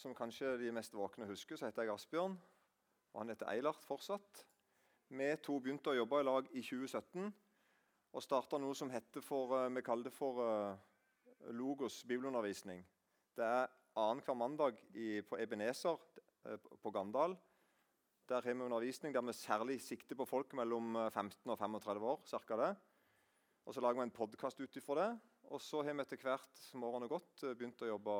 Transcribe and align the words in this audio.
som 0.00 0.16
kanskje 0.16 0.56
de 0.60 0.72
mest 0.72 0.94
våkne 0.96 1.28
husker, 1.28 1.58
så 1.58 1.68
heter 1.68 1.84
jeg 1.84 1.94
Asbjørn. 1.94 2.36
Og 3.12 3.20
han 3.20 3.32
heter 3.32 3.50
Eilert 3.52 3.84
fortsatt. 3.84 4.44
Vi 5.10 5.28
to 5.42 5.58
begynte 5.60 5.92
å 5.92 5.98
jobbe 5.98 6.20
i 6.22 6.26
lag 6.26 6.48
i 6.54 6.62
2017 6.62 7.26
og 8.10 8.24
starta 8.24 8.58
noe 8.58 8.74
som 8.78 8.90
heter 8.90 9.22
for, 9.22 9.56
eh, 9.58 9.68
vi 9.74 9.82
kaller 9.86 10.08
det 10.08 10.14
for 10.14 10.40
uh, 10.42 10.78
Logos 11.54 12.00
bibelundervisning. 12.02 12.80
Det 13.36 13.44
er 13.44 13.70
annenhver 13.98 14.34
mandag 14.34 14.80
i, 14.94 15.20
på 15.22 15.38
Ebenezer 15.38 15.98
uh, 16.46 16.56
på 16.82 16.90
Gandal. 16.90 17.36
Der 18.30 18.42
har 18.42 18.54
vi 18.54 18.62
undervisning 18.62 19.14
der 19.14 19.22
vi 19.26 19.32
særlig 19.32 19.80
sikter 19.82 20.16
på 20.16 20.26
folk 20.26 20.54
mellom 20.54 20.94
15 21.10 21.50
og 21.50 21.58
35 21.58 22.06
år. 22.06 22.20
Cirka 22.24 22.56
det. 22.56 22.74
Og 23.66 23.74
Så 23.74 23.80
lager 23.80 24.00
vi 24.00 24.08
en 24.08 24.18
podkast 24.18 24.60
ut 24.60 24.76
ifra 24.76 24.94
det. 25.02 25.10
Og 25.50 25.60
så 25.60 25.82
har 25.82 25.94
vi 25.94 26.00
etter 26.00 26.22
hvert 26.22 26.54
som 26.54 26.84
årene 26.84 27.06
har 27.06 27.18
gått, 27.18 27.42
begynt 27.58 27.82
å 27.82 27.90
jobbe 27.90 28.16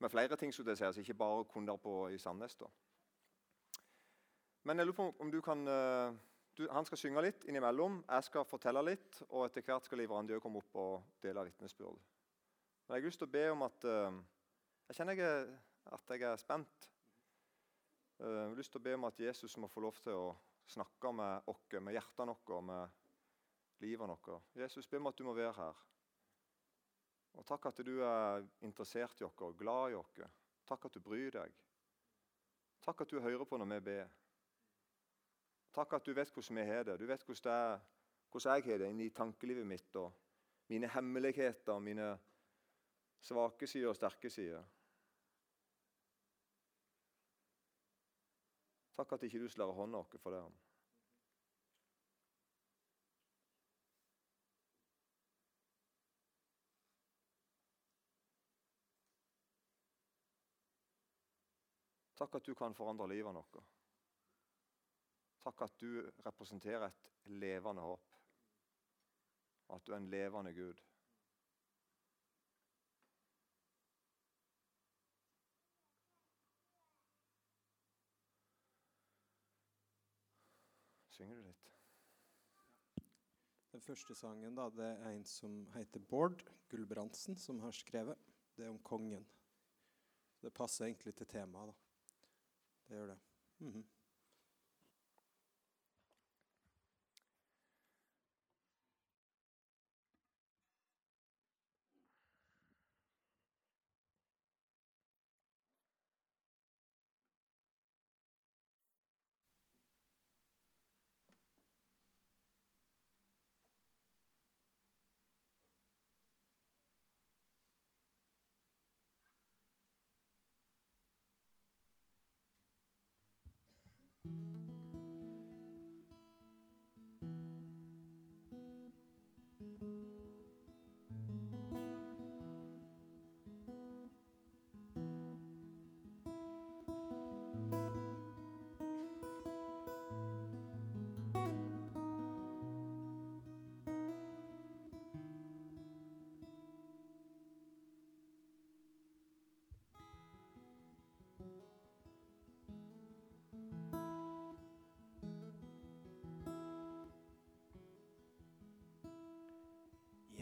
med 0.00 0.12
flere 0.12 0.36
ting. 0.36 0.54
Så 0.54 0.64
det 0.66 0.78
sies, 0.78 0.98
ikke 1.02 1.14
bare 1.14 1.44
kunder 1.44 1.76
på 1.76 2.08
i 2.08 2.18
Sandnes. 2.18 2.56
da. 2.56 2.68
Men 4.64 4.78
jeg 4.78 4.86
lurer 4.86 4.96
på 4.96 5.14
om 5.20 5.30
du 5.32 5.40
kan 5.40 5.64
du, 6.60 6.66
han 6.70 6.84
skal 6.84 6.98
synge 6.98 7.22
litt 7.24 7.44
innimellom. 7.48 8.02
Jeg 8.04 8.26
skal 8.26 8.44
fortelle 8.48 8.82
litt. 8.84 9.22
Og 9.30 9.46
etter 9.46 9.64
hvert 9.64 9.86
skal 9.86 10.02
Liv 10.02 10.12
Randi 10.12 10.38
komme 10.42 10.60
opp 10.60 10.76
og 10.82 11.16
dele 11.24 11.46
vitnesbyrd. 11.48 11.98
Men 12.86 12.96
jeg 12.96 13.02
har 13.02 13.06
lyst 13.06 13.22
til 13.22 13.30
å 13.30 13.32
be 13.32 13.44
om 13.52 13.66
at 13.66 13.86
uh, 13.86 14.20
Jeg 14.90 14.98
kjenner 14.98 15.20
jeg, 15.20 15.58
at 15.94 16.12
jeg 16.12 16.26
er 16.26 16.40
spent. 16.42 16.88
Uh, 18.18 18.26
jeg 18.26 18.48
har 18.48 18.58
lyst 18.58 18.74
til 18.74 18.82
å 18.82 18.86
be 18.88 18.96
om 18.98 19.06
at 19.08 19.22
Jesus 19.22 19.56
må 19.62 19.70
få 19.70 19.84
lov 19.86 20.00
til 20.02 20.18
å 20.18 20.32
snakke 20.70 21.12
med 21.14 21.48
oss, 21.50 21.62
med 21.78 21.94
hjertene 21.96 22.34
våre, 22.34 22.60
med 22.66 23.86
livet 23.86 24.10
vårt. 24.10 24.50
Jesus, 24.58 24.90
be 24.90 25.00
om 25.00 25.08
at 25.10 25.18
du 25.18 25.24
må 25.24 25.34
være 25.38 25.54
her. 25.56 25.80
Og 27.38 27.46
Takk 27.46 27.66
at 27.70 27.82
du 27.86 28.00
er 28.04 28.46
interessert 28.66 29.20
i 29.20 29.24
oss, 29.24 29.36
glad 29.58 29.92
i 29.92 29.98
oss. 29.98 30.16
Takk 30.66 30.84
at 30.86 30.94
du 30.94 31.00
bryr 31.02 31.30
deg. 31.34 31.54
Takk 32.84 33.04
at 33.04 33.10
du 33.10 33.20
hører 33.20 33.44
på 33.44 33.58
når 33.58 33.70
vi 33.74 33.80
ber. 33.90 34.10
Takk 35.74 35.92
at 35.98 36.06
du 36.06 36.12
vet 36.14 36.32
hvordan 36.34 36.56
vi 36.56 36.66
har 36.66 36.84
det. 36.84 36.98
Du 36.98 37.06
vet 37.06 37.24
hvordan, 37.24 37.78
det 37.78 38.30
hvordan 38.30 38.56
jeg 38.56 38.64
har 38.70 38.78
det 38.78 38.90
inni 38.90 39.10
tankelivet 39.10 39.66
mitt. 39.66 39.96
og 39.96 40.12
Mine 40.68 40.88
hemmeligheter, 40.88 41.72
og 41.72 41.82
mine 41.82 42.18
svake 43.20 43.66
sider 43.66 43.88
og 43.88 43.96
sterke 43.96 44.30
sider. 44.30 44.62
Takk 48.96 49.12
at 49.12 49.22
ikke 49.22 49.40
du 49.40 49.48
slår 49.48 49.72
hånda 49.72 49.98
vår 49.98 50.20
for 50.20 50.34
det. 50.34 50.69
Takk 62.20 62.34
at 62.36 62.44
du 62.44 62.54
kan 62.54 62.74
forandre 62.76 63.06
livet 63.08 63.32
vårt. 63.32 63.62
Takk 65.40 65.62
at 65.64 65.76
du 65.80 66.02
representerer 66.26 66.84
et 66.90 67.08
levende 67.32 67.80
håp, 67.80 68.18
at 69.72 69.86
du 69.86 69.94
er 69.94 69.96
en 70.02 70.10
levende 70.12 70.52
Gud. 70.52 70.84
Synger 81.16 81.40
du 81.40 81.48
litt? 81.48 81.74
Den 83.72 83.80
første 83.88 84.14
sangen 84.14 84.60
da, 84.60 84.68
det 84.76 84.92
er 84.92 85.14
en 85.14 85.24
som 85.24 85.62
heter 85.72 86.04
Bård 86.12 86.44
Gulbrandsen, 86.68 87.40
som 87.40 87.64
har 87.64 87.72
skrevet. 87.72 88.28
Det 88.56 88.66
er 88.66 88.74
om 88.76 88.82
kongen. 88.84 89.24
Det 90.42 90.52
passer 90.52 90.90
egentlig 90.90 91.16
til 91.16 91.26
temaet. 91.38 91.72
da. 91.72 91.79
Det. 92.90 93.18
Mm 93.60 93.72
-hmm. 93.72 93.99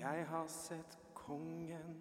Jeg 0.08 0.24
har 0.26 0.46
sett 0.48 0.94
kongen 1.12 1.96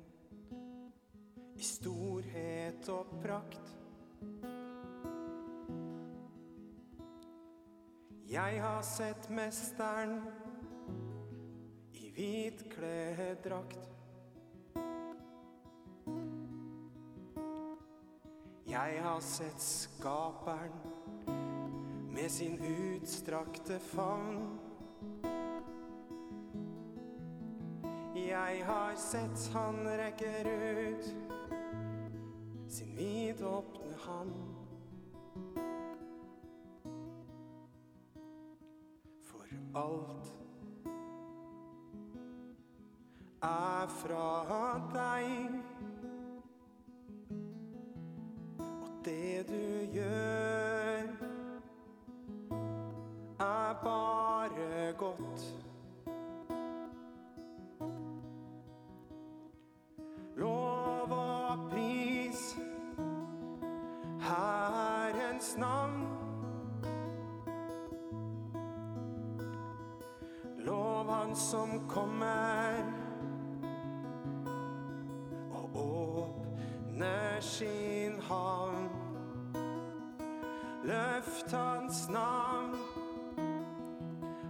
i 1.59 1.63
storhet 1.63 2.87
og 2.93 3.09
prakt. 3.19 3.73
Jeg 8.31 8.61
har 8.63 8.79
sett 8.87 9.27
mesteren 9.27 10.21
i 11.99 12.13
hvitkledd 12.15 13.43
drakt. 13.43 13.91
Jeg 18.71 19.03
har 19.03 19.19
sett 19.33 19.59
skaperen 19.59 20.79
med 22.15 22.31
sin 22.31 22.55
utstrakte 22.71 23.81
favn. 23.91 24.66
Jeg 28.27 28.63
har 28.65 28.95
sett 28.95 29.53
han 29.53 29.77
rekker 29.87 30.47
ut 30.47 31.05
sin 32.67 32.95
vidåpne 32.97 33.93
hand. 34.03 34.33
For 39.23 39.47
alt 39.79 40.33
er 43.47 43.87
fra 44.01 44.27
deg. 44.91 45.55
Og 48.59 48.89
det 49.05 49.47
du 49.47 49.95
gjør, 49.95 51.15
er 53.39 53.79
bare 53.87 54.93
godt. 54.99 55.66
Som 71.37 71.87
kommer 71.87 72.83
og 75.51 75.69
åpner 75.75 77.39
sin 77.39 78.21
havn. 78.21 78.89
Løft 80.83 81.51
hans 81.51 82.09
navn, 82.09 82.75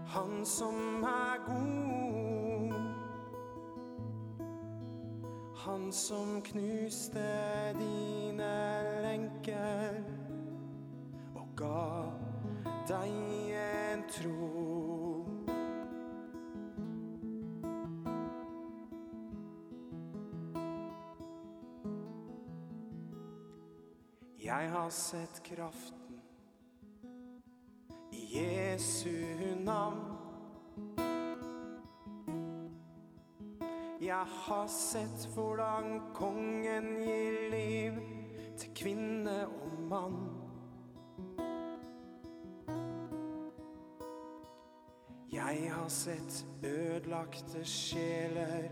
han 0.08 0.46
som 0.46 1.04
er 1.04 1.46
god. 1.46 2.07
Han 5.68 5.92
som 5.92 6.42
knuste 6.42 7.24
dine 7.76 8.52
lenker 9.04 9.98
og 11.36 11.50
ga 11.60 12.06
deg 12.88 13.52
en 13.52 14.06
tro. 14.08 15.26
Jeg 24.40 24.72
har 24.72 24.90
sett 24.90 25.44
kraften 25.44 26.22
i 28.16 28.24
Jesu 28.38 29.12
navn. 29.68 30.27
Jeg 34.08 34.26
har 34.48 34.68
sett 34.72 35.26
hvordan 35.36 35.98
kongen 36.16 36.86
gir 37.04 37.34
liv 37.52 37.98
til 38.56 38.70
kvinne 38.80 39.34
og 39.48 39.74
mann. 39.90 40.22
Jeg 45.32 45.68
har 45.74 45.92
sett 45.92 46.46
ødelagte 46.64 47.66
sjeler 47.68 48.70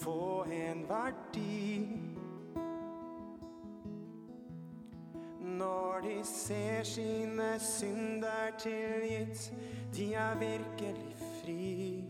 få 0.00 0.46
en 0.48 0.86
verdi. 0.88 1.84
Når 5.60 6.00
de 6.00 6.18
ser 6.24 6.82
sine 6.82 7.58
synder 7.60 8.56
tilgitt, 8.58 9.52
de 9.92 10.14
er 10.14 10.38
virkelig 10.40 11.16
fri. 11.42 12.07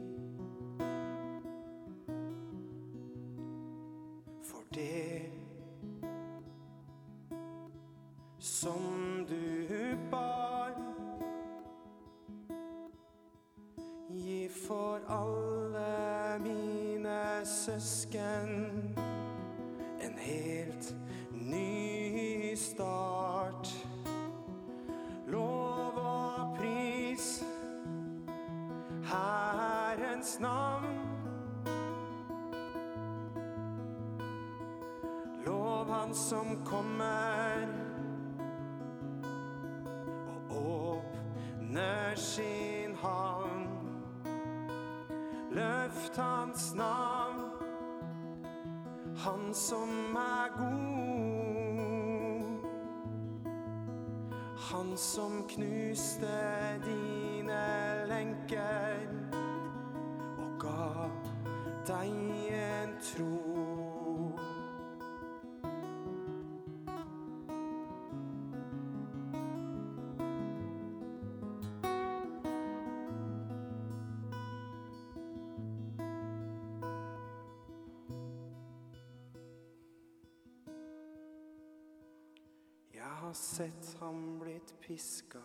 Sett 83.59 83.97
ham 84.01 84.39
blitt 84.39 84.81
piska, 84.81 85.41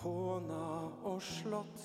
håna 0.00 0.68
og 1.04 1.18
slått. 1.22 1.82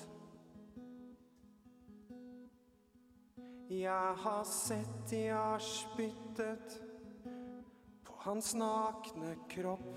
Jeg 3.68 4.14
har 4.22 4.46
sett 4.48 4.94
de 5.10 5.20
har 5.28 5.60
spyttet 5.60 6.78
på 8.06 8.16
hans 8.24 8.54
nakne 8.56 9.34
kropp. 9.52 9.90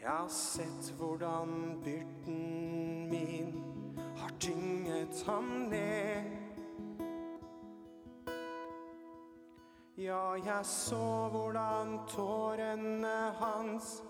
Jeg 0.00 0.10
har 0.10 0.32
sett 0.34 0.90
hvordan 0.98 1.78
byrden 1.86 3.06
min 3.12 3.54
har 4.18 4.34
tynget 4.42 5.22
ham 5.30 5.54
ned. 5.70 6.45
Ja, 9.98 10.34
jeg 10.44 10.64
så 10.68 11.28
hvordan 11.32 11.94
tårene 12.08 13.32
hans 13.38 14.02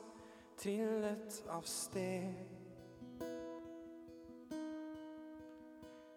trillet 0.59 1.37
av 1.47 1.63
sted. 1.63 2.35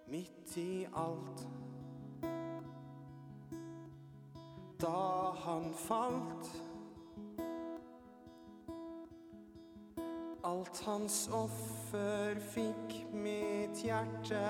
Midt 0.09 0.57
i 0.57 0.87
alt. 0.97 1.43
Da 4.81 5.35
han 5.43 5.69
falt. 5.77 6.49
Alt 10.49 10.81
hans 10.87 11.27
offer 11.29 12.41
fikk 12.55 12.97
mitt 13.13 13.85
hjerte 13.85 14.41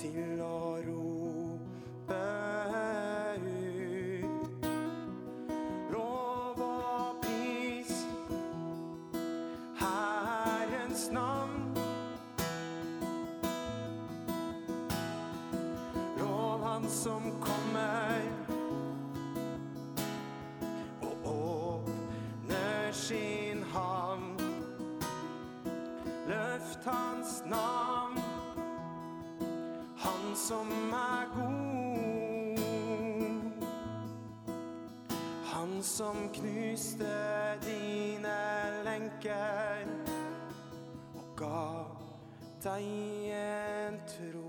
til 0.00 0.40
å 0.40 0.80
rope 0.88 1.47
som 30.48 30.92
er 30.92 31.24
god. 31.36 32.58
Han 35.44 35.82
som 35.82 36.16
knuste 36.34 37.16
dine 37.66 38.38
lenker 38.86 39.84
og 41.18 41.26
ga 41.36 41.66
deg 42.64 42.86
en 43.36 44.00
tro. 44.08 44.47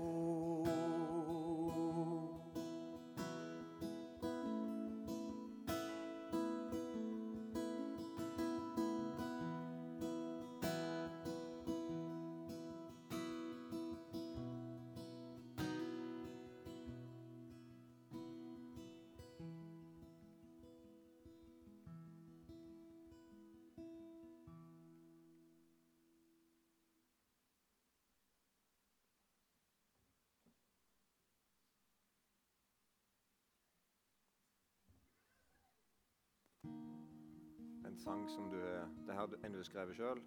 Sang 38.00 38.28
som 38.30 38.50
du 38.50 38.58
Det 39.06 39.14
her 39.14 39.22
er 39.28 39.44
en 39.46 39.52
du 39.52 39.58
har 39.58 39.64
skrevet 39.68 39.96
sjøl? 39.96 40.20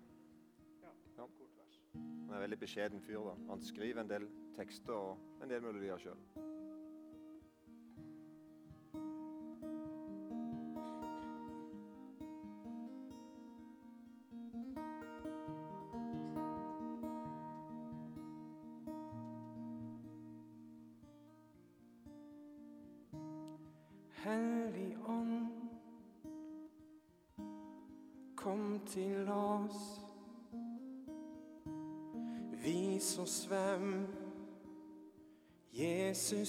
Ja, 0.82 0.88
Ja. 1.18 1.26
kort 1.26 1.54
vers. 1.58 1.80
Han 1.94 2.30
er 2.30 2.36
en 2.36 2.42
veldig 2.42 2.60
beskjeden 2.60 3.02
fyr. 3.02 3.20
da. 3.30 3.36
Han 3.50 3.62
skriver 3.62 4.02
en 4.02 4.10
del 4.10 4.28
tekster 4.56 4.94
og 4.94 5.18
en 5.44 5.50
del 5.50 5.62
melodier 5.62 5.98
sjøl. 5.98 6.18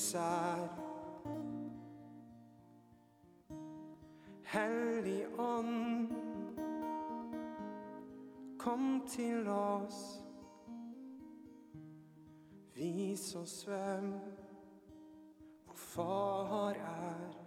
sær. 0.05 0.69
Hellig 4.55 5.27
ånd, 5.39 6.13
kom 8.59 9.01
til 9.09 9.49
oss. 9.49 10.03
Vis 12.75 13.35
oss 13.39 13.63
hvem 13.69 14.13
vår 15.67 15.75
Far 15.75 16.75
er. 16.75 17.44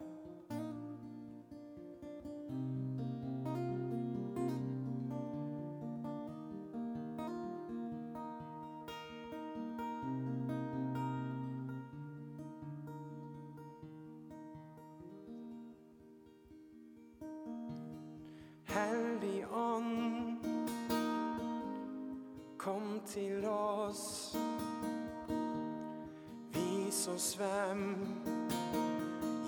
Oss 26.88 27.36
hvem 27.36 28.08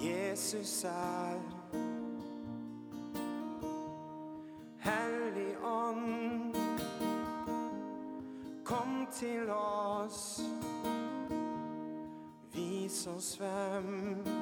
Jesus 0.01 0.83
er. 0.83 1.39
Hellig 4.79 5.55
ånd, 5.63 6.55
kom 8.63 9.07
til 9.13 9.49
oss. 9.49 10.41
Vis 12.53 13.07
oss 13.07 13.35
hvem 13.35 14.38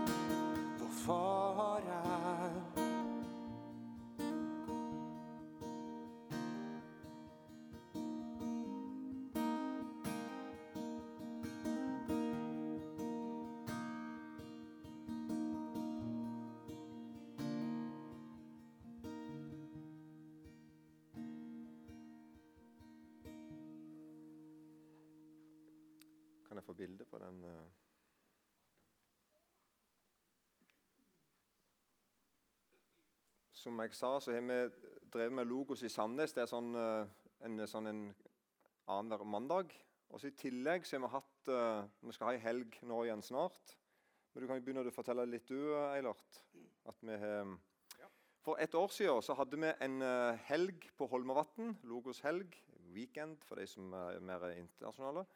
Kan 26.57 26.63
jeg 26.63 26.65
få 26.65 26.73
bilde 26.73 27.05
på 27.05 27.17
den? 27.21 27.43
eh? 27.43 27.65
Som 33.53 33.77
jeg 33.79 33.93
sa, 33.93 34.19
så 34.19 34.33
har 34.33 34.41
vi 34.41 34.57
drevet 35.13 35.35
med 35.37 35.45
Logos 35.45 35.83
i 35.85 35.91
Sandnes. 35.93 36.33
Det 36.33 36.41
er 36.47 36.49
sånn, 36.49 36.73
eh, 36.73 37.05
en, 37.45 37.61
sånn 37.69 37.91
en 37.93 38.01
annenhver 38.89 39.29
mandag. 39.29 39.77
Og 40.09 40.17
så 40.17 40.31
I 40.31 40.37
tillegg 40.41 40.89
så 40.89 40.97
har 40.97 41.05
vi 41.05 41.13
hatt 41.13 41.53
eh, 41.53 41.85
Vi 42.01 42.17
skal 42.17 42.31
ha 42.31 42.33
ei 42.33 42.41
helg 42.41 42.81
nå 42.89 43.05
igjen 43.05 43.21
snart. 43.21 43.77
Men 44.33 44.41
du 44.41 44.49
kan 44.49 44.57
jo 44.57 44.65
begynne 44.65 44.89
å 44.89 44.97
fortelle 44.97 45.29
litt, 45.29 45.45
du, 45.45 45.77
Eilert. 45.93 46.43
At 46.89 47.05
vi 47.05 47.21
har 47.21 47.53
For 48.41 48.57
et 48.57 48.73
år 48.73 48.89
siden 48.89 49.21
så 49.21 49.37
hadde 49.37 49.61
vi 49.61 49.75
en 49.77 50.01
helg 50.49 50.89
på 50.97 51.05
Holmavatn. 51.13 51.75
Logos 51.85 52.25
helg. 52.25 52.57
Weekend 52.97 53.45
for 53.45 53.61
de 53.61 53.69
som 53.69 53.93
er 53.93 54.23
mer 54.25 54.55
internasjonale. 54.55 55.29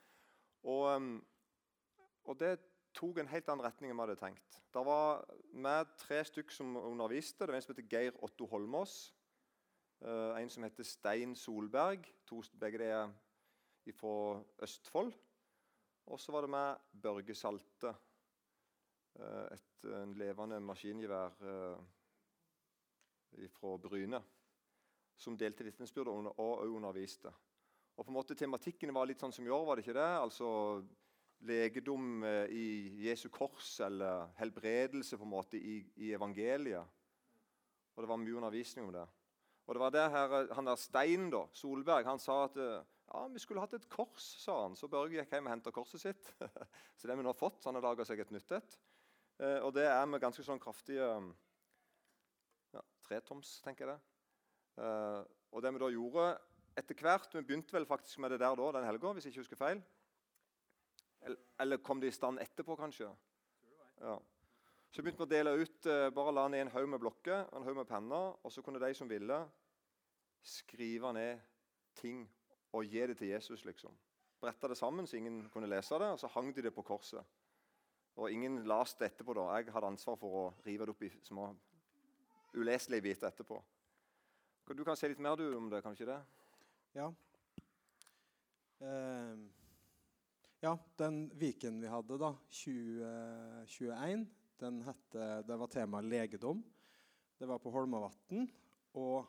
Og, 0.64 1.22
og 2.24 2.40
det 2.40 2.60
tok 2.94 3.22
en 3.22 3.32
helt 3.32 3.50
annen 3.50 3.66
retning 3.66 3.92
enn 3.92 3.98
vi 3.98 4.06
hadde 4.06 4.20
tenkt. 4.20 4.60
Det 4.72 4.84
var 4.86 5.24
med 5.54 5.96
tre 6.00 6.22
stykk 6.28 6.54
som 6.54 6.78
underviste. 6.78 7.46
Det 7.46 7.54
var 7.54 7.60
en 7.60 7.66
som 7.66 7.76
heter 7.76 7.90
Geir 7.92 8.20
Otto 8.24 8.48
Holmås. 8.52 9.14
eh, 10.02 10.42
en 10.42 10.50
som 10.50 10.64
heter 10.64 10.84
Stein 10.84 11.36
Solberg. 11.36 12.08
To, 12.26 12.44
begge 12.60 12.78
de 12.78 12.86
er 12.86 13.12
fra 13.98 14.44
Østfold. 14.62 15.14
Og 16.06 16.20
så 16.20 16.32
var 16.32 16.42
det 16.42 16.50
med 16.50 17.02
Børge 17.02 17.36
Salte. 17.36 17.96
eh, 19.20 19.54
et 19.54 19.72
en 19.84 20.14
levende 20.14 20.60
maskingevær 20.60 21.32
uh, 21.42 21.78
fra 23.50 23.78
Bryne. 23.78 24.22
Som 25.18 25.38
delte 25.38 25.64
vitnesbyrd 25.64 26.08
og 26.08 26.40
også 26.40 26.70
underviste. 26.70 27.32
Og 27.98 28.06
på 28.06 28.10
en 28.10 28.18
måte 28.18 28.38
Tematikken 28.38 28.94
var 28.96 29.08
litt 29.10 29.22
sånn 29.22 29.34
som 29.36 29.46
i 29.46 29.52
år, 29.52 29.66
var 29.68 29.78
det 29.78 29.86
ikke 29.86 30.00
det? 30.00 30.12
Altså 30.22 30.50
legedom 31.48 32.24
eh, 32.24 32.46
i 32.54 32.66
Jesu 33.08 33.28
kors, 33.34 33.80
eller 33.82 34.30
helbredelse 34.40 35.18
på 35.18 35.26
en 35.26 35.34
måte 35.34 35.58
i, 35.58 35.80
i 36.02 36.12
evangeliet. 36.16 37.00
Og 37.96 38.04
det 38.04 38.10
var 38.10 38.22
mye 38.22 38.38
undervisning 38.38 38.88
om 38.88 38.96
det. 38.96 39.08
Og 39.68 39.76
det 39.76 39.84
var 39.84 39.94
det 39.96 40.08
her, 40.14 40.36
eh, 40.38 40.54
han 40.58 40.70
der 40.70 40.80
Stein 40.80 41.30
da, 41.34 41.46
Solberg 41.58 42.08
han 42.10 42.22
sa 42.22 42.44
at 42.46 42.60
eh, 42.62 42.78
ja, 43.12 43.26
vi 43.34 43.44
skulle 43.44 43.64
hatt 43.64 43.76
et 43.78 43.90
kors. 43.92 44.30
sa 44.44 44.62
han. 44.64 44.78
Så 44.80 44.90
Børge 44.92 45.20
gikk 45.20 45.34
hjem 45.34 45.50
og 45.50 45.56
henta 45.56 45.74
korset 45.76 46.04
sitt. 46.04 46.32
så 46.96 47.08
det 47.08 47.14
har 47.14 47.20
vi 47.20 47.28
nå 47.28 47.36
fått. 47.36 47.60
så 47.60 47.70
Han 47.70 47.82
har 47.82 47.90
laga 47.90 48.08
seg 48.08 48.22
et 48.24 48.32
nytt 48.32 48.56
et. 48.56 48.78
Og 49.66 49.72
det 49.74 49.88
er 49.90 50.06
med 50.06 50.22
ganske 50.22 50.44
sånn 50.46 50.60
kraftige 50.62 51.08
ja, 52.72 52.84
tretoms, 53.02 53.56
tenker 53.66 53.90
jeg 53.90 53.96
det. 53.96 54.86
Og 55.50 55.64
det 55.66 55.72
vi 55.74 55.82
da 55.82 55.90
gjorde 55.90 56.28
etter 56.78 56.96
hvert 56.96 57.34
Vi 57.36 57.44
begynte 57.46 57.76
vel 57.76 57.86
faktisk 57.86 58.20
med 58.24 58.32
det 58.34 58.40
der 58.42 58.56
da, 58.56 58.72
den 58.78 58.88
helga, 58.88 59.14
hvis 59.14 59.26
jeg 59.26 59.34
ikke 59.34 59.44
husker 59.46 59.60
feil. 59.60 59.82
Eller, 61.60 61.78
kom 61.78 62.02
det 62.02 62.10
i 62.10 62.16
stand 62.16 62.40
etterpå, 62.42 62.76
kanskje? 62.76 63.10
Ja. 64.02 64.16
Så 64.92 65.04
begynte 65.04 65.22
vi 65.22 65.28
å 65.28 65.32
dele 65.32 65.52
ut 65.62 65.86
eh, 65.88 66.08
Bare 66.12 66.34
la 66.34 66.48
ned 66.50 66.66
en 66.66 66.72
haug 66.74 66.88
med 66.90 67.00
blokker 67.04 67.44
en 67.54 67.68
haug 67.68 67.78
med 67.78 67.88
penner, 67.88 68.34
og 68.42 68.52
så 68.52 68.64
kunne 68.66 68.82
de 68.82 68.90
som 68.98 69.10
ville, 69.10 69.38
skrive 70.42 71.12
ned 71.14 71.44
ting 72.00 72.24
og 72.74 72.88
gi 72.90 73.04
det 73.08 73.20
til 73.20 73.30
Jesus. 73.36 73.66
liksom. 73.66 73.94
Bretta 74.42 74.68
det 74.72 74.80
sammen 74.80 75.08
så 75.08 75.20
ingen 75.20 75.44
kunne 75.54 75.70
lese 75.70 76.00
det, 76.02 76.10
og 76.16 76.20
så 76.20 76.32
hang 76.34 76.50
de 76.56 76.66
det 76.66 76.74
på 76.74 76.82
korset. 76.82 77.22
Og 78.18 78.32
ingen 78.32 78.64
leste 78.68 79.04
det 79.04 79.12
etterpå. 79.12 79.36
da. 79.38 79.46
Jeg 79.60 79.72
hadde 79.72 79.94
ansvar 79.94 80.18
for 80.18 80.40
å 80.40 80.46
rive 80.66 80.88
det 80.88 80.96
opp 80.96 81.04
i 81.06 81.12
små 81.24 81.52
uleselige 82.58 83.06
biter 83.06 83.30
etterpå. 83.30 83.62
Du 84.72 84.84
kan 84.88 84.96
si 84.96 85.08
litt 85.12 85.20
mer 85.20 85.36
du 85.36 85.46
om 85.56 85.70
det, 85.70 85.82
kan 85.84 85.94
du 85.94 86.00
ikke 86.00 86.14
det? 86.14 86.22
Ja. 86.94 87.14
Uh, 88.82 89.40
ja, 90.60 90.78
den 90.98 91.32
Viken 91.40 91.82
vi 91.82 91.88
hadde, 91.88 92.18
da, 92.20 92.34
2021, 92.52 94.26
den 94.60 94.82
hette, 94.84 95.28
det 95.48 95.58
var 95.62 95.72
tema 95.72 96.02
legedom. 96.04 96.60
Det 97.40 97.48
var 97.48 97.62
på 97.64 97.72
Holmavatn. 97.72 98.44
Og 99.00 99.24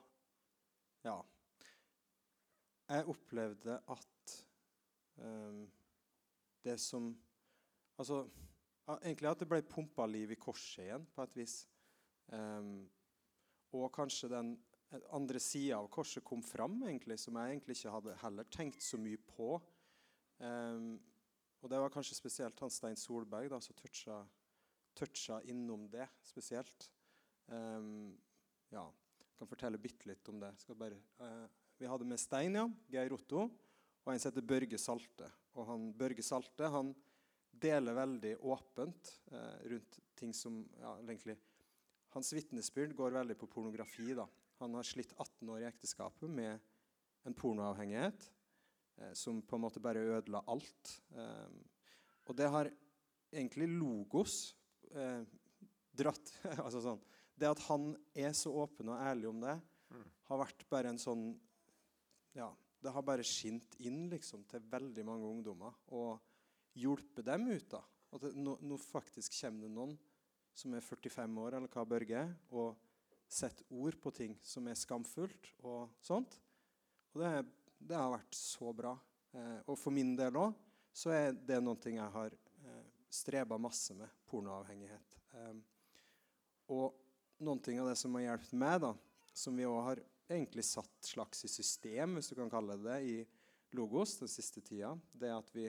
ja 1.05 1.15
Jeg 2.89 3.07
opplevde 3.07 3.77
at 3.95 4.35
uh, 5.23 5.63
det 6.65 6.81
som 6.81 7.13
Altså 7.99 8.25
egentlig 8.89 9.29
at 9.31 9.39
det 9.39 9.47
ble 9.49 9.63
pumpa 9.63 10.07
liv 10.11 10.33
i 10.35 10.41
korset 10.41 10.89
igjen, 10.89 11.05
på 11.15 11.23
et 11.23 11.37
vis. 11.39 11.57
Um, 12.33 12.89
og 13.73 13.93
kanskje 13.95 14.31
den 14.33 14.57
andre 15.11 15.41
sida 15.41 15.79
av 15.79 15.89
korset 15.93 16.25
kom 16.25 16.43
fram, 16.45 16.83
egentlig, 16.89 17.19
som 17.21 17.37
jeg 17.39 17.55
egentlig 17.55 17.77
ikke 17.79 17.95
hadde 17.95 18.19
heller 18.23 18.49
tenkt 18.53 18.85
så 18.85 18.99
mye 19.01 19.21
på. 19.33 19.55
Um, 20.43 20.97
og 21.63 21.71
det 21.71 21.79
var 21.79 21.93
kanskje 21.95 22.19
spesielt 22.19 22.59
han 22.61 22.73
Stein 22.73 22.99
Solberg 22.99 23.53
da, 23.53 23.61
som 23.63 23.77
toucha, 23.79 24.19
toucha 24.99 25.39
innom 25.49 25.87
det 25.93 26.09
spesielt. 26.27 26.89
Um, 27.47 28.13
ja, 28.73 28.85
jeg 29.23 29.39
kan 29.39 29.51
fortelle 29.51 29.81
bitte 29.81 30.11
litt 30.11 30.29
om 30.33 30.43
det. 30.43 30.53
Bare, 30.79 30.99
uh, 31.23 31.47
vi 31.79 31.89
hadde 31.89 32.09
med 32.09 32.21
Stein, 32.21 32.59
ja, 32.59 32.67
Geir 32.93 33.15
Otto, 33.15 33.47
og 34.03 34.13
en 34.13 34.21
som 34.21 34.33
heter 34.33 34.49
Børge 34.53 34.81
Salte. 34.81 35.31
Og 35.55 35.69
han, 35.69 35.89
Børge 35.97 36.25
Salte 36.27 36.69
han 36.73 36.93
deler 37.63 37.95
veldig 37.95 38.37
åpent 38.49 39.15
uh, 39.33 39.57
rundt 39.71 40.01
ting 40.19 40.35
som 40.35 40.63
ja, 40.81 40.97
egentlig 41.05 41.39
Hans 42.13 42.33
vitnesbyrd 42.37 42.93
går 42.97 43.15
veldig 43.17 43.39
på 43.41 43.49
pornografi. 43.49 44.13
da. 44.15 44.27
Han 44.61 44.75
har 44.77 44.87
slitt 44.87 45.15
18 45.17 45.49
år 45.49 45.63
i 45.63 45.69
ekteskapet 45.71 46.31
med 46.31 46.61
en 47.25 47.35
pornoavhengighet 47.35 48.27
eh, 48.99 49.13
som 49.17 49.41
på 49.43 49.57
en 49.57 49.65
måte 49.65 49.81
bare 49.81 50.03
ødela 50.19 50.43
alt. 50.47 50.97
Eh, 51.17 51.55
og 52.29 52.37
det 52.37 52.51
har 52.53 52.71
egentlig 53.33 53.71
Logos 53.73 54.55
eh, 54.93 55.25
dratt 55.93 56.35
altså 56.65 56.83
sånn, 56.85 57.01
Det 57.35 57.49
at 57.49 57.65
han 57.71 57.95
er 58.15 58.37
så 58.37 58.53
åpen 58.63 58.93
og 58.93 59.01
ærlig 59.01 59.31
om 59.31 59.41
det, 59.43 59.57
har 60.29 60.41
vært 60.41 60.63
bare 60.73 60.93
en 60.93 61.01
sånn 61.01 61.27
Ja, 62.33 62.47
det 62.81 62.93
har 62.95 63.05
bare 63.05 63.25
skint 63.27 63.75
inn 63.85 64.07
liksom, 64.13 64.45
til 64.49 64.63
veldig 64.71 65.05
mange 65.05 65.29
ungdommer 65.29 65.75
og 65.93 66.21
hjulpet 66.79 67.27
dem 67.27 67.51
ut. 67.51 67.69
da. 67.73 67.83
At 68.13 68.25
nå, 68.37 68.57
nå 68.65 68.79
faktisk 68.81 69.35
kommer 69.41 69.67
det 69.67 69.75
noen 69.75 69.93
som 70.55 70.75
er 70.77 70.85
45 70.85 71.39
år, 71.43 71.57
eller 71.57 71.73
hva 71.73 71.85
Børge 71.89 72.25
er, 72.25 72.33
og 72.53 72.77
setter 73.33 73.65
ord 73.73 73.97
på 74.01 74.13
ting 74.15 74.37
som 74.45 74.67
er 74.69 74.79
skamfullt 74.79 75.53
og 75.65 75.93
sånt. 76.05 76.37
Og 77.13 77.23
det, 77.23 77.31
det 77.81 77.97
har 77.97 78.13
vært 78.13 78.37
så 78.37 78.73
bra. 78.77 78.93
Eh, 79.33 79.61
og 79.67 79.79
for 79.81 79.95
min 79.95 80.15
del 80.19 80.37
òg 80.41 80.57
så 80.93 81.15
er 81.17 81.33
det 81.33 81.61
noe 81.65 81.81
jeg 81.89 82.09
har 82.17 82.35
eh, 82.35 82.83
streba 83.13 83.59
masse 83.61 83.97
med. 83.97 84.11
Pornoavhengighet. 84.29 85.17
Eh, 85.39 85.55
og 86.73 86.99
ting 87.65 87.81
av 87.83 87.89
det 87.91 87.97
som 87.99 88.15
har 88.17 88.29
hjulpet 88.29 88.59
meg, 88.61 88.81
da, 88.85 88.93
som 89.35 89.57
vi 89.57 89.67
òg 89.67 89.81
har 89.89 90.03
egentlig 90.33 90.65
satt 90.65 90.93
slags 91.05 91.45
i 91.45 91.51
system, 91.51 92.17
hvis 92.17 92.31
du 92.31 92.37
kan 92.39 92.53
kalle 92.53 92.77
det 92.79 92.87
det, 92.87 93.01
i 93.03 93.77
Logos 93.77 94.19
den 94.21 94.31
siste 94.31 94.61
tida, 94.65 94.93
det 95.13 95.31
er 95.31 95.39
at 95.41 95.51
vi 95.55 95.67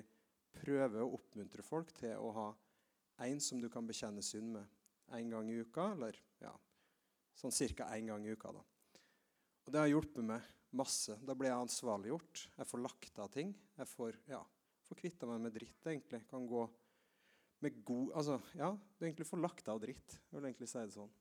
prøver 0.54 1.02
å 1.02 1.16
oppmuntre 1.18 1.64
folk 1.66 1.92
til 1.98 2.14
å 2.20 2.30
ha 2.36 2.48
en 3.22 3.42
som 3.42 3.62
du 3.62 3.70
kan 3.70 3.86
bekjenne 3.88 4.24
synd 4.26 4.56
med 4.56 5.16
én 5.18 5.30
gang 5.30 5.50
i 5.52 5.60
uka, 5.62 5.92
eller 5.94 6.18
ja, 6.42 6.54
sånn 7.38 7.54
ca. 7.54 7.90
én 7.94 8.10
gang 8.10 8.26
i 8.26 8.34
uka. 8.34 8.52
da. 8.52 8.64
Og 9.66 9.72
Det 9.72 9.80
har 9.80 9.92
hjulpet 9.92 10.26
meg 10.26 10.42
masse. 10.74 11.18
Da 11.22 11.36
blir 11.38 11.52
jeg 11.52 11.64
ansvarliggjort. 11.66 12.48
Jeg 12.58 12.68
får 12.68 12.82
lagt 12.82 13.20
av 13.20 13.30
ting. 13.32 13.54
Jeg 13.78 13.88
får, 13.88 14.18
ja, 14.28 14.42
får 14.88 15.00
kvitta 15.04 15.30
meg 15.30 15.44
med 15.46 15.54
dritt, 15.56 15.86
egentlig. 15.86 16.24
Kan 16.30 16.48
gå 16.50 16.66
med 17.64 17.84
god 17.86 18.12
Altså, 18.20 18.40
ja, 18.60 18.74
du 18.74 19.06
egentlig 19.06 19.28
får 19.30 19.40
lagt 19.40 19.70
av 19.72 19.80
dritt. 19.80 20.18
Jeg 20.32 20.40
vil 20.40 20.50
egentlig 20.50 20.70
si 20.72 20.82
det 20.82 20.98
sånn. 20.98 21.14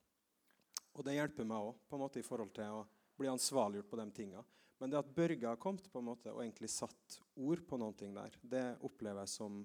Og 0.92 1.06
det 1.06 1.14
hjelper 1.16 1.46
meg 1.48 1.68
òg, 1.70 1.76
på 1.88 1.96
en 1.96 2.02
måte 2.02 2.20
i 2.20 2.26
forhold 2.26 2.50
til 2.56 2.80
å 2.80 2.82
bli 3.16 3.30
ansvarliggjort 3.30 3.90
på 3.92 4.00
de 4.00 4.08
tinga. 4.16 4.42
Men 4.82 4.90
det 4.90 4.98
at 4.98 5.12
Børge 5.14 5.46
har 5.46 5.60
kommet 5.62 5.86
på 5.92 6.00
en 6.02 6.08
måte 6.08 6.32
og 6.32 6.42
egentlig 6.42 6.68
satt 6.72 7.20
ord 7.38 7.62
på 7.68 7.78
noen 7.78 7.94
ting 7.96 8.16
der, 8.16 8.34
det 8.42 8.64
opplever 8.82 9.22
jeg 9.22 9.30
som 9.30 9.60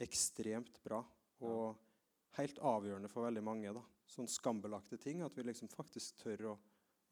ekstremt 0.00 0.80
bra. 0.82 1.02
Og 1.48 1.76
helt 2.38 2.58
avgjørende 2.58 3.10
for 3.10 3.26
veldig 3.28 3.42
mange. 3.44 3.72
da. 3.74 3.82
Sånn 4.10 4.28
skambelagte 4.28 4.98
ting. 5.00 5.22
At 5.22 5.36
vi 5.36 5.46
liksom 5.46 5.70
faktisk 5.72 6.22
tør 6.24 6.52
å 6.52 6.58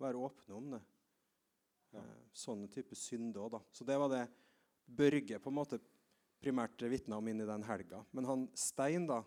være 0.02 0.20
åpne 0.28 0.56
om 0.56 0.70
det. 0.76 0.82
Ja. 1.94 2.02
Eh, 2.02 2.20
sånne 2.36 2.68
type 2.72 2.96
synder 2.98 3.46
òg, 3.46 3.56
da. 3.56 3.62
Så 3.72 3.86
det 3.88 3.96
var 3.98 4.12
det 4.12 4.26
Børge 4.88 5.36
på 5.40 5.50
en 5.50 5.58
måte 5.58 5.80
primært 6.40 6.80
vitna 6.88 7.18
om 7.18 7.28
inn 7.28 7.42
i 7.42 7.48
den 7.48 7.64
helga. 7.66 8.04
Men 8.16 8.28
han 8.28 8.46
Stein, 8.56 9.06
da 9.08 9.24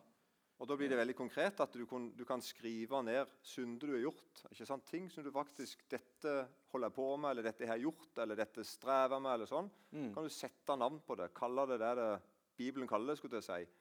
Og 0.61 0.67
Da 0.69 0.75
blir 0.77 0.89
det 0.89 0.97
veldig 0.99 1.15
konkret 1.17 1.59
at 1.59 1.73
du 1.73 1.87
kan, 1.89 2.11
du 2.13 2.21
kan 2.23 2.41
skrive 2.41 2.99
ned 3.01 3.25
synder 3.41 3.87
du 3.87 3.93
har 3.95 4.03
gjort. 4.03 4.43
ikke 4.51 4.65
sant? 4.69 4.85
Ting 4.85 5.09
som 5.09 5.23
du 5.23 5.31
faktisk 5.33 5.87
Dette 5.89 6.47
holder 6.69 6.87
jeg 6.87 6.93
på 6.93 7.17
med, 7.17 7.31
eller 7.31 7.47
dette 7.47 7.65
har 7.65 7.79
jeg 7.79 7.87
gjort, 7.87 8.19
eller 8.21 8.35
dette 8.37 8.63
strever 8.63 9.19
med. 9.19 9.33
eller 9.33 9.49
sånn. 9.49 9.71
mm, 9.91 10.13
kan 10.13 10.23
du 10.23 10.29
sette 10.29 10.77
navn 10.77 11.01
på 11.01 11.17
det. 11.17 11.33
Kalle 11.33 11.65
det 11.65 11.79
det 11.81 11.95
det 11.97 12.21
Bibelen 12.57 12.87
kaller 12.87 13.13
det. 13.13 13.17
skulle 13.17 13.41
jeg 13.41 13.49
si. 13.49 13.71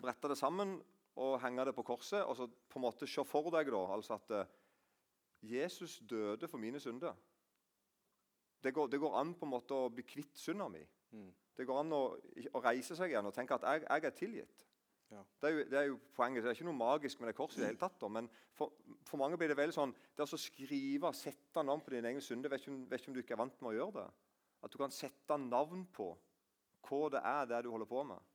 Brette 0.00 0.30
det 0.32 0.38
sammen 0.38 0.78
og 1.20 1.36
henge 1.42 1.66
det 1.68 1.74
på 1.76 1.84
korset. 1.86 2.22
Og 2.24 2.36
så 2.38 2.46
på 2.48 2.80
en 2.80 2.86
måte 2.86 3.08
se 3.10 3.24
for 3.28 3.50
deg 3.54 3.72
da, 3.72 3.82
altså 3.96 4.16
at 4.16 4.36
eh, 4.36 4.54
Jesus 5.56 5.98
døde 6.08 6.48
for 6.48 6.62
mine 6.62 6.80
synder. 6.80 7.16
Det 8.60 8.74
går, 8.76 8.90
det 8.92 9.00
går 9.00 9.14
an 9.16 9.34
på 9.34 9.46
en 9.46 9.54
måte 9.54 9.76
å 9.76 9.92
bli 9.92 10.04
kvitt 10.04 10.36
synda 10.36 10.68
mi. 10.68 10.82
mm, 11.12 11.30
Det 11.56 11.66
går 11.66 11.80
an 11.80 11.94
å, 11.96 12.02
å 12.52 12.60
reise 12.64 12.96
seg 12.96 13.12
igjen 13.12 13.26
og 13.26 13.34
tenke 13.34 13.56
at 13.56 13.64
jeg, 13.64 13.86
jeg 13.86 14.04
er 14.04 14.16
tilgitt. 14.16 14.66
Ja. 15.10 15.22
Det, 15.40 15.48
er 15.48 15.54
jo, 15.54 15.62
det 15.66 15.78
er 15.78 15.86
jo 15.88 15.96
poenget. 16.14 16.44
Det 16.44 16.50
er 16.52 16.58
ikke 16.58 16.68
noe 16.68 16.78
magisk 16.78 17.20
med 17.20 17.30
det 17.30 17.36
korset. 17.38 17.58
i 17.58 17.64
det 17.64 17.70
hele 17.72 17.80
tatt. 17.80 17.96
Da. 17.98 18.08
Men 18.12 18.28
for, 18.54 18.76
for 19.08 19.18
mange 19.18 19.38
blir 19.40 19.50
det 19.50 19.58
veldig 19.58 19.74
sånn 19.74 19.94
Det 20.14 20.22
å 20.22 20.38
skrive, 20.38 21.10
sette 21.16 21.64
navn 21.66 21.82
på 21.82 21.94
dine 21.94 22.12
egne 22.12 22.22
synder 22.22 22.52
Vet 22.52 22.62
ikke, 22.62 22.74
om, 22.74 22.84
vet 22.90 23.02
ikke 23.02 23.10
om 23.10 23.16
du 23.16 23.22
ikke 23.24 23.34
er 23.34 23.42
vant 23.42 23.62
med 23.64 23.72
å 23.72 23.76
gjøre 23.78 23.96
det. 24.04 24.08
At 24.60 24.74
du 24.74 24.78
kan 24.78 24.94
sette 24.94 25.40
navn 25.40 25.86
på 25.90 26.12
hva 26.86 27.00
det 27.12 27.22
er 27.26 27.48
det 27.50 27.64
du 27.64 27.70
holder 27.72 27.88
på 27.90 28.04
med. 28.06 28.28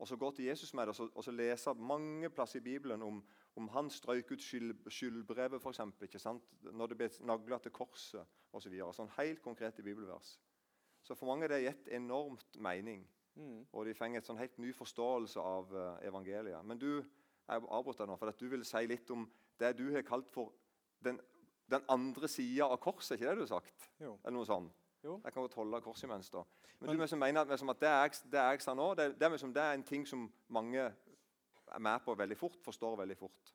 Og 0.00 0.08
så 0.08 0.16
gå 0.16 0.30
til 0.32 0.46
Jesus 0.48 0.72
med 0.74 0.88
det 0.88 0.94
og 0.94 0.96
så, 0.96 1.06
og 1.14 1.24
så 1.24 1.32
lese 1.34 1.74
mange 1.76 2.30
plasser 2.32 2.60
i 2.60 2.64
Bibelen 2.64 3.02
om, 3.04 3.18
om 3.56 3.68
han 3.68 3.90
strøyk 3.92 4.32
ut 4.32 4.42
skyld, 4.42 4.72
skyldbrevet, 4.88 5.60
sant? 5.76 6.44
når 6.72 6.86
det 6.86 6.96
ble 6.96 7.08
nagla 7.28 7.58
til 7.60 7.74
korset 7.76 8.24
osv. 8.52 8.78
Så 8.78 8.94
sånn 8.96 9.12
helt 9.18 9.42
konkrete 9.44 9.84
bibelvers. 9.84 10.38
Så 11.04 11.14
for 11.14 11.28
mange 11.28 11.44
har 11.44 11.52
det 11.52 11.64
gitt 11.66 11.92
enormt 11.96 12.56
mening. 12.56 13.04
mm. 13.34 13.66
Og 13.72 13.86
de 13.86 13.94
får 13.94 14.08
en 14.08 14.24
sånn 14.24 14.40
helt 14.40 14.58
ny 14.58 14.72
forståelse 14.72 15.40
av 15.40 15.76
uh, 15.76 15.98
evangeliet. 16.08 16.64
Men 16.64 16.80
du 16.80 17.04
jeg 17.50 17.62
deg 17.98 18.08
nå, 18.08 18.16
for 18.16 18.30
at 18.30 18.40
du 18.40 18.48
vil 18.48 18.64
si 18.64 18.86
litt 18.86 19.10
om 19.10 19.26
det 19.60 19.74
du 19.78 19.88
har 19.92 20.06
kalt 20.06 20.30
for 20.30 20.52
den, 21.04 21.18
den 21.70 21.84
andre 21.90 22.28
sida 22.28 22.68
av 22.70 22.78
korset. 22.80 23.16
ikke 23.16 23.28
det 23.28 23.36
du 23.40 23.44
har 23.44 23.54
sagt? 23.58 23.90
Jo. 24.00 24.16
Eller 24.22 24.36
noe 24.38 24.48
sånt? 24.48 24.79
Jo. 25.04 25.20
Jeg 25.24 25.32
kan 25.32 25.42
godt 25.42 25.54
holde 25.54 25.80
korset 25.80 26.04
imens. 26.04 26.30
da. 26.30 26.42
Men, 26.80 26.90
Men- 26.90 26.98
du 26.98 27.06
som 27.06 27.18
mener 27.18 27.40
at, 27.40 27.50
at 27.50 27.80
det, 27.80 27.88
jeg, 27.88 28.10
det 28.32 28.38
jeg 28.40 28.60
sa 28.62 28.74
nå, 28.74 28.94
det, 28.94 29.18
det, 29.20 29.30
det 29.54 29.62
er 29.62 29.72
en 29.74 29.82
ting 29.84 30.06
som 30.08 30.30
mange 30.48 30.78
er 31.72 31.78
med 31.78 32.00
på 32.04 32.14
veldig 32.16 32.36
fort, 32.36 32.56
forstår 32.64 32.96
veldig 32.96 33.16
fort. 33.16 33.54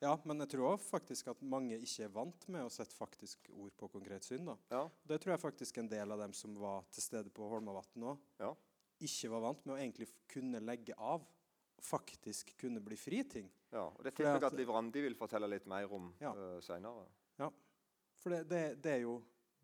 Ja, 0.00 0.16
men 0.24 0.38
jeg 0.38 0.48
tror 0.52 0.76
også 0.76 0.88
faktisk 0.92 1.26
at 1.28 1.40
mange 1.42 1.74
ikke 1.78 2.04
er 2.04 2.08
vant 2.14 2.44
med 2.48 2.62
å 2.62 2.70
sette 2.70 2.94
faktisk 2.94 3.48
ord 3.50 3.72
på 3.76 3.88
konkret 3.90 4.22
synd. 4.24 4.46
da. 4.46 4.54
Ja, 4.70 4.88
Det 5.08 5.20
tror 5.20 5.32
jeg 5.32 5.40
faktisk 5.40 5.78
en 5.78 5.88
del 5.88 6.12
av 6.12 6.18
dem 6.20 6.32
som 6.32 6.54
var 6.54 6.84
til 6.92 7.02
stede 7.02 7.30
på 7.30 7.48
Holmavatn 7.50 8.02
òg, 8.04 8.18
Ja. 8.38 8.52
ikke 9.00 9.30
var 9.30 9.40
vant 9.40 9.66
med 9.66 9.74
å 9.74 9.78
egentlig 9.78 10.08
kunne 10.28 10.60
legge 10.60 10.94
av. 10.98 11.26
Faktisk 11.80 12.56
kunne 12.58 12.80
bli 12.80 12.96
fri 12.96 13.22
ting. 13.24 13.50
ja. 13.72 13.86
Og 13.86 14.02
Det 14.04 14.14
tipper 14.14 14.34
jeg 14.34 14.44
at- 14.44 14.52
Liv 14.54 14.68
Randi 14.70 15.00
vil 15.00 15.14
fortelle 15.14 15.48
litt 15.48 15.66
mer 15.66 15.92
om 15.92 16.14
Ja. 16.20 16.32
uh, 16.32 16.60
seinere. 16.60 17.06
For 18.18 18.30
det, 18.30 18.48
det, 18.48 18.82
det 18.82 18.92
er 18.92 19.00
jo 19.02 19.22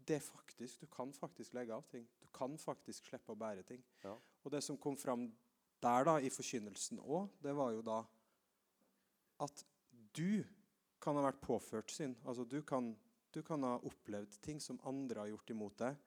det 0.08 0.16
er 0.16 0.24
faktisk, 0.24 0.80
Du 0.80 0.86
kan 0.86 1.12
faktisk 1.12 1.54
legge 1.54 1.74
av 1.74 1.82
ting. 1.90 2.06
Du 2.20 2.26
kan 2.32 2.58
faktisk 2.58 3.06
slippe 3.08 3.32
å 3.32 3.38
bære 3.38 3.62
ting. 3.62 3.82
Ja. 4.04 4.14
Og 4.44 4.52
det 4.52 4.62
som 4.64 4.78
kom 4.78 4.96
fram 4.96 5.28
der 5.82 6.04
da, 6.04 6.18
i 6.20 6.30
forkynnelsen 6.32 7.00
òg, 7.00 7.28
det 7.42 7.54
var 7.56 7.72
jo 7.72 7.82
da 7.84 8.02
at 9.44 9.64
du 10.16 10.44
kan 11.02 11.18
ha 11.18 11.26
vært 11.26 11.42
påført 11.44 11.92
synd. 11.92 12.16
Altså 12.24 12.44
du 12.44 12.62
kan, 12.62 12.94
du 13.34 13.42
kan 13.42 13.62
ha 13.66 13.76
opplevd 13.84 14.38
ting 14.44 14.60
som 14.62 14.80
andre 14.88 15.24
har 15.24 15.32
gjort 15.32 15.50
imot 15.50 15.78
deg. 15.82 15.98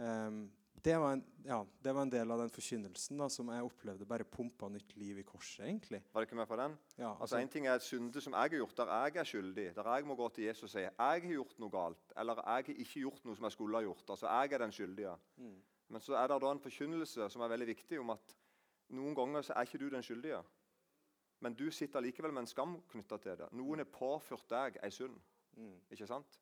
Ehm, 0.00 0.42
det, 0.84 0.94
var 1.00 1.12
en, 1.12 1.22
ja, 1.44 1.58
det 1.84 1.92
var 1.94 2.02
en 2.06 2.12
del 2.12 2.30
av 2.32 2.38
den 2.40 2.50
forkynnelsen 2.52 3.18
da, 3.20 3.26
som 3.28 3.48
jeg 3.52 3.66
opplevde 3.66 4.06
bare 4.08 4.24
pumpa 4.24 4.68
nytt 4.72 4.94
liv 4.96 5.18
i 5.20 5.24
korset. 5.28 5.64
egentlig. 5.66 6.02
Var 6.12 6.22
det 6.22 6.28
ikke 6.28 6.38
med 6.38 6.48
på 6.48 6.56
den? 6.56 6.76
Ja, 6.98 7.10
Altså, 7.20 7.36
En 7.36 7.48
ting 7.48 7.66
er 7.66 7.74
et 7.74 7.82
synde 7.84 8.20
som 8.20 8.32
jeg 8.32 8.40
har 8.40 8.56
gjort, 8.62 8.76
der 8.76 8.92
jeg 8.94 9.16
er 9.16 9.24
skyldig. 9.24 9.66
Der 9.76 9.90
jeg 9.94 10.06
må 10.06 10.14
gå 10.16 10.28
til 10.28 10.44
Jesus 10.44 10.62
og 10.62 10.70
si 10.70 10.78
jeg 10.86 10.92
har 10.98 11.20
gjort 11.20 11.58
noe 11.58 11.70
galt, 11.70 12.12
eller 12.16 12.34
jeg 12.40 12.44
har 12.44 12.58
ikke 12.86 13.00
gjort 13.04 13.24
noe 13.24 13.36
som 13.36 13.44
jeg 13.44 13.52
skulle 13.52 13.76
ha 13.76 13.82
gjort. 13.82 14.04
Altså, 14.08 14.26
Jeg 14.26 14.52
er 14.52 14.58
den 14.58 14.72
skyldige. 14.72 15.16
Mm. 15.36 15.58
Men 15.88 16.00
så 16.00 16.14
er 16.14 16.26
det 16.28 16.40
da 16.42 16.50
en 16.52 16.60
forkynnelse 16.62 17.28
som 17.30 17.42
er 17.42 17.48
veldig 17.48 17.66
viktig, 17.66 18.00
om 18.00 18.10
at 18.10 18.36
noen 18.90 19.14
ganger 19.14 19.42
så 19.42 19.52
er 19.56 19.66
ikke 19.66 19.78
du 19.78 19.88
den 19.90 20.02
skyldige. 20.02 20.42
Men 21.40 21.54
du 21.54 21.70
sitter 21.70 22.00
likevel 22.00 22.32
med 22.32 22.42
en 22.42 22.46
skam 22.46 22.80
knytta 22.92 23.16
til 23.16 23.36
det. 23.36 23.48
Noen 23.52 23.78
har 23.78 23.88
påført 23.90 24.48
deg 24.48 24.78
ei 24.82 24.90
synd. 24.90 25.16
Mm. 25.56 25.76
ikke 25.90 26.06
sant? 26.06 26.40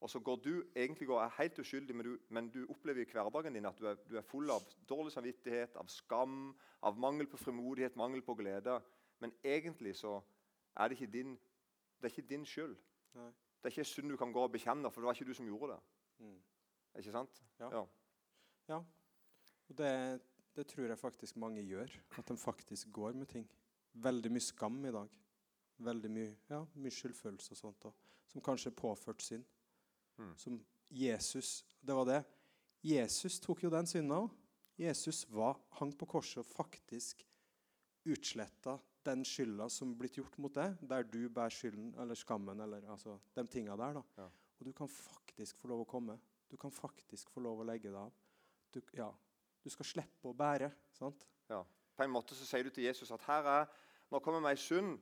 Og 0.00 0.10
så 0.10 0.20
går 0.22 0.36
du 0.36 0.52
egentlig 0.76 1.08
går, 1.08 1.24
helt 1.38 1.58
uskyldig, 1.58 1.94
men 1.96 2.06
du, 2.06 2.18
men 2.28 2.50
du 2.54 2.60
opplever 2.70 3.02
i 3.02 3.08
hverdagen 3.10 3.54
din 3.54 3.66
at 3.66 3.78
du 3.78 3.86
er, 3.90 3.96
du 4.06 4.16
er 4.16 4.22
full 4.26 4.50
av 4.50 4.62
dårlig 4.88 5.12
samvittighet, 5.12 5.76
av 5.76 5.88
skam, 5.90 6.54
av 6.86 6.98
mangel 6.98 7.26
på 7.26 7.40
frimodighet, 7.40 7.96
mangel 7.98 8.22
på 8.22 8.36
glede. 8.38 8.78
Men 9.18 9.34
egentlig 9.42 9.96
så 9.98 10.20
er 10.76 10.88
det 10.88 11.00
ikke 11.00 11.12
din, 11.12 11.34
det 11.98 12.06
er 12.06 12.14
ikke 12.14 12.28
din 12.30 12.46
skyld. 12.46 12.76
Nei. 13.18 13.32
Det 13.58 13.66
er 13.66 13.74
ikke 13.74 13.90
synd 13.90 14.14
du 14.14 14.16
kan 14.16 14.32
gå 14.32 14.42
og 14.46 14.52
bekjenne, 14.54 14.90
for 14.90 15.02
det 15.02 15.08
var 15.08 15.18
ikke 15.18 15.32
du 15.32 15.34
som 15.34 15.50
gjorde 15.50 15.72
det. 15.74 15.80
Mm. 16.18 16.38
Ikke 17.02 17.14
sant? 17.18 17.42
Ja. 17.58 17.70
Ja. 17.74 17.84
Ja. 18.68 18.82
Og 19.68 19.78
det, 19.78 20.20
det 20.56 20.66
tror 20.66 20.86
jeg 20.86 20.98
faktisk 20.98 21.36
mange 21.36 21.62
gjør. 21.66 21.90
At 22.18 22.28
de 22.28 22.36
faktisk 22.38 22.92
går 22.94 23.18
med 23.18 23.26
ting. 23.26 23.50
Veldig 23.92 24.30
mye 24.30 24.46
skam 24.46 24.84
i 24.84 24.94
dag. 24.94 25.10
Veldig 25.78 26.10
mye, 26.10 26.36
ja, 26.50 26.62
mye 26.74 26.94
skyldfølelse 26.94 27.54
og 27.54 27.56
sånt. 27.56 27.82
da, 27.82 27.90
Som 28.30 28.42
kanskje 28.42 28.70
er 28.70 28.78
påført 28.78 29.22
synd. 29.22 29.44
Mm. 30.18 30.34
Som 30.36 30.58
Jesus 30.88 31.64
Det 31.80 31.94
var 31.94 32.06
det. 32.08 32.24
Jesus 32.82 33.40
tok 33.40 33.62
jo 33.62 33.70
den 33.70 33.86
synda 33.86 34.20
òg. 34.24 34.34
Jesus 34.78 35.24
var, 35.34 35.56
hang 35.80 35.90
på 35.98 36.06
korset 36.06 36.44
og 36.44 36.46
faktisk 36.46 37.24
utsletta 38.06 38.76
den 39.08 39.24
skylda 39.26 39.66
som 39.72 39.96
blitt 39.98 40.18
gjort 40.20 40.36
mot 40.38 40.54
deg, 40.54 40.76
der 40.86 41.06
du 41.06 41.24
bærer 41.32 41.54
skylden 41.54 41.90
eller 41.98 42.18
skammen 42.18 42.60
eller 42.62 42.86
altså, 42.92 43.16
de 43.34 43.44
tinga 43.50 43.76
der. 43.76 43.98
da. 43.98 44.04
Ja. 44.22 44.28
Og 44.58 44.68
du 44.68 44.72
kan 44.76 44.90
faktisk 44.90 45.58
få 45.58 45.72
lov 45.72 45.82
å 45.82 45.88
komme. 45.88 46.18
Du 46.48 46.56
kan 46.56 46.72
faktisk 46.72 47.30
få 47.34 47.42
lov 47.44 47.62
å 47.62 47.66
legge 47.66 47.90
det 47.90 47.98
av. 47.98 48.14
Du, 48.74 48.80
ja, 48.96 49.08
du 49.64 49.70
skal 49.72 49.88
slippe 49.88 50.30
å 50.30 50.36
bære. 50.36 50.70
sant? 50.94 51.26
Ja. 51.50 51.62
På 51.96 52.04
en 52.04 52.14
måte 52.14 52.36
så 52.38 52.46
sier 52.46 52.66
du 52.66 52.70
til 52.70 52.86
Jesus 52.86 53.10
at 53.14 53.24
her 53.26 53.50
er, 53.50 53.68
nå 54.12 54.22
kommer 54.22 54.42
meg 54.44 54.60
synd. 54.62 54.98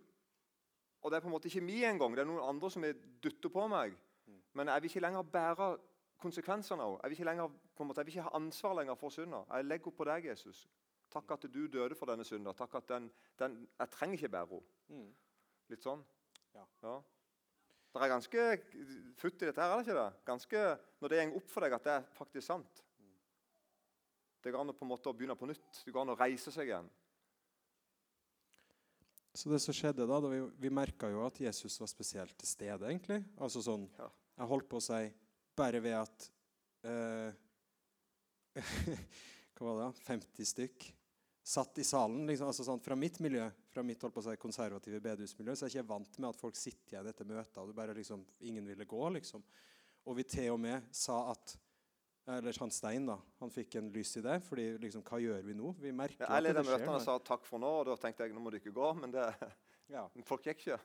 Og 1.03 1.13
det 1.13 1.19
er 1.19 1.25
på 1.25 1.29
en 1.29 1.37
måte 1.37 1.51
ikke 1.51 1.65
mi 1.65 1.83
engang. 1.87 2.17
Det 2.17 2.25
er 2.25 2.31
noen 2.31 2.49
andre 2.49 2.71
som 2.73 2.85
har 2.87 2.97
dytta 3.23 3.51
på 3.53 3.67
meg. 3.71 3.95
Mm. 4.57 4.65
Men 4.65 4.73
jeg 4.73 4.83
vil 4.83 4.91
ikke 4.91 5.01
lenger 5.05 5.23
bære 5.23 5.69
konsekvensene 6.17 6.83
av 6.83 6.95
Jeg 7.03 7.11
vil 7.11 7.19
ikke 7.19 7.29
lenger, 7.29 7.49
på 7.77 7.83
en 7.83 7.89
måte, 7.91 8.01
jeg 8.01 8.07
vil 8.07 8.15
ikke 8.17 8.29
ha 8.29 8.37
ansvar 8.39 8.75
lenger 8.79 8.95
for 8.97 9.13
synda. 9.13 9.43
Jeg 9.53 9.65
legger 9.65 9.91
opp 9.91 9.99
på 9.99 10.07
deg, 10.09 10.31
Jesus. 10.31 10.63
Takk 11.13 11.37
at 11.37 11.45
du 11.53 11.67
døde 11.67 11.95
for 11.95 12.09
denne 12.09 12.25
synda. 12.25 12.55
Takk 12.57 12.75
at 12.81 12.89
den, 12.89 13.11
den, 13.39 13.69
Jeg 13.79 13.91
trenger 13.91 14.17
ikke 14.17 14.33
bære 14.33 14.63
henne. 14.89 15.13
Litt 15.69 15.85
sånn. 15.85 16.03
Ja. 16.55 16.97
Det 17.93 18.03
er 18.03 18.13
ganske 18.13 18.43
futt 19.19 19.43
i 19.43 19.47
dette 19.49 19.61
her, 19.61 19.73
er 19.73 19.83
det 19.83 19.87
ikke 19.87 20.01
det? 20.01 20.11
Ganske, 20.25 20.65
når 21.01 21.13
det 21.13 21.23
går 21.23 21.39
opp 21.41 21.49
for 21.53 21.65
deg 21.65 21.77
at 21.77 21.85
det 21.85 21.95
er 21.95 22.11
faktisk 22.17 22.47
sant. 22.47 22.83
Det 24.45 24.53
går 24.55 24.63
an 24.63 24.71
å 24.71 24.77
på 24.79 24.87
en 24.87 24.93
måte 24.93 25.13
begynne 25.13 25.37
på 25.37 25.49
nytt. 25.51 25.83
Det 25.85 25.93
går 25.93 26.05
an 26.05 26.15
å 26.15 26.21
reise 26.21 26.53
seg 26.55 26.71
igjen. 26.71 26.89
Så 29.37 29.51
det 29.53 29.59
som 29.61 29.75
skjedde 29.77 30.07
da, 30.09 30.21
da 30.23 30.29
vi, 30.33 30.39
vi 30.63 30.71
merka 30.73 31.11
jo 31.13 31.25
at 31.27 31.41
Jesus 31.41 31.77
var 31.81 31.91
spesielt 31.91 32.37
til 32.39 32.49
stede, 32.49 32.87
egentlig. 32.89 33.25
Altså 33.37 33.61
sånn 33.65 33.91
Ja. 33.99 34.09
Jeg 34.37 34.51
holdt 34.51 34.69
på 34.69 34.81
å 34.81 34.85
si 34.85 35.03
bare 35.57 35.81
ved 35.81 35.97
at 35.97 36.29
uh, 36.85 37.31
Hva 39.57 39.67
var 39.67 39.81
det? 39.81 40.05
50 40.05 40.49
stykk 40.53 40.91
satt 41.47 41.79
i 41.79 41.85
salen. 41.87 42.27
Liksom, 42.27 42.49
altså 42.51 42.65
sånn, 42.67 42.81
fra 42.83 42.97
mitt 42.99 43.21
miljø, 43.23 43.45
fra 43.71 43.85
mitt 43.87 44.03
holdt 44.03 44.17
på 44.17 44.23
å 44.25 44.27
si, 44.27 44.35
konservative 44.43 44.99
bedehusmiljø, 45.05 45.55
så 45.55 45.67
er 45.67 45.71
jeg 45.71 45.79
ikke 45.79 45.93
vant 45.93 46.19
med 46.19 46.29
at 46.33 46.41
folk 46.41 46.59
sitter 46.59 46.97
igjen 46.97 47.11
etter 47.13 47.29
møtet, 47.29 47.61
og 47.63 47.71
det 47.71 47.77
bare 47.79 47.95
liksom, 47.95 48.25
ingen 48.51 48.67
ville 48.67 48.89
gå. 48.89 49.03
liksom. 49.15 49.45
Og 50.11 50.19
vi 50.19 50.27
til 50.27 50.51
og 50.55 50.61
med 50.63 50.91
sa 50.95 51.23
at 51.33 51.57
Eller 52.27 52.57
han 52.59 52.73
Stein 52.75 53.05
da, 53.07 53.15
han 53.39 53.53
fikk 53.55 53.77
en 53.79 53.93
lys 53.95 54.17
idé. 54.19 54.41
fordi 54.43 54.65
liksom, 54.83 55.05
hva 55.07 55.21
gjør 55.23 55.45
vi 55.47 55.55
nå? 55.55 55.69
Vi 55.79 55.93
merker 55.95 56.27
Ja, 56.27 56.41
jeg 56.41 56.57
det 56.57 56.65
skjer 56.65 56.81
møtene 56.81 56.97
og 56.97 57.05
sa 57.05 57.15
takk 57.23 57.47
for 57.47 57.63
nå, 57.63 57.71
og 57.71 57.87
da 57.87 57.95
tenkte 58.03 58.27
jeg 58.27 58.35
nå 58.35 58.43
må 58.43 58.51
du 58.51 58.57
ikke 58.59 58.75
gå. 58.75 58.89
Men 58.99 59.15
det, 59.15 59.29
Ja. 59.93 60.03
folk 60.27 60.47
gikk 60.49 60.65
ikke. 60.65 60.79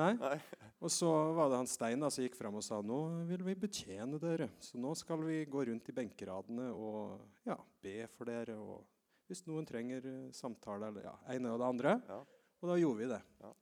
Nei. 0.00 0.12
Nei. 0.18 0.36
Og 0.80 0.90
så 0.92 1.08
var 1.36 1.50
det 1.52 1.60
han 1.60 1.70
Stein 1.70 2.02
da, 2.02 2.10
som 2.10 2.24
gikk 2.24 2.38
fram 2.38 2.56
og 2.58 2.64
sa 2.66 2.80
nå 2.82 2.98
vil 3.28 3.44
vi 3.46 3.54
betjene 3.66 4.18
dere. 4.22 4.50
Så 4.62 4.80
nå 4.80 4.94
skal 4.98 5.22
vi 5.26 5.42
gå 5.50 5.64
rundt 5.68 5.90
i 5.92 5.94
benkeradene 5.96 6.70
og 6.74 7.20
ja, 7.46 7.58
be 7.82 7.94
for 8.14 8.30
dere. 8.30 8.56
Og 8.58 9.28
hvis 9.30 9.44
noen 9.46 9.68
trenger 9.68 10.06
eh, 10.10 10.28
samtale 10.34 10.90
eller 10.90 11.10
ja, 11.10 11.16
ene 11.36 11.54
og 11.54 11.60
det 11.62 11.68
andre. 11.68 11.96
Ja. 12.08 12.20
Og 12.60 12.72
da 12.72 12.78
gjorde 12.80 13.00
vi 13.00 13.10
det. 13.12 13.20
Ja. 13.44 13.52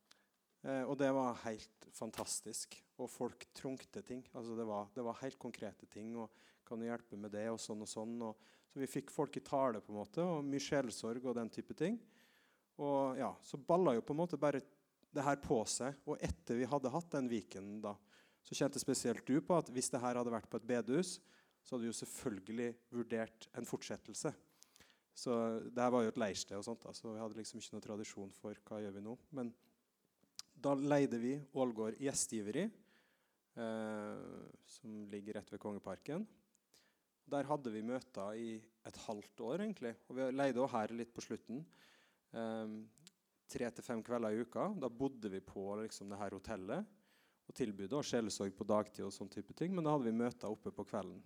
Eh, 0.68 0.84
og 0.84 0.96
det 1.00 1.10
var 1.14 1.42
helt 1.44 1.88
fantastisk. 1.94 2.78
Og 2.98 3.10
folk 3.12 3.48
trungte 3.56 4.02
ting. 4.06 4.24
Altså 4.32 4.56
det, 4.58 4.66
var, 4.68 4.88
det 4.94 5.04
var 5.06 5.20
helt 5.22 5.38
konkrete 5.42 5.90
ting. 5.90 6.14
og 6.16 6.32
Kan 6.66 6.80
du 6.80 6.88
hjelpe 6.88 7.18
med 7.20 7.34
det, 7.34 7.46
og 7.52 7.60
sånn 7.62 7.84
og 7.84 7.90
sånn. 7.90 8.16
Og, 8.24 8.48
så 8.68 8.80
vi 8.80 8.88
fikk 8.90 9.12
folk 9.12 9.36
i 9.38 9.44
tale, 9.44 9.80
på 9.84 9.92
en 9.92 10.00
måte, 10.00 10.24
og 10.24 10.46
mye 10.46 10.62
sjelsorg 10.62 11.24
og 11.28 11.36
den 11.38 11.52
type 11.52 11.76
ting. 11.76 12.00
Og 12.78 13.18
ja, 13.18 13.30
så 13.42 13.58
balla 13.58 13.96
jo 13.96 14.04
på 14.06 14.14
en 14.14 14.20
måte 14.20 14.38
bare 14.40 14.60
det 15.18 15.26
her 15.26 15.40
på 15.42 15.60
seg. 15.68 15.98
Og 16.08 16.20
etter 16.24 16.58
vi 16.58 16.68
hadde 16.70 16.92
hatt 16.94 17.10
den 17.14 17.30
Viken, 17.30 17.78
da, 17.84 17.94
så 18.46 18.56
kjente 18.56 18.80
spesielt 18.80 19.26
du 19.28 19.40
på 19.44 19.58
at 19.58 19.68
hvis 19.74 19.90
det 19.92 20.00
her 20.02 20.16
hadde 20.16 20.32
vært 20.32 20.48
på 20.50 20.60
et 20.60 20.68
bedehus, 20.68 21.18
så 21.60 21.74
hadde 21.74 21.84
du 21.84 21.90
jo 21.90 22.00
selvfølgelig 22.00 22.68
vurdert 22.94 23.48
en 23.58 23.66
fortsettelse. 23.68 24.32
Så 25.18 25.34
det 25.66 25.82
her 25.82 25.90
var 25.90 26.04
jo 26.06 26.12
et 26.12 26.20
leirsted, 26.20 26.56
og 26.56 26.64
sånt 26.64 26.84
da, 26.84 26.94
så 26.94 27.10
vi 27.10 27.20
hadde 27.20 27.36
liksom 27.40 27.58
ikke 27.58 27.74
noe 27.74 27.84
tradisjon 27.84 28.30
for 28.36 28.60
hva 28.68 28.78
gjør 28.84 28.94
vi 28.94 29.02
nå. 29.04 29.16
Men 29.34 29.50
da 30.58 30.74
leide 30.78 31.18
vi 31.20 31.34
Ålgård 31.58 31.98
gjestgiveri, 32.02 32.64
eh, 33.58 34.28
som 34.78 35.02
ligger 35.10 35.40
rett 35.40 35.50
ved 35.52 35.62
Kongeparken. 35.62 36.26
Der 37.28 37.50
hadde 37.50 37.74
vi 37.74 37.82
møter 37.84 38.38
i 38.38 38.52
et 38.88 39.00
halvt 39.04 39.42
år, 39.44 39.66
egentlig. 39.66 39.92
Og 40.08 40.16
vi 40.16 40.30
leide 40.32 40.62
også 40.62 40.78
her 40.78 40.94
litt 40.96 41.12
på 41.12 41.26
slutten. 41.26 41.60
Um, 42.32 42.80
tre 43.48 43.70
til 43.72 43.84
fem 43.84 44.02
kvelder 44.04 44.34
i 44.34 44.44
uka. 44.44 44.68
Da 44.80 44.90
bodde 44.92 45.30
vi 45.32 45.40
på 45.44 45.70
liksom, 45.82 46.10
det 46.12 46.20
her 46.20 46.36
hotellet 46.36 46.96
og 47.48 47.56
tilbudet 47.56 47.96
og 47.96 48.04
sjelesorg 48.04 48.52
på 48.56 48.66
dagtid. 48.68 49.06
og 49.06 49.14
sånn 49.14 49.30
type 49.32 49.54
ting, 49.56 49.74
Men 49.74 49.84
da 49.84 49.94
hadde 49.94 50.10
vi 50.10 50.20
møter 50.20 50.50
oppe 50.52 50.70
på 50.70 50.84
kvelden. 50.84 51.22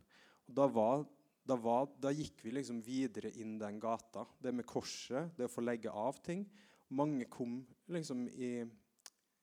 Og 0.47 0.55
da, 0.55 0.67
var, 0.67 1.05
da, 1.45 1.57
var, 1.57 1.89
da 1.99 2.13
gikk 2.15 2.45
vi 2.45 2.55
liksom 2.55 2.83
videre 2.83 3.33
inn 3.43 3.59
den 3.59 3.81
gata. 3.83 4.27
Det 4.39 4.55
med 4.55 4.67
korset, 4.67 5.35
det 5.37 5.49
å 5.49 5.53
få 5.53 5.65
legge 5.65 5.91
av 5.91 6.23
ting. 6.23 6.47
Mange 6.95 7.27
kom 7.27 7.65
liksom 7.91 8.29
i, 8.29 8.63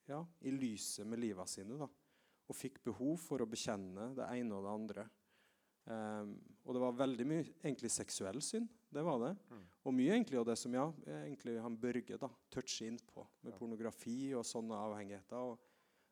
ja, 0.07 0.23
i 0.41 0.51
lyset 0.51 1.07
med 1.07 1.19
livet 1.19 1.49
sine 1.49 1.79
da, 1.79 1.87
og 2.49 2.55
fikk 2.57 2.83
behov 2.85 3.17
for 3.21 3.41
å 3.41 3.49
bekjenne 3.49 4.13
det 4.17 4.27
ene 4.37 4.55
og 4.55 4.65
det 4.65 4.75
andre. 4.75 5.07
Um, 5.89 6.35
og 6.65 6.75
det 6.75 6.81
var 6.83 6.99
veldig 6.99 7.25
mye 7.25 7.45
egentlig 7.63 7.89
seksuell 7.91 8.41
synd. 8.45 8.69
Det 8.91 9.03
var 9.05 9.19
det. 9.21 9.35
Mm. 9.51 9.65
Og 9.85 9.93
mye 9.93 10.13
egentlig 10.15 10.39
av 10.39 10.45
det 10.49 10.55
som 10.57 10.73
ja, 10.73 10.87
egentlig 11.05 11.59
han 11.61 11.75
Børge 11.77 12.17
da, 12.17 12.29
toucher 12.49 12.87
inn 12.87 12.97
på, 13.13 13.25
med 13.43 13.53
Ja. 13.53 13.57
pornografi 13.59 14.33
og 14.35 14.45
sånne 14.45 14.73
avhengigheter. 14.73 15.37
og 15.37 15.59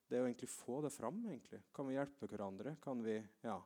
Det 0.10 0.22
å 0.22 0.28
egentlig 0.28 0.50
få 0.50 0.82
det 0.84 0.92
fram. 0.94 1.18
egentlig. 1.26 1.62
Kan 1.74 1.88
vi 1.88 1.96
hjelpe 1.98 2.28
hverandre? 2.30 2.78
Kan 2.82 3.02
vi 3.04 3.18
ja. 3.44 3.62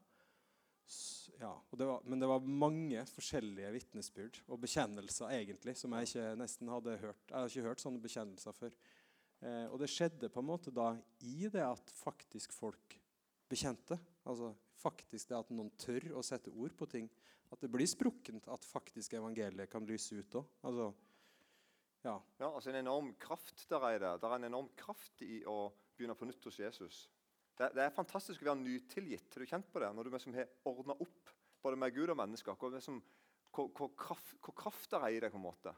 Ja. 1.40 1.52
Det 1.72 1.86
var, 1.86 2.02
men 2.04 2.20
det 2.20 2.28
var 2.28 2.40
mange 2.40 3.04
forskjellige 3.08 3.72
vitnesbyrd 3.72 4.42
og 4.50 4.60
bekjennelser 4.62 5.30
egentlig, 5.32 5.78
som 5.78 5.94
jeg 5.96 6.08
ikke 6.10 6.36
nesten 6.40 6.68
hadde 6.68 6.98
hørt. 7.00 7.22
Jeg 7.30 7.38
har 7.38 7.48
ikke 7.48 7.68
hørt 7.70 7.84
sånne 7.84 8.02
bekjennelser 8.04 8.52
før. 8.58 8.74
Eh, 9.42 9.68
og 9.72 9.80
det 9.80 9.90
skjedde 9.90 10.30
på 10.30 10.40
en 10.42 10.50
måte 10.50 10.74
da 10.74 10.90
i 11.22 11.48
det 11.52 11.64
at 11.64 11.94
faktisk 11.96 12.52
folk 12.54 12.98
bekjente. 13.50 13.98
Altså 14.30 14.52
faktisk 14.82 15.30
det 15.30 15.38
at 15.40 15.54
noen 15.54 15.72
tør 15.82 16.12
å 16.18 16.26
sette 16.26 16.54
ord 16.54 16.76
på 16.78 16.88
ting. 16.90 17.08
At 17.52 17.62
det 17.64 17.72
blir 17.72 17.90
sprukkent 17.90 18.48
at 18.52 18.66
faktisk 18.66 19.18
evangeliet 19.18 19.72
kan 19.72 19.86
lyse 19.88 20.16
ut 20.16 20.38
òg. 20.40 20.52
Altså, 20.68 20.92
ja. 22.06 22.16
Ja, 22.40 22.48
altså 22.50 22.72
En 22.72 22.82
enorm 22.82 23.12
kraft 23.22 23.66
der 23.70 23.88
er 23.90 24.00
det. 24.00 24.14
Det 24.22 24.30
er 24.30 24.38
en 24.38 24.50
enorm 24.50 24.70
kraft 24.78 25.22
i 25.26 25.42
å 25.46 25.72
begynne 25.98 26.18
på 26.18 26.30
nytt 26.30 26.48
hos 26.48 26.62
Jesus. 26.62 27.04
Det, 27.58 27.70
det 27.76 27.84
er 27.84 27.94
fantastisk 27.94 28.42
å 28.42 28.52
være 28.52 28.64
nytilgitt. 28.64 29.30
Har 29.34 29.44
du 29.44 29.52
kjent 29.52 29.70
på 29.74 29.84
det? 29.84 29.92
Når 29.94 30.08
du 30.08 30.16
liksom 30.16 30.38
har 30.38 30.50
ordna 30.70 30.96
opp 30.98 31.34
både 31.62 31.78
med 31.78 31.94
Gud 31.94 32.10
og 32.10 32.18
mennesker. 32.18 32.58
Hvor, 32.58 32.74
liksom, 32.74 33.02
hvor, 33.54 33.70
hvor, 33.78 33.92
kraft, 33.98 34.38
hvor 34.42 34.56
kraft 34.58 34.90
det 34.94 35.02
er 35.02 35.18
i 35.18 35.20
deg. 35.22 35.34
på 35.34 35.42
en 35.42 35.46
måte. 35.46 35.76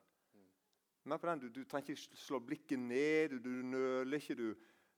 Men 1.03 1.19
på 1.19 1.27
den, 1.27 1.41
du, 1.41 1.49
du 1.51 1.65
trenger 1.67 1.97
ikke 1.97 2.21
slå 2.21 2.39
blikket 2.39 2.79
ned, 2.79 3.33
du, 3.33 3.41
du 3.43 3.65
nøler 3.67 4.21
ikke. 4.21 4.37
Du, 4.39 4.53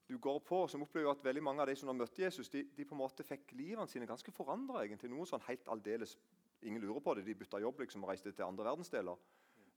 du 0.08 0.18
går 0.18 0.40
på. 0.46 0.62
Som 0.68 0.84
opplever 0.86 1.10
at 1.10 1.24
veldig 1.24 1.42
Mange 1.42 1.62
av 1.62 1.70
de 1.70 1.76
som 1.76 1.90
har 1.90 1.98
møtt 1.98 2.18
Jesus, 2.18 2.50
de, 2.52 2.64
de 2.76 2.84
på 2.84 2.94
en 2.94 3.02
måte 3.02 3.26
fikk 3.26 3.52
livene 3.58 3.88
sine 3.90 4.08
ganske 4.08 4.32
forandra. 4.34 4.84
Noen 5.06 5.28
sånn 5.28 5.46
helt 5.48 5.68
aldeles 5.68 6.16
Ingen 6.64 6.80
lurer 6.80 7.02
på 7.04 7.12
det. 7.14 7.26
De 7.26 7.34
bytta 7.36 7.60
jobb 7.60 7.82
liksom, 7.82 8.04
og 8.04 8.10
reiste 8.10 8.32
til 8.32 8.46
andre 8.46 8.64
verdensdeler. 8.64 9.18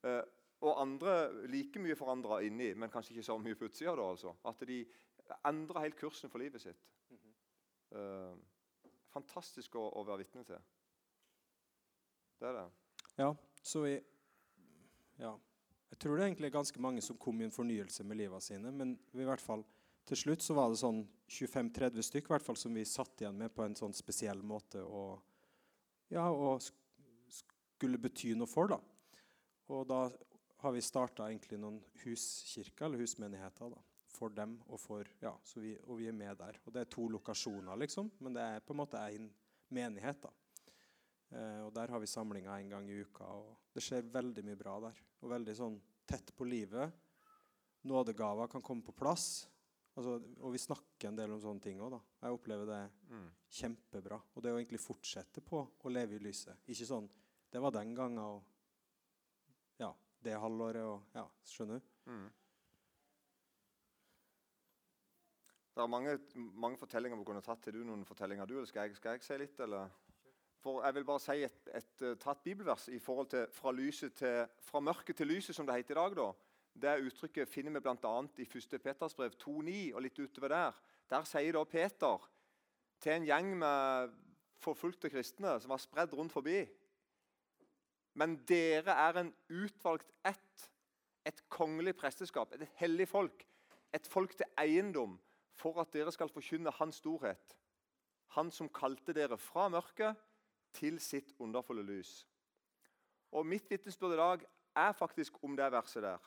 Eh, 0.08 0.22
og 0.63 0.80
andre 0.82 1.15
like 1.52 1.80
mye 1.80 1.96
forandra 1.96 2.39
inni, 2.44 2.70
men 2.74 2.92
kanskje 2.92 3.13
ikke 3.18 3.26
så 3.28 3.36
mye 3.39 3.58
på 3.60 3.68
utsida. 3.68 3.96
da, 3.96 4.06
altså. 4.13 4.32
At 4.48 4.63
de 4.68 4.80
endra 5.48 5.84
helt 5.84 6.00
kursen 6.00 6.32
for 6.32 6.39
livet 6.39 6.63
sitt. 6.63 6.88
Eh, 7.92 8.34
fantastisk 9.13 9.76
å, 9.76 9.86
å 10.00 10.06
være 10.08 10.24
vitne 10.24 10.46
til. 10.48 10.63
Det 12.39 12.48
er 12.48 12.58
det. 12.62 12.65
ja. 13.18 13.34
Så 13.63 13.84
vi 13.84 14.00
Ja. 15.20 15.36
Jeg 15.89 16.00
tror 16.00 16.15
det 16.15 16.24
er 16.24 16.28
egentlig 16.30 16.52
ganske 16.54 16.80
mange 16.80 17.02
som 17.02 17.18
kom 17.18 17.42
i 17.42 17.44
en 17.44 17.52
fornyelse 17.52 18.04
med 18.04 18.18
livet 18.18 18.44
sine. 18.44 18.72
Men 18.72 18.94
i 19.13 19.26
hvert 19.26 19.42
fall, 19.42 19.65
til 20.10 20.17
slutt 20.17 20.41
så 20.41 20.56
var 20.58 20.72
det 20.72 20.80
sånn 20.82 21.04
25-30 21.30 22.06
stykk 22.08 22.32
hvert 22.32 22.45
fall, 22.45 22.58
som 22.58 22.74
vi 22.74 22.86
satt 22.88 23.22
igjen 23.22 23.38
med 23.38 23.54
på 23.54 23.65
en 23.65 23.78
sånn 23.78 23.93
spesiell 23.93 24.41
måte. 24.41 24.82
Og, 24.82 25.19
ja, 26.10 26.26
og 26.30 26.63
skulle 26.65 28.02
bety 28.02 28.34
noe 28.38 28.50
for. 28.50 28.72
da. 28.74 28.80
Og 29.69 29.86
da 29.89 30.08
har 30.63 30.74
vi 30.76 30.82
starta 30.84 31.30
noen 31.62 31.78
huskirker, 32.04 32.88
eller 32.88 33.04
husmenigheter, 33.04 33.69
da, 33.72 33.84
for 34.10 34.34
dem. 34.34 34.58
Og, 34.67 34.80
for, 34.82 35.12
ja, 35.22 35.36
vi, 35.62 35.76
og 35.86 36.02
vi 36.02 36.10
er 36.10 36.17
med 36.17 36.41
der. 36.41 36.58
Og 36.65 36.74
det 36.74 36.84
er 36.84 36.91
to 36.91 37.06
lokasjoner, 37.13 37.78
liksom, 37.86 38.10
men 38.19 38.36
det 38.36 38.48
er 38.48 38.65
på 38.65 38.74
en 38.74 38.82
måte 38.82 39.04
én 39.13 39.30
menighet. 39.69 40.26
da. 40.26 40.34
Eh, 41.38 41.62
og 41.67 41.74
Der 41.74 41.93
har 41.93 42.02
vi 42.02 42.10
samlinger 42.10 42.52
en 42.56 42.74
gang 42.74 42.89
i 42.89 43.00
uka. 43.04 43.24
og 43.24 43.58
Det 43.74 43.84
skjer 43.86 44.10
veldig 44.10 44.43
mye 44.43 44.58
bra 44.58 44.80
der. 44.89 45.00
Og 45.22 45.30
veldig 45.30 45.56
sånn 45.56 45.80
tett 46.10 46.34
på 46.36 46.48
livet. 46.50 46.91
Nådegaver 47.86 48.50
kan 48.50 48.65
komme 48.65 48.84
på 48.84 48.91
plass. 48.98 49.48
Altså, 49.97 50.13
og 50.39 50.54
vi 50.54 50.58
snakker 50.62 51.10
en 51.10 51.15
del 51.17 51.32
om 51.34 51.39
sånne 51.43 51.62
ting 51.62 51.80
òg. 51.84 51.95
Jeg 52.21 52.32
opplever 52.32 52.65
det 52.69 52.91
Mm. 53.10 53.30
kjempebra. 53.49 54.21
Og 54.36 54.43
det 54.43 54.52
å 54.54 54.58
egentlig 54.60 54.80
fortsette 54.80 55.41
på 55.41 55.67
å 55.84 55.89
leve 55.91 56.15
i 56.15 56.19
lyset. 56.19 56.56
Ikke 56.67 56.86
sånn 56.86 57.10
Det 57.52 57.60
var 57.60 57.71
den 57.71 57.95
gangen 57.95 58.19
og 58.19 58.43
ja, 59.80 59.91
det 60.21 60.36
halvåret 60.39 60.84
og 60.86 61.02
Ja, 61.15 61.25
skjønner 61.43 61.80
du? 61.80 62.12
Mm. 62.12 62.30
Det 65.75 65.84
er 65.84 65.88
mange, 65.88 66.19
mange 66.36 66.78
fortellinger 66.78 67.17
vi 67.17 67.25
kunne 67.25 67.41
tatt. 67.41 67.65
Har 67.65 67.71
du 67.71 67.84
noen 67.88 68.06
fortellinger, 68.06 68.45
du, 68.49 68.56
eller 68.58 68.67
skal 68.67 68.88
jeg, 68.89 68.97
skal 68.99 69.15
jeg 69.15 69.23
si 69.23 69.38
litt? 69.38 69.60
eller? 69.63 69.89
For 70.60 70.84
Jeg 70.84 70.93
vil 70.97 71.06
bare 71.08 71.19
si 71.23 71.38
et, 71.45 71.69
et, 71.73 72.02
et 72.02 72.19
tatt 72.19 72.41
bibelvers 72.43 72.89
i 72.91 72.99
forhold 72.99 73.30
til 73.32 73.45
fra, 73.56 73.71
lyset 73.71 74.13
til, 74.19 74.41
fra 74.60 74.82
mørket 74.84 75.15
til 75.21 75.28
lyset, 75.32 75.56
som 75.56 75.65
det 75.65 75.75
heter 75.78 75.95
i 75.95 76.02
dag. 76.02 76.15
da. 76.19 76.34
Det 76.80 76.96
uttrykket 77.04 77.50
finner 77.52 77.76
vi 77.76 77.82
bl.a. 77.84 78.15
i 78.39 78.46
1. 78.48 78.76
Peters 78.80 79.15
brev 79.18 79.34
2,9 79.36 79.94
og 79.94 80.04
litt 80.06 80.20
utover 80.20 80.54
der. 80.54 80.78
Der 81.12 81.26
sier 81.28 81.56
da 81.56 81.63
Peter 81.68 82.28
til 83.04 83.15
en 83.15 83.28
gjeng 83.28 83.50
med 83.60 84.13
forfulgte 84.63 85.12
kristne 85.12 85.56
som 85.60 85.74
var 85.74 85.82
spredd 85.82 86.13
rundt 86.15 86.36
forbi 86.36 86.62
Men 88.20 88.36
dere 88.50 88.96
er 89.08 89.20
en 89.22 89.30
utvalgt 89.48 90.10
ett, 90.28 90.63
et 91.24 91.44
kongelig 91.50 91.94
presteskap, 91.96 92.52
et 92.52 92.65
hellig 92.82 93.08
folk, 93.08 93.46
et 93.94 94.08
folk 94.08 94.34
til 94.36 94.50
eiendom, 94.60 95.13
for 95.56 95.80
at 95.80 95.94
dere 95.94 96.12
skal 96.12 96.32
forkynne 96.34 96.74
Hans 96.80 97.00
storhet. 97.00 97.56
Han 98.36 98.52
som 98.52 98.70
kalte 98.70 99.13
dere 99.15 99.38
fra 99.38 99.70
mørket 99.72 100.20
til 100.76 101.00
sitt 101.00 101.32
underfulle 101.39 101.86
lys. 101.86 102.26
Og 103.32 103.46
Mitt 103.46 103.70
vitnesbyrd 103.70 104.18
i 104.18 104.20
dag 104.20 104.46
er 104.76 104.92
faktisk 104.98 105.39
om 105.44 105.56
det 105.56 105.72
verset 105.72 106.04
der. 106.04 106.20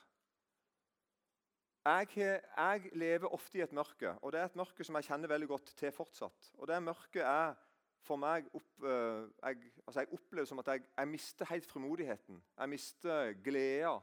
Jeg, 1.83 2.07
jeg 2.15 2.89
lever 2.95 3.33
ofte 3.33 3.57
i 3.57 3.61
et 3.61 3.73
mørke, 3.75 4.13
og 4.21 4.31
det 4.31 4.39
er 4.39 4.45
et 4.47 4.55
mørke 4.55 4.85
som 4.87 4.95
jeg 4.95 5.09
kjenner 5.09 5.27
veldig 5.27 5.47
godt 5.51 5.73
til 5.75 5.91
fortsatt. 5.91 6.51
Og 6.57 6.67
det 6.67 6.79
mørket 6.83 7.25
er 7.27 7.57
for 8.03 8.19
meg 8.19 8.47
opp, 8.55 8.85
eh, 8.87 9.25
jeg, 9.43 9.71
altså 9.87 10.03
jeg 10.03 10.13
opplever 10.15 10.47
som 10.47 10.59
at 10.63 10.71
jeg, 10.73 10.83
jeg 10.97 11.07
mister 11.11 11.49
helt 11.51 11.67
frimodigheten. 11.67 12.39
Jeg 12.57 12.69
mister 12.69 13.33
gleda. 13.43 13.97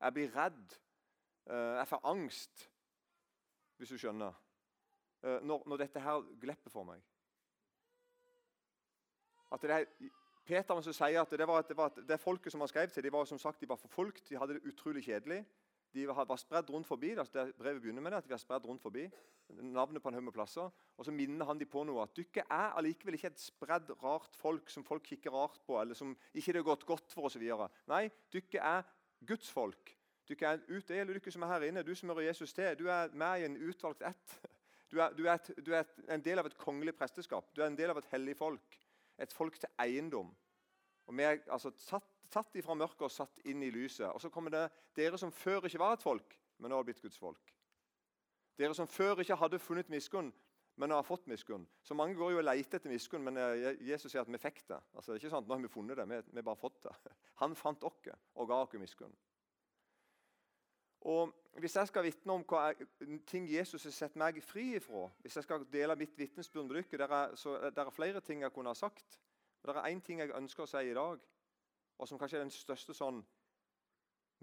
Jeg 0.00 0.16
blir 0.16 0.32
redd. 0.36 0.78
eh, 1.46 1.76
jeg 1.80 1.88
får 1.88 2.00
angst, 2.04 2.70
hvis 3.76 3.92
du 3.92 3.98
skjønner. 3.98 4.32
eh, 5.22 5.40
når, 5.42 5.62
når 5.66 5.76
dette 5.76 6.00
her 6.00 6.24
glipper 6.40 6.70
for 6.70 6.84
meg. 6.84 7.02
At 9.52 9.62
det 9.62 9.70
er 9.70 9.84
Peter 10.46 10.80
sier 10.80 11.20
at 11.20 11.30
det, 11.30 11.46
var, 11.48 11.62
det, 11.62 11.76
var, 11.76 11.88
det 12.08 12.20
folket 12.20 12.52
som 12.52 12.60
han 12.62 12.68
skrev 12.68 12.90
til, 12.90 13.02
de 13.02 13.12
var 13.12 13.24
som 13.24 13.38
sagt, 13.38 13.60
de 13.60 13.68
var 13.68 13.76
forfulgt, 13.76 14.28
de 14.28 14.38
hadde 14.38 14.54
det 14.54 14.68
utrolig 14.68 15.02
kjedelig. 15.04 15.44
De 15.96 16.04
var, 16.08 16.36
spredd 16.36 16.70
rundt 16.70 16.86
forbi. 16.88 17.14
Det 17.16 17.46
brevet 17.56 17.80
begynner 17.80 18.04
med 18.04 18.12
det, 18.12 18.18
at 18.20 18.26
de 18.26 18.34
var 18.34 18.40
spredd 18.42 18.66
rundt 18.68 18.82
forbi. 18.84 19.06
Navnet 19.64 20.02
på 20.02 20.10
en 20.10 20.18
haug 20.18 20.26
med 20.26 20.34
plasser. 20.36 20.68
Og 20.96 21.06
så 21.06 21.14
minner 21.14 21.48
han 21.48 21.60
de 21.60 21.68
på 21.68 21.84
noe. 21.88 22.04
At 22.04 22.16
dere 22.18 22.44
er 22.44 22.76
allikevel 22.76 23.16
ikke 23.16 23.30
et 23.32 23.40
spredd, 23.40 23.94
rart 24.02 24.36
folk 24.36 24.68
som 24.72 24.84
folk 24.84 25.06
kikker 25.08 25.32
rart 25.32 25.62
på, 25.64 25.78
eller 25.80 25.96
som 25.96 26.12
ikke 26.34 26.52
det 26.52 26.60
har 26.60 26.68
gått 26.68 26.84
godt 26.88 27.16
for 27.16 27.30
osv. 27.30 27.46
Nei, 27.88 28.02
dere 28.34 28.64
er 28.74 28.90
Guds 29.26 29.48
folk. 29.52 29.94
Dere 30.28 30.52
er 30.52 30.64
ut, 30.66 30.90
gjelder 30.90 31.16
dere 31.16 31.32
som 31.32 31.46
er 31.46 31.54
her 31.54 31.68
inne. 31.70 31.86
Du 31.86 31.94
som 31.96 32.12
hører 32.12 32.28
Jesus 32.28 32.52
til. 32.56 32.76
Du 32.76 32.90
er 32.92 33.14
med 33.14 33.40
i 33.40 33.48
en 33.48 33.58
utvalgt 33.68 34.04
ett. 34.04 34.38
Du 34.90 35.00
er, 35.02 35.14
du, 35.16 35.24
er 35.26 35.34
et, 35.34 35.48
du 35.66 35.72
er 35.72 35.80
et, 35.82 35.96
en 36.14 36.22
del 36.22 36.38
av 36.38 36.46
et 36.46 36.58
kongelig 36.60 36.94
presteskap. 36.98 37.48
Du 37.56 37.62
er 37.62 37.70
en 37.70 37.78
del 37.78 37.90
av 37.90 37.98
et 37.98 38.10
hellig 38.12 38.36
folk. 38.38 38.76
Et 39.18 39.32
folk 39.32 39.56
til 39.58 39.72
eiendom. 39.82 40.28
Og 41.06 41.16
Vi 41.16 41.24
er 41.24 41.40
altså 41.46 41.72
satt, 41.78 42.06
tatt 42.30 42.56
ifra 42.58 42.76
mørket 42.78 43.06
og 43.08 43.12
satt 43.12 43.42
inn 43.48 43.62
i 43.62 43.70
lyset. 43.74 44.08
Og 44.10 44.20
så 44.22 44.30
kommer 44.32 44.54
det 44.54 44.64
dere 44.96 45.18
som 45.20 45.32
før 45.32 45.68
ikke 45.68 45.80
var 45.82 45.96
et 45.96 46.04
folk, 46.04 46.36
men 46.58 46.72
nå 46.72 46.80
har 46.80 46.86
blitt 46.86 47.02
Guds 47.02 47.18
folk. 47.20 47.54
Dere 48.56 48.74
som 48.74 48.88
før 48.88 49.20
ikke 49.20 49.36
hadde 49.36 49.60
funnet 49.60 49.90
miskunn, 49.92 50.32
men 50.76 50.92
har 50.92 51.04
fått 51.04 51.26
miskunn. 51.26 51.66
Så 51.82 51.94
Mange 51.94 52.16
går 52.16 52.34
jo 52.34 52.40
og 52.42 52.44
leter 52.44 52.78
etter 52.78 52.92
miskunn, 52.92 53.24
men 53.24 53.40
eh, 53.40 53.76
Jesus 53.80 54.12
sier 54.12 54.22
at 54.22 54.32
vi 54.32 54.40
fikk 54.40 54.62
det. 54.68 54.80
Altså, 54.94 55.12
det 55.12 55.16
er 55.16 55.24
ikke 55.24 55.32
sant, 55.36 55.48
Nå 55.48 55.56
har 55.56 55.62
vi 55.64 55.72
funnet 55.72 55.96
det, 55.96 56.06
vi, 56.10 56.36
har 56.36 56.44
bare 56.44 56.60
fått 56.60 56.82
det. 56.84 56.94
Han 57.42 57.56
fant 57.56 57.84
oss 57.84 58.12
og 58.34 58.48
ga 58.48 58.60
oss 58.64 58.76
miskunn. 58.80 59.16
Og 61.06 61.32
Hvis 61.56 61.76
jeg 61.76 61.88
skal 61.88 62.04
vitne 62.04 62.34
om 62.34 62.42
hva 62.44 62.74
ting 63.24 63.46
Jesus 63.48 63.86
har 63.88 63.92
sett 63.96 64.16
meg 64.20 64.42
fri 64.44 64.74
ifra, 64.76 65.06
hvis 65.24 65.38
jeg 65.38 65.46
skal 65.46 65.62
dele 65.72 65.94
mitt 65.96 66.12
vitnesbyrd 66.18 66.66
med 66.68 66.82
dere, 66.90 66.98
der 67.06 67.14
er, 67.16 67.36
så, 67.40 67.54
der 67.72 67.86
er 67.86 67.94
flere 67.94 68.20
ting 68.20 68.42
jeg 68.42 68.52
kunne 68.52 68.74
ha 68.74 68.76
sagt. 68.76 69.16
Og 69.62 69.70
Det 69.70 69.76
er 69.80 69.88
én 69.88 70.02
ting 70.04 70.20
jeg 70.20 70.34
ønsker 70.36 70.66
å 70.66 70.68
si 70.68 70.82
i 70.90 70.92
dag, 70.94 71.22
og 71.98 72.08
som 72.08 72.18
kanskje 72.18 72.38
er 72.38 72.44
den 72.44 72.54
største 72.54 72.94
sånn 72.94 73.22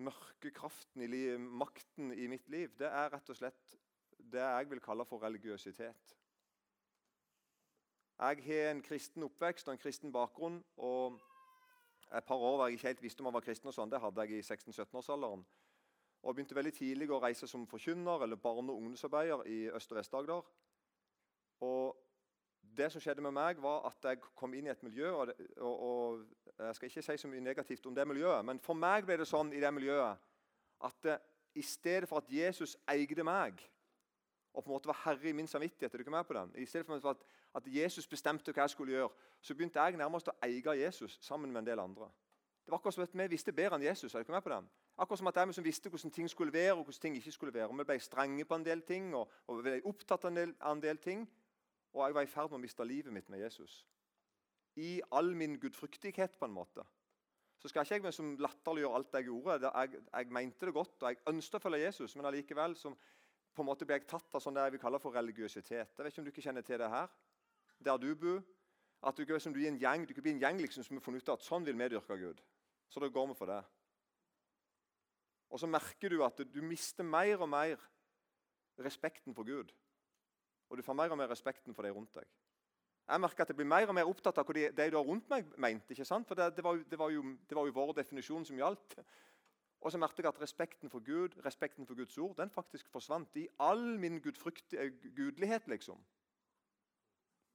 mørke 0.01 0.51
kraften 0.51 1.03
i 1.05 1.37
makten 1.37 2.13
i 2.13 2.27
mitt 2.27 2.49
liv. 2.49 2.73
Det 2.77 2.89
er 2.89 3.11
rett 3.13 3.29
og 3.29 3.37
slett 3.37 3.75
det 4.17 4.41
jeg 4.41 4.69
vil 4.71 4.81
kalle 4.81 5.05
for 5.05 5.21
religiøsitet. 5.21 6.15
Jeg 8.23 8.43
har 8.45 8.71
en 8.71 8.81
kristen 8.81 9.25
oppvekst 9.25 9.67
og 9.67 9.73
en 9.73 9.81
kristen 9.81 10.13
bakgrunn. 10.13 10.63
og 10.77 11.19
Et 12.13 12.25
par 12.25 12.35
år 12.35 12.57
var 12.57 12.67
jeg 12.67 12.73
ikke 12.73 12.87
helt 12.87 13.01
visste 13.01 13.21
om 13.21 13.25
jeg 13.25 13.33
var 13.33 13.41
kristen. 13.41 13.67
og 13.67 13.73
sånn, 13.73 13.89
Det 13.89 13.99
hadde 13.99 14.21
jeg 14.21 14.31
i 14.31 14.41
16-17-årsalderen. 14.41 15.45
Og 16.23 16.35
begynte 16.35 16.55
veldig 16.55 16.73
tidlig 16.73 17.09
å 17.09 17.21
reise 17.21 17.47
som 17.47 17.67
forkynner 17.67 18.23
eller 18.23 18.35
barne- 18.35 18.71
og 18.71 18.77
ungdomsarbeider 18.77 19.45
i 19.45 19.69
Øst- 19.69 19.91
og 19.91 19.97
Vest-Agder. 19.97 20.43
Og 21.61 22.02
det 22.77 22.91
som 22.91 23.01
skjedde 23.01 23.21
med 23.21 23.33
meg, 23.35 23.61
var 23.61 23.85
at 23.89 24.09
jeg 24.09 24.21
kom 24.35 24.53
inn 24.53 24.67
i 24.67 24.71
et 24.73 24.83
miljø 24.83 25.11
og, 25.11 25.33
og, 25.57 25.83
og, 25.89 26.23
Jeg 26.59 26.75
skal 26.75 26.89
ikke 26.89 27.01
si 27.01 27.17
så 27.17 27.27
mye 27.27 27.41
negativt 27.41 27.85
om 27.85 27.95
det 27.95 28.07
miljøet, 28.07 28.45
men 28.45 28.59
for 28.59 28.77
meg 28.77 29.05
ble 29.05 29.17
det 29.17 29.27
sånn 29.27 29.53
i 29.53 29.61
det 29.61 29.71
miljøet 29.73 30.19
at 30.83 30.97
det, 31.03 31.17
i 31.55 31.61
stedet 31.61 32.09
for 32.09 32.21
at 32.21 32.29
Jesus 32.29 32.75
eide 32.89 33.23
meg 33.23 33.61
og 34.53 34.63
på 34.63 34.69
en 34.69 34.73
måte 34.75 34.87
var 34.87 34.99
herre 35.05 35.29
i 35.29 35.33
min 35.33 35.47
samvittighet 35.47 35.93
er 35.93 35.97
du 35.97 36.03
ikke 36.05 36.13
med 36.13 36.23
på 36.23 36.33
den? 36.33 36.51
I 36.61 36.65
stedet 36.65 36.85
for 36.85 37.09
at, 37.09 37.23
at 37.55 37.63
Jesus 37.67 38.07
bestemte 38.07 38.53
hva 38.53 38.67
jeg 38.67 38.69
skulle 38.69 38.93
gjøre, 38.93 39.09
så 39.41 39.55
begynte 39.55 39.81
jeg 39.81 39.97
nærmest 39.97 40.29
å 40.29 40.35
eie 40.45 40.75
Jesus 40.83 41.17
sammen 41.21 41.51
med 41.51 41.63
en 41.63 41.71
del 41.71 41.81
andre. 41.81 42.09
Det 42.63 42.71
var 42.71 42.77
akkurat 42.77 42.93
som 42.93 43.03
at 43.03 43.17
Vi 43.17 43.27
visste 43.27 43.51
bedre 43.51 43.75
enn 43.75 43.83
Jesus. 43.83 44.13
er 44.13 44.19
du 44.19 44.23
ikke 44.23 44.31
med 44.31 44.43
på 44.43 44.53
den? 44.53 44.69
Akkurat 44.97 45.19
som 45.19 45.27
at 45.27 45.35
jeg 45.35 45.53
som 45.53 45.63
visste 45.63 45.89
hvordan 45.89 46.11
ting 46.11 46.29
skulle 46.29 46.53
være 46.53 46.73
og 46.73 46.83
hvordan 46.83 47.01
ting 47.01 47.15
ikke 47.15 47.31
skulle 47.31 47.53
være. 47.53 47.67
Og 47.67 47.77
Vi 47.77 47.83
ble 47.83 47.99
strenge 47.99 48.45
på 48.45 48.55
en 48.55 48.65
del 48.65 48.81
ting 48.81 49.15
og, 49.15 49.29
og 49.47 49.63
ble 49.63 49.81
opptatt 49.83 50.25
av 50.25 50.31
en 50.31 50.37
del, 50.37 50.55
av 50.61 50.71
en 50.71 50.81
del 50.81 50.97
ting. 50.97 51.27
Og 51.93 52.05
jeg 52.05 52.15
var 52.17 52.25
i 52.25 52.29
ferd 52.29 52.49
med 52.49 52.59
å 52.59 52.63
miste 52.63 52.85
livet 52.87 53.13
mitt 53.13 53.29
med 53.29 53.43
Jesus. 53.43 53.83
I 54.81 55.01
all 55.13 55.35
min 55.37 55.59
gudfryktighet, 55.61 56.37
på 56.39 56.49
en 56.49 56.55
måte. 56.55 56.85
Så 57.61 57.69
skal 57.69 57.85
ikke 57.85 58.09
jeg 58.09 58.15
som 58.15 58.33
latterliggjøre 58.41 58.97
alt 58.97 59.13
jeg 59.15 59.29
gjorde. 59.29 59.69
Jeg, 59.69 60.01
jeg, 60.09 60.31
mente 60.35 60.67
det 60.67 60.73
godt, 60.75 60.95
og 60.99 61.11
jeg 61.11 61.21
ønsket 61.31 61.59
å 61.59 61.63
følge 61.63 61.83
Jesus, 61.85 62.15
men 62.17 62.27
allikevel 62.27 62.75
på 63.53 63.61
en 63.61 63.69
måte 63.69 63.85
ble 63.85 63.99
jeg 63.99 64.09
tatt 64.09 64.35
av 64.35 64.41
sånn 64.41 64.57
det 64.57 64.65
jeg 64.65 64.73
vil 64.75 64.81
kalle 64.81 64.99
for 64.99 65.15
religiøsitet. 65.15 65.93
Jeg 65.93 66.01
vet 66.01 66.09
ikke 66.11 66.23
om 66.23 66.25
du 66.25 66.31
ikke 66.33 66.45
kjenner 66.47 66.65
til 66.65 66.81
det 66.81 66.89
her, 66.89 67.13
der 67.85 68.01
du 68.01 68.09
bor. 68.19 68.41
At 69.03 69.19
du, 69.19 69.31
som 69.39 69.53
du, 69.53 69.59
er 69.59 69.67
en 69.67 69.79
gjeng, 69.79 70.05
du 70.07 70.13
kan 70.15 70.23
bli 70.23 70.33
en 70.37 70.41
gjeng 70.41 70.59
liksom, 70.63 70.85
som 70.87 70.97
har 70.97 71.03
funnet 71.03 71.25
ut 71.25 71.33
at 71.33 71.45
sånn 71.45 71.65
vil 71.67 71.75
vi 71.75 71.89
dyrke 71.91 72.17
Gud. 72.17 72.39
Så 72.89 73.03
da 73.03 73.09
går 73.11 73.29
vi 73.29 73.35
for 73.35 73.51
det. 73.51 73.59
Og 75.53 75.59
så 75.61 75.67
merker 75.69 76.09
du 76.09 76.23
at 76.25 76.39
du 76.49 76.61
mister 76.65 77.05
mer 77.05 77.43
og 77.43 77.49
mer 77.51 77.81
respekten 78.79 79.35
for 79.35 79.45
Gud. 79.45 79.73
Og 80.73 80.77
du 80.77 80.81
får 80.81 80.95
mer 80.97 81.11
og 81.13 81.17
mer 81.19 81.29
respekten 81.29 81.75
for 81.77 81.85
de 81.85 81.91
rundt 81.93 82.15
deg. 82.17 82.25
Jeg 83.05 83.21
merker 83.21 83.43
at 83.43 83.51
jeg 83.51 83.57
blir 83.59 83.67
mer 83.69 83.85
og 83.85 83.93
mer 83.93 84.07
opptatt 84.09 84.39
av 84.41 84.47
hva 84.47 84.55
de, 84.57 84.63
de 84.73 84.87
rundt 84.97 85.27
meg 85.29 85.51
mente. 85.61 85.93
ikke 85.93 86.07
sant? 86.07 86.25
For 86.25 86.39
det, 86.39 86.47
det, 86.57 86.63
var, 86.65 86.79
det, 86.89 86.97
var 86.97 87.11
jo, 87.13 87.21
det, 87.45 87.57
var, 87.59 87.67
jo, 87.69 87.75
vår 87.75 87.91
definisjon 87.99 88.47
som 88.47 88.57
gjaldt. 88.57 88.95
Og 89.83 89.93
så 89.93 89.99
merket 90.01 90.23
jeg 90.23 90.31
at 90.31 90.41
respekten 90.41 90.89
for 90.89 91.05
Gud, 91.05 91.37
respekten 91.45 91.85
for 91.85 91.99
Guds 91.99 92.17
ord, 92.17 92.33
den 92.39 92.49
faktisk 92.49 92.89
forsvant 92.89 93.37
i 93.37 93.45
all 93.61 93.99
min 94.01 94.17
gudelighet, 94.23 95.67
liksom. 95.67 96.01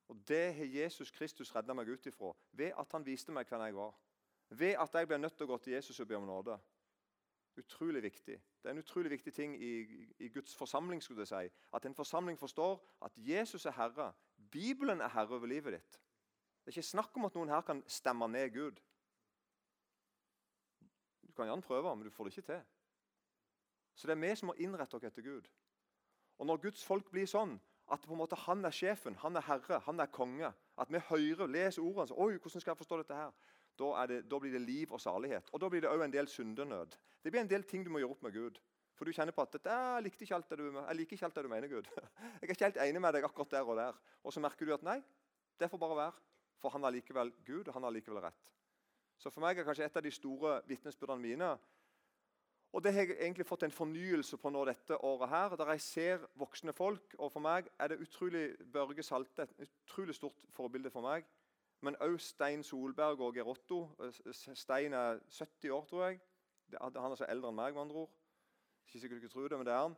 Og 0.08 0.22
Det 0.28 0.54
har 0.54 0.70
Jesus 0.78 1.10
Kristus 1.10 1.50
redda 1.56 1.74
meg 1.74 1.90
ut 1.90 2.06
ifra 2.06 2.30
ved 2.52 2.78
at 2.78 2.94
han 2.94 3.04
viste 3.04 3.34
meg 3.34 3.50
hvem 3.50 3.66
jeg 3.66 3.74
var. 3.76 3.98
Ved 4.48 4.78
at 4.78 4.94
jeg 4.94 5.10
ble 5.10 5.18
nødt 5.18 5.34
til 5.36 5.48
å 5.48 5.56
gå 5.56 5.58
til 5.64 5.74
Jesus 5.74 5.98
og 6.00 6.08
be 6.08 6.16
om 6.16 6.30
nåde. 6.30 6.54
Utrolig 7.58 8.02
viktig. 8.02 8.36
Det 8.62 8.68
er 8.68 8.70
en 8.70 8.78
utrolig 8.78 9.10
viktig 9.10 9.32
ting 9.34 9.54
i, 9.62 9.72
i 10.18 10.28
Guds 10.28 10.56
forsamling. 10.56 11.02
skulle 11.02 11.20
jeg 11.20 11.28
si. 11.28 11.54
At 11.74 11.86
en 11.86 11.94
forsamling 11.94 12.38
forstår 12.38 12.78
at 13.02 13.12
Jesus 13.16 13.66
er 13.66 13.70
herre. 13.70 14.12
Bibelen 14.50 15.00
er 15.00 15.08
herre 15.08 15.34
over 15.34 15.46
livet 15.46 15.72
ditt. 15.72 15.92
Det 15.92 16.74
er 16.74 16.78
ikke 16.78 16.82
snakk 16.82 17.16
om 17.16 17.24
at 17.24 17.34
noen 17.34 17.48
her 17.48 17.60
kan 17.60 17.82
stemme 17.86 18.28
ned 18.28 18.50
Gud. 18.54 18.80
Du 21.26 21.32
kan 21.32 21.46
gjerne 21.48 21.62
prøve, 21.62 21.96
men 21.96 22.04
du 22.04 22.10
får 22.10 22.24
det 22.24 22.36
ikke 22.36 22.52
til. 22.52 22.60
Så 23.94 24.06
det 24.06 24.14
er 24.14 24.20
vi 24.20 24.34
som 24.36 24.46
må 24.46 24.54
innrette 24.58 24.94
oss 24.94 25.04
etter 25.04 25.22
Gud. 25.22 25.48
Og 26.38 26.46
Når 26.46 26.56
Guds 26.62 26.84
folk 26.84 27.10
blir 27.10 27.26
sånn 27.26 27.56
at 27.90 28.04
på 28.04 28.12
en 28.12 28.20
måte 28.20 28.36
han 28.36 28.64
er 28.64 28.74
sjefen, 28.74 29.16
han 29.22 29.36
er 29.36 29.46
herre, 29.46 29.80
han 29.86 30.00
er 30.00 30.10
konge 30.12 30.52
At 30.78 30.92
vi 30.92 30.98
hører, 31.08 31.46
leser 31.46 31.82
ordene 31.82 32.14
Oi, 32.14 32.36
hvordan 32.36 32.60
skal 32.60 32.70
jeg 32.70 32.78
forstå 32.78 32.98
dette 33.00 33.14
her? 33.14 33.32
Da, 33.78 34.06
det, 34.10 34.22
da, 34.30 34.40
blir 34.42 34.54
det 34.54 34.62
liv 34.64 34.92
og 34.92 35.00
salighet. 35.00 35.50
Og 35.52 35.60
Da 35.62 35.68
blir 35.70 35.84
det 35.84 35.90
òg 35.90 36.02
en 36.04 36.14
del 36.14 36.28
syndenød. 36.28 36.96
Det 37.22 37.32
blir 37.32 37.44
en 37.44 37.50
del 37.50 37.64
ting 37.64 37.84
du 37.86 37.90
må 37.94 38.02
gjøre 38.02 38.16
opp 38.16 38.26
med 38.26 38.34
Gud. 38.34 38.58
For 38.98 39.06
du 39.06 39.14
kjenner 39.14 39.34
på 39.34 39.44
at 39.44 39.54
jeg, 39.54 40.02
liker 40.02 40.24
ikke 40.24 40.34
alt 40.34 40.50
det 40.50 40.58
du, 40.58 40.64
ikke 41.04 41.42
du 41.42 41.48
mener, 41.48 41.68
Gud. 41.68 41.86
Jeg 42.40 42.48
er 42.48 42.50
ikke 42.50 42.64
helt 42.64 42.80
enig 42.82 43.00
med 43.00 43.14
deg 43.14 43.24
akkurat 43.24 43.50
der 43.50 43.62
og 43.70 43.76
der. 43.78 44.00
Og 44.24 44.32
så 44.34 44.40
merker 44.42 44.66
du 44.66 44.74
at 44.74 44.82
nei, 44.82 44.98
det 45.60 45.70
får 45.70 45.78
bare 45.78 45.96
være. 45.96 46.24
For 46.58 46.74
han 46.74 46.82
har 46.82 46.90
likevel 46.90 47.30
Gud, 47.46 47.68
og 47.68 47.74
han 47.74 47.86
har 47.86 47.94
likevel 47.94 48.18
rett. 48.24 48.50
Så 49.18 49.30
for 49.30 49.42
meg 49.42 49.58
er 49.58 49.66
kanskje 49.66 49.86
et 49.86 49.96
av 49.98 50.02
de 50.02 50.10
store 50.10 50.60
vitnesbyrdene 50.66 51.22
mine 51.22 51.52
og 52.72 52.84
Det 52.84 52.92
har 52.92 53.00
jeg 53.00 53.16
egentlig 53.16 53.46
fått 53.48 53.62
en 53.64 53.72
fornyelse 53.72 54.36
på 54.36 54.50
nå 54.52 54.60
dette 54.68 54.96
året, 55.04 55.28
her, 55.32 55.54
der 55.56 55.70
jeg 55.72 55.80
ser 55.80 56.24
voksne 56.36 56.72
folk. 56.76 57.14
og 57.18 57.32
For 57.32 57.40
meg 57.40 57.70
er 57.80 57.88
det 57.88 58.00
utrolig 58.04 58.56
Børge 58.72 59.02
Salte 59.02 59.46
et 59.48 59.54
utrolig 59.64 60.14
stort 60.14 60.44
forbilde 60.52 60.90
for 60.92 61.02
meg. 61.02 61.24
Men 61.86 61.96
òg 62.02 62.16
Stein 62.22 62.64
Solberg 62.66 63.20
og 63.22 63.36
Gerotto. 63.36 63.84
Stein 64.32 64.96
er 64.98 65.20
70 65.30 65.70
år, 65.70 65.84
tror 65.86 66.04
jeg. 66.08 66.20
Han 66.82 67.12
er 67.12 67.20
så 67.20 67.28
eldre 67.28 67.52
enn 67.52 67.58
meg, 67.58 67.74
med 67.74 67.84
andre 67.86 68.04
ord. 68.04 68.14
Ikke 68.88 69.00
sikkert 69.00 69.22
du 69.22 69.28
tror 69.30 69.48
det, 69.48 69.58
men 69.60 69.68
det 69.68 69.74
er 69.74 69.84
han. 69.86 69.96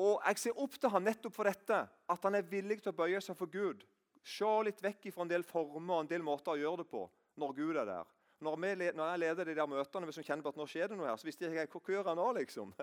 Og 0.00 0.22
Jeg 0.28 0.38
ser 0.38 0.60
opp 0.60 0.78
til 0.80 0.92
han 0.92 1.04
nettopp 1.04 1.34
for 1.34 1.48
dette, 1.48 1.82
at 2.08 2.24
han 2.24 2.38
er 2.38 2.48
villig 2.48 2.80
til 2.82 2.92
å 2.92 2.96
bøye 2.96 3.20
seg 3.20 3.36
for 3.36 3.50
Gud. 3.52 3.84
Se 4.22 4.48
litt 4.64 4.80
vekk 4.82 5.10
fra 5.12 5.26
en 5.26 5.32
del 5.32 5.44
former 5.44 5.96
og 5.96 6.04
en 6.04 6.10
del 6.10 6.24
måter 6.24 6.54
å 6.54 6.60
gjøre 6.60 6.84
det 6.84 6.90
på 6.92 7.02
når 7.42 7.54
Gud 7.56 7.76
er 7.80 7.88
der. 7.88 8.10
Når, 8.42 8.56
vi, 8.58 8.90
når 8.96 9.10
jeg 9.10 9.20
leder 9.22 9.48
de 9.48 9.54
der 9.54 9.70
møtene, 9.70 10.08
hvis 10.08 10.18
vi 10.18 10.24
kjenner 10.26 10.44
på 10.44 10.52
at 10.52 10.58
nå 10.58 10.66
skjer 10.70 10.90
det 10.90 10.98
noe 10.98 11.06
her, 11.06 11.18
så 11.18 11.28
visste 11.28 11.46
jeg 11.46 11.68
ikke 11.68 11.78
hva 11.78 11.94
gjør 11.94 12.10
jeg 12.10 12.20
nå, 12.20 12.30
liksom. 12.40 12.74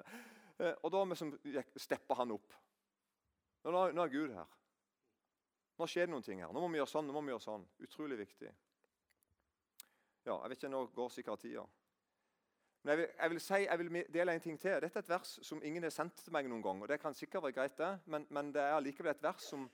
Eh, 0.59 0.73
og 0.83 0.91
da 0.91 1.05
liksom, 1.07 1.29
stepper 1.79 2.17
han 2.19 2.33
opp. 2.35 2.55
Nå, 3.63 3.83
nå 3.95 4.03
er 4.03 4.09
Gud 4.11 4.33
her. 4.35 4.49
Nå 5.79 5.87
skjer 5.87 6.09
det 6.09 6.11
noen 6.11 6.25
ting 6.25 6.41
her. 6.43 6.51
Nå 6.51 6.59
må 6.59 6.67
vi 6.73 6.79
gjøre 6.81 6.91
sånn, 6.91 7.07
nå 7.07 7.13
må 7.15 7.21
vi 7.23 7.31
gjøre 7.31 7.45
sånn. 7.45 7.67
Utrolig 7.85 8.17
viktig. 8.19 8.49
Ja, 10.25 10.35
jeg 10.35 10.49
vet 10.51 10.57
ikke, 10.59 10.71
Nå 10.73 10.81
går 10.95 11.13
sikkert 11.13 11.39
tida. 11.45 11.63
Men 12.83 12.91
jeg 12.91 12.97
vil, 12.97 13.07
jeg 13.21 13.29
vil, 13.29 13.39
si, 13.43 13.53
jeg 13.53 13.79
vil 13.79 14.05
dele 14.13 14.33
en 14.33 14.41
ting 14.43 14.59
til. 14.59 14.75
Dette 14.83 14.99
er 14.99 15.03
et 15.03 15.09
vers 15.09 15.39
som 15.43 15.61
ingen 15.63 15.83
har 15.83 15.93
sendt 15.95 16.19
til 16.23 16.35
meg 16.35 16.47
noen 16.51 16.63
gang. 16.63 16.81
og 16.81 16.87
Det 16.87 16.99
kan 16.99 17.13
sikkert 17.15 17.43
være 17.43 17.55
greit, 17.55 17.77
det, 17.77 17.99
men, 18.05 18.27
men 18.29 18.53
det 18.55 18.61
er 18.61 18.75
allikevel 18.75 19.11
et 19.11 19.23
vers 19.23 19.43
som 19.51 19.65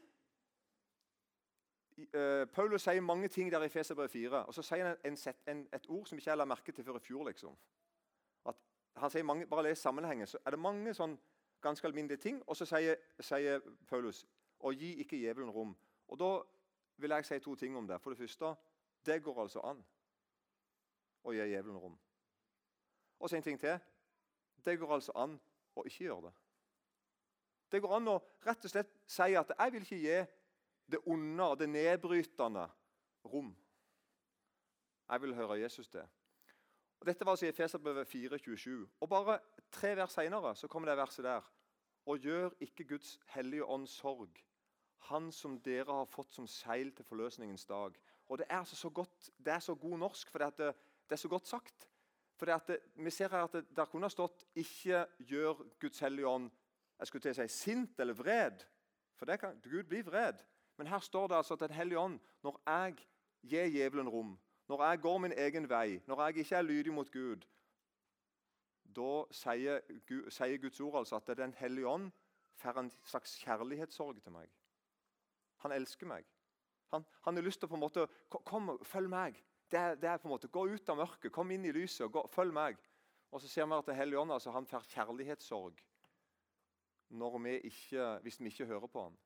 uh, 1.97 2.45
Paulus 2.53 2.81
sier 2.85 3.01
mange 3.01 3.27
ting 3.27 3.51
der 3.51 3.63
i 3.65 3.69
Feserbrevet 3.69 4.11
4. 4.11 4.45
Og 4.45 4.53
så 4.53 4.61
sier 4.65 4.85
han 4.91 4.97
en, 5.05 5.17
en, 5.47 5.67
et 5.73 5.89
ord 5.89 6.05
som 6.05 6.17
ikke 6.17 6.29
jeg 6.29 6.37
la 6.37 6.45
merke 6.49 6.71
til 6.71 6.85
før 6.85 6.97
i 7.01 7.05
fjor. 7.07 7.25
liksom. 7.29 7.57
At 8.45 8.55
han 9.01 9.09
sier 9.13 9.23
mange, 9.23 9.47
Bare 9.47 9.63
les 9.69 9.79
sammenhengen, 9.79 10.27
så 10.27 10.37
er 10.45 10.49
det 10.53 10.59
mange 10.59 10.93
sånn 10.93 11.17
ganske 11.61 11.87
alminnelige 11.87 12.21
ting. 12.21 12.41
Og 12.47 12.57
så 12.57 12.65
sier, 12.69 12.95
sier 13.19 13.61
Paulus 13.89 14.25
og 14.59 14.73
gi 14.73 14.95
ikke 15.01 15.17
djevelen 15.17 15.49
rom. 15.49 15.75
Og 16.07 16.19
Da 16.19 16.31
vil 16.97 17.11
jeg 17.11 17.25
si 17.25 17.39
to 17.39 17.55
ting 17.55 17.77
om 17.77 17.87
det. 17.87 18.01
For 18.01 18.09
det 18.09 18.17
første, 18.17 18.55
det 19.05 19.23
går 19.23 19.41
altså 19.41 19.59
an 19.59 19.83
å 21.23 21.33
gi 21.33 21.43
djevelen 21.49 21.77
rom. 21.77 21.97
Og 23.19 23.29
så 23.29 23.35
en 23.35 23.43
ting 23.43 23.59
til. 23.59 23.79
Det 24.65 24.79
går 24.79 24.93
altså 24.93 25.11
an 25.15 25.35
å 25.75 25.83
ikke 25.85 26.05
gjøre 26.05 26.29
det. 26.29 26.33
Det 27.71 27.81
går 27.81 27.95
an 27.97 28.07
å 28.13 28.19
rett 28.45 28.65
og 28.65 28.71
slett 28.71 28.91
si 29.07 29.35
at 29.35 29.51
'jeg 29.57 29.71
vil 29.73 29.81
ikke 29.81 30.01
gi 30.01 30.25
det 30.91 30.99
onde 31.05 31.43
og 31.43 31.59
det 31.59 31.69
nedbrytende 31.69 32.69
rom'. 33.25 33.55
Jeg 35.09 35.21
vil 35.21 35.35
høre 35.35 35.59
Jesus 35.59 35.87
til. 35.87 36.07
Og 36.99 37.05
Dette 37.05 37.25
var 37.25 37.31
altså 37.31 37.45
i 37.45 37.49
Efeserbrevet 37.49 38.07
4,27. 38.07 38.87
Og 38.99 39.09
bare 39.09 39.39
tre 39.71 39.95
vers 39.95 40.13
seinere 40.13 40.67
kommer 40.67 40.89
det 40.89 40.97
verset 40.97 41.23
der. 41.23 41.41
Og 42.05 42.19
gjør 42.19 42.49
ikke 42.59 42.83
Guds 42.83 43.19
hellige 43.27 43.65
ånd 43.65 43.87
sorg, 43.87 44.45
Han 44.97 45.31
som 45.31 45.59
dere 45.61 45.91
har 45.91 46.05
fått 46.05 46.33
som 46.33 46.47
seil 46.47 46.91
til 46.95 47.05
forløsningens 47.05 47.65
dag. 47.65 47.95
Og 48.27 48.37
Det 48.37 48.45
er 48.49 48.57
altså 48.57 48.75
så 48.75 48.89
godt, 48.89 49.29
det 49.37 49.53
er 49.53 49.59
så 49.59 49.75
god 49.75 49.97
norsk, 49.97 50.31
for 50.31 50.39
det, 50.39 50.75
det 51.09 51.11
er 51.11 51.21
så 51.21 51.29
godt 51.29 51.47
sagt. 51.47 51.89
For 52.35 52.45
det, 52.45 52.79
Vi 52.95 53.09
ser 53.09 53.29
her 53.29 53.43
at 53.43 53.53
det, 53.53 53.65
der 53.75 53.85
kunne 53.85 54.05
ha 54.05 54.09
stått 54.09 54.45
'ikke 54.55 55.05
gjør 55.19 55.79
Guds 55.79 55.99
hellige 55.99 56.27
ånd' 56.27 56.51
jeg 56.99 57.07
skulle 57.07 57.21
til 57.21 57.31
å 57.31 57.47
si, 57.47 57.47
sint 57.47 57.99
eller 57.99 58.13
vred. 58.13 58.63
For 59.15 59.25
det 59.25 59.39
kan, 59.39 59.59
Gud 59.63 59.83
blir 59.83 60.03
vred. 60.03 60.39
Men 60.77 60.87
her 60.87 60.99
står 60.99 61.27
det 61.27 61.35
altså 61.35 61.53
at 61.53 61.59
Den 61.59 61.71
hellige 61.71 61.99
ånd, 61.99 62.19
når 62.43 62.61
jeg 62.65 62.95
gir 63.41 63.69
djevelen 63.69 64.09
rom, 64.09 64.39
når 64.67 64.83
jeg 64.83 65.01
går 65.01 65.17
min 65.17 65.31
egen 65.37 65.69
vei, 65.69 66.01
når 66.07 66.25
jeg 66.25 66.37
ikke 66.37 66.55
er 66.55 66.61
lydig 66.61 66.93
mot 66.93 67.11
Gud, 67.11 67.45
da 68.95 69.23
sier, 69.31 69.81
sier 70.29 70.57
Guds 70.57 70.79
ord 70.79 70.99
altså 70.99 71.15
at 71.15 71.37
Den 71.37 71.53
hellige 71.53 71.87
ånd 71.87 72.11
får 72.55 72.79
en 72.79 72.91
slags 73.03 73.35
kjærlighetssorg 73.43 74.21
til 74.23 74.31
meg. 74.31 74.49
Han 75.65 75.75
elsker 75.75 76.09
meg. 76.09 76.27
Han, 76.93 77.05
han 77.25 77.39
har 77.39 77.45
lyst 77.45 77.59
til 77.61 77.67
å 77.67 77.73
på 77.73 77.79
en 77.79 77.83
måte 77.83 78.05
Kom, 78.47 78.71
følg 78.85 79.11
meg. 79.11 79.41
Det 79.71 79.79
er, 79.81 79.97
det 79.99 80.09
er, 80.09 80.21
på 80.21 80.29
en 80.29 80.35
måte, 80.35 80.51
Gå 80.53 80.67
ut 80.69 80.93
av 80.93 81.01
mørket, 81.01 81.33
kom 81.33 81.51
inn 81.51 81.65
i 81.65 81.73
lyset, 81.75 82.07
gå, 82.13 82.21
følg 82.31 82.53
meg. 82.55 82.77
Og 83.33 83.41
så 83.41 83.49
ser 83.51 83.67
vi 83.67 83.77
at 83.77 83.89
Den 83.89 83.97
hellige 83.99 84.21
ånd 84.21 84.35
altså, 84.35 84.53
han 84.55 84.69
får 84.69 84.87
kjærlighetssorg 84.93 85.81
vi 87.15 87.51
ikke, 87.69 88.19
hvis 88.21 88.39
vi 88.39 88.49
ikke 88.49 88.65
hører 88.65 88.87
på 88.87 89.03
ham. 89.03 89.17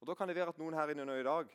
Og 0.00 0.06
Da 0.06 0.14
kan 0.14 0.28
det 0.28 0.36
være 0.36 0.52
at 0.52 0.58
noen 0.58 0.74
her 0.74 0.90
inne 0.92 1.06
nå 1.08 1.14
i 1.16 1.24
dag 1.24 1.48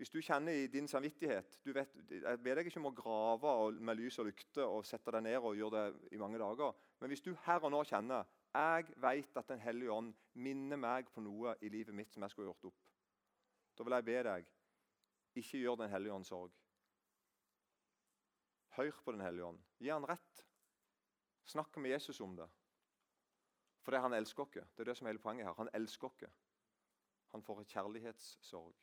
hvis 0.00 0.10
du 0.10 0.20
kjenner 0.24 0.56
i 0.56 0.68
din 0.72 0.86
samvittighet 0.88 1.58
du 1.64 1.74
vet, 1.76 1.90
Jeg 2.08 2.38
ber 2.40 2.56
deg 2.56 2.66
ikke 2.70 2.80
om 2.80 2.88
å 2.88 2.94
grave 2.96 3.72
med 3.84 3.98
lys 3.98 4.16
og 4.18 4.30
lykte 4.30 4.64
og 4.64 4.86
sette 4.88 5.12
deg 5.12 5.26
ned 5.26 5.36
og 5.36 5.58
gjøre 5.58 5.82
det 5.90 6.14
i 6.16 6.20
mange 6.20 6.38
dager. 6.40 6.72
Men 7.00 7.12
hvis 7.12 7.20
du 7.20 7.34
her 7.44 7.60
og 7.60 7.70
nå 7.74 7.82
kjenner 7.84 8.24
jeg 8.54 8.94
vet 9.02 9.36
at 9.36 9.48
Den 9.48 9.60
hellige 9.60 9.92
ånd 9.92 10.14
minner 10.34 10.76
meg 10.76 11.10
på 11.14 11.22
noe 11.22 11.54
i 11.60 11.68
livet 11.68 11.94
mitt 11.94 12.12
som 12.12 12.22
jeg 12.22 12.32
skulle 12.32 12.50
gjort 12.50 12.70
opp, 12.72 12.80
da 13.76 13.86
vil 13.86 13.96
jeg 13.96 14.08
be 14.08 14.22
deg 14.26 14.48
ikke 15.38 15.58
gjør 15.58 15.76
Den 15.76 15.90
hellige 15.90 16.12
ånd 16.12 16.24
sorg. 16.26 16.54
Hør 18.76 19.02
på 19.04 19.12
Den 19.12 19.20
hellige 19.20 19.44
ånd. 19.44 19.60
Gi 19.78 19.88
han 19.88 20.06
rett. 20.08 20.46
Snakk 21.44 21.76
med 21.76 21.90
Jesus 21.90 22.20
om 22.20 22.36
det. 22.36 22.48
For 23.80 23.94
det 23.94 24.00
han 24.00 24.14
elsker 24.14 24.42
oss. 24.42 24.74
Det 24.74 24.80
er 24.80 24.90
det 24.90 24.96
som 24.96 25.06
er 25.06 25.14
hele 25.14 25.22
poenget 25.22 25.46
her. 25.46 25.54
Han 25.54 25.70
elsker 25.74 26.06
oss. 26.06 26.38
Han 27.30 27.42
får 27.42 27.60
et 27.60 27.68
kjærlighetssorg. 27.74 28.74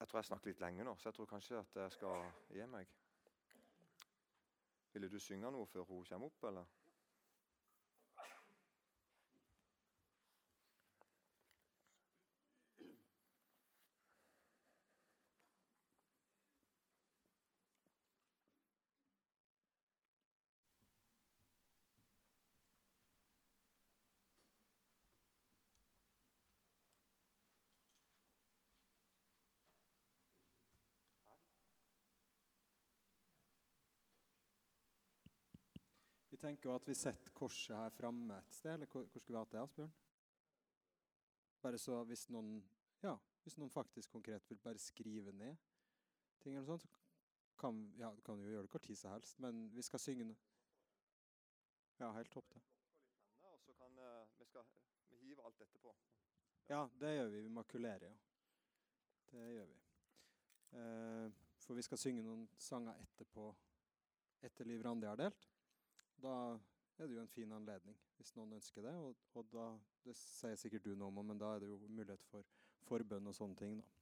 Jeg 0.00 0.08
tror 0.08 0.18
jeg 0.18 0.24
snakker 0.24 0.48
litt 0.48 0.60
lenge 0.60 0.84
nå, 0.84 0.94
så 0.96 1.10
jeg 1.10 1.14
tror 1.14 1.26
kanskje 1.28 1.58
at 1.60 1.74
jeg 1.76 1.92
skal 1.92 2.22
gi 2.48 2.66
meg. 2.72 2.88
Ville 4.92 5.08
du 5.08 5.18
synge 5.22 5.50
noe 5.54 5.66
før 5.70 5.84
hun 5.86 6.04
kommer 6.04 6.26
opp, 6.26 6.46
eller? 6.50 6.79
Tenker 36.40 36.72
at 36.74 36.86
vi 36.88 36.96
setter 36.96 37.32
korset 37.36 37.76
her 37.76 37.92
framme 37.94 38.38
et 38.38 38.54
sted. 38.54 38.74
Eller 38.74 38.90
hvor, 38.90 39.04
hvor 39.04 39.22
skulle 39.22 39.38
vi 39.38 39.42
hatt 39.44 39.52
det, 39.52 39.64
Asbjørn? 39.64 39.92
Bare 41.60 41.78
så 41.78 41.98
hvis 42.08 42.28
noen, 42.32 42.54
ja, 43.02 43.14
hvis 43.44 43.58
noen 43.60 43.72
faktisk 43.72 44.12
konkret 44.14 44.48
vil 44.48 44.60
bare 44.64 44.80
skrive 44.80 45.32
ned 45.36 45.56
ting 46.40 46.54
eller 46.56 46.64
noe 46.64 46.78
sånt, 46.78 46.86
så 46.88 47.58
kan, 47.60 47.82
ja, 48.00 48.08
kan 48.24 48.40
vi 48.40 48.48
jo 48.48 48.54
gjøre 48.54 48.64
det 48.64 48.72
hvor 48.72 48.84
tid 48.86 48.96
som 48.96 49.12
helst. 49.12 49.40
Men 49.44 49.66
vi 49.74 49.84
skal 49.84 50.00
synge 50.00 50.30
noe. 50.30 50.48
Ja, 52.00 52.08
helt 52.16 52.32
topp, 52.32 52.48
det. 52.54 52.62
Og 53.44 53.60
så 53.60 53.76
kan 53.76 53.92
vi 53.92 54.08
skal 54.48 54.64
vi 55.10 55.26
hive 55.26 55.44
alt 55.44 55.60
etterpå. 55.60 55.92
Ja. 56.68 56.74
ja, 56.74 56.88
det 57.00 57.14
gjør 57.14 57.28
vi. 57.34 57.44
Vi 57.44 57.52
makulerer, 57.52 58.08
ja. 58.08 58.16
Det 59.30 59.52
gjør 59.52 59.68
vi. 59.68 59.78
Eh, 60.80 61.32
for 61.60 61.76
vi 61.76 61.84
skal 61.84 62.00
synge 62.00 62.22
noen 62.24 62.46
sanger 62.58 62.96
etterpå 63.04 63.50
etter 64.46 64.64
Liv 64.64 64.82
Randi 64.82 65.06
har 65.06 65.18
delt. 65.20 65.50
Da 66.22 66.34
er 66.98 67.06
det 67.06 67.16
jo 67.16 67.22
en 67.22 67.32
fin 67.32 67.52
anledning, 67.52 67.96
hvis 68.16 68.34
noen 68.36 68.52
ønsker 68.58 68.84
det. 68.84 68.94
Og, 69.00 69.16
og 69.34 69.46
da, 69.52 69.68
det 70.04 70.16
sier 70.18 70.58
sikkert 70.60 70.84
du 70.84 70.94
noe 70.94 71.08
om, 71.08 71.22
men 71.32 71.40
da 71.40 71.54
er 71.54 71.64
det 71.64 71.70
jo 71.70 71.78
mulighet 71.88 72.24
for 72.28 72.44
forbønn 72.88 73.30
og 73.30 73.36
sånne 73.36 73.56
ting. 73.56 73.80
da. 73.80 73.99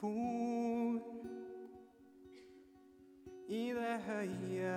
Bor 0.00 1.00
i 3.48 3.64
det 3.76 3.96
høye 4.06 4.76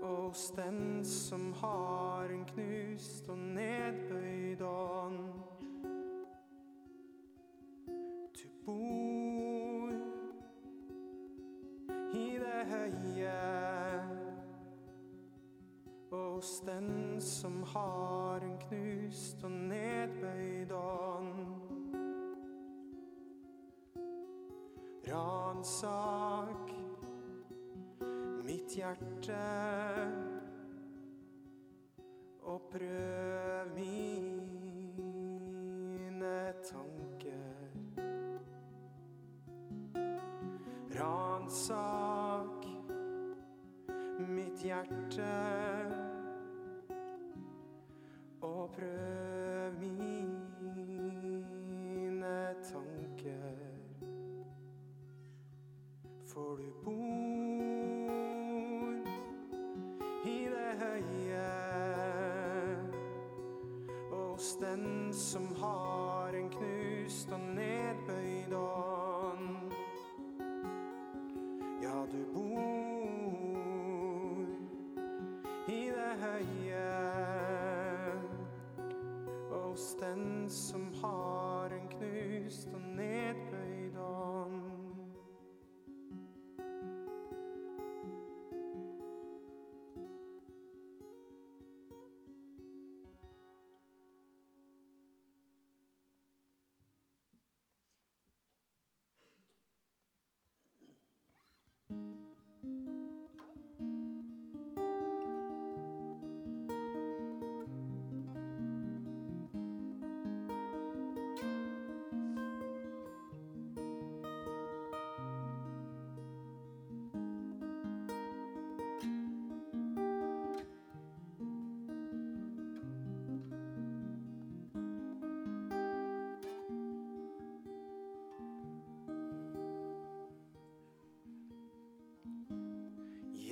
Og 0.00 0.22
hos 0.30 0.50
den 0.56 1.04
som 1.04 1.52
har 1.60 2.30
en 2.32 2.44
knust 2.44 3.28
og 3.28 3.38
nedbøyd 3.38 4.62
ånd. 4.62 4.89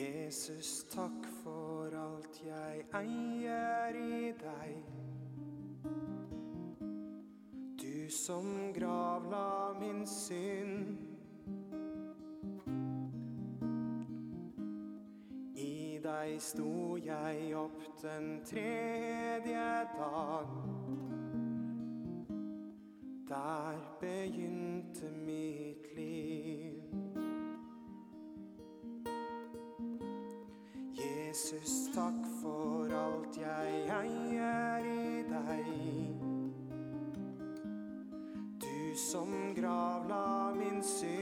Jesus, 0.09 0.84
takk 0.88 1.26
for 1.42 1.92
alt 1.92 2.38
jeg 2.40 2.84
eier 2.96 3.96
i 4.00 4.30
deg. 4.40 4.78
Du 7.82 8.09
som 8.11 8.72
gravla 8.72 9.74
min 9.80 10.06
synd. 10.09 10.96
I 15.61 16.00
deg 16.04 16.40
sto 16.40 16.96
jeg 17.04 17.52
opp 17.61 17.84
den 18.00 18.40
tredje 18.48 19.68
dag. 19.98 20.56
Der 23.28 23.84
begynte 24.00 25.12
mitt 25.26 25.67
Jesus, 31.39 31.86
takk 31.95 32.24
for 32.41 32.91
alt 32.91 33.36
jeg 33.39 33.84
eier 33.95 34.86
i 34.91 35.22
deg. 35.28 35.68
Du 38.59 38.99
som 38.99 39.30
gravla 39.55 40.51
min 40.59 40.82
synd. 40.82 41.17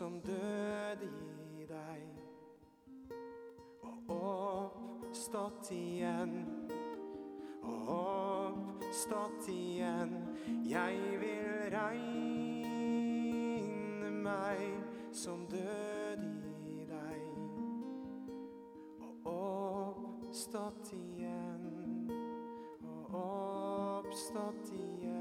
Som 0.00 0.20
død 0.20 1.02
i 1.04 1.66
deg 1.68 2.02
og 4.08 4.72
oppstått 5.04 5.70
igjen. 5.76 6.32
Og 7.62 7.88
oppstått 7.96 9.48
igjen. 9.52 10.14
Jeg 10.64 10.96
vil 11.20 11.68
regne 11.76 12.40
meg 14.24 14.72
som 15.12 15.44
død 15.52 16.24
i 16.64 16.88
deg 16.88 17.22
og 19.04 19.28
oppstått 19.36 20.92
igjen. 20.96 22.08
Og 23.12 23.20
oppstått 24.00 24.72
igjen. 24.72 25.19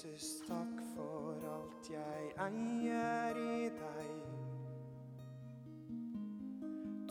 Jesus, 0.00 0.40
takk 0.48 0.80
for 0.94 1.34
alt 1.44 1.88
jeg 1.90 2.28
eier 2.40 3.36
i 3.36 3.68
deg. 3.68 4.12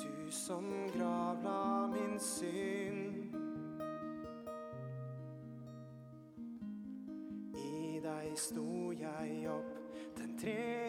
Du 0.02 0.32
som 0.32 0.66
gravla 0.96 1.86
min 1.94 2.18
synd. 2.20 3.36
I 7.54 8.02
deg 8.02 8.34
sto 8.48 8.92
jeg 8.98 9.46
opp 9.54 9.98
den 10.18 10.38
tredje 10.42 10.89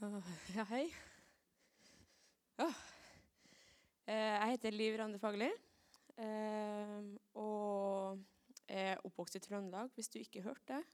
Ja, 0.00 0.64
hei. 0.70 0.86
Eh, 4.06 4.14
Jeg 4.14 4.50
heter 4.50 4.70
Liv 4.72 4.94
Rande 4.96 5.18
Fagli. 5.18 5.50
eh, 6.16 7.02
Og 7.34 8.18
er 8.68 8.96
oppvokst 9.04 9.36
i 9.36 9.38
Trøndelag, 9.44 9.90
hvis 9.94 10.08
du 10.08 10.18
ikke 10.18 10.40
hørte 10.42 10.72
det. 10.72 10.84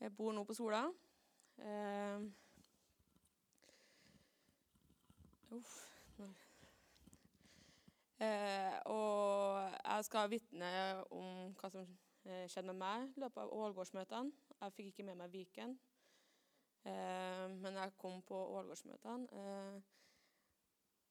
Jeg 0.00 0.16
bor 0.16 0.32
nå 0.32 0.44
på 0.44 0.54
Sola. 0.54 0.84
Eh, 1.58 2.20
Uff. 5.50 5.90
Og 8.86 9.70
jeg 9.84 10.04
skal 10.04 10.30
vitne 10.30 10.70
om 11.10 11.50
hva 11.58 11.70
som 11.70 11.90
skjedde 12.24 12.66
med 12.70 12.78
meg 12.78 13.10
i 13.16 13.20
løpet 13.20 13.42
av 13.42 13.50
Ålgårdsmøtene. 13.58 14.32
Jeg 14.60 14.72
fikk 14.72 14.86
ikke 14.92 15.10
med 15.10 15.18
meg 15.18 15.32
Viken. 15.32 15.78
Eh, 16.84 17.50
men 17.50 17.78
jeg 17.78 17.92
kom 17.96 18.18
på 18.28 18.36
Ålgårdsmøtene 18.58 19.28
eh, 19.40 19.76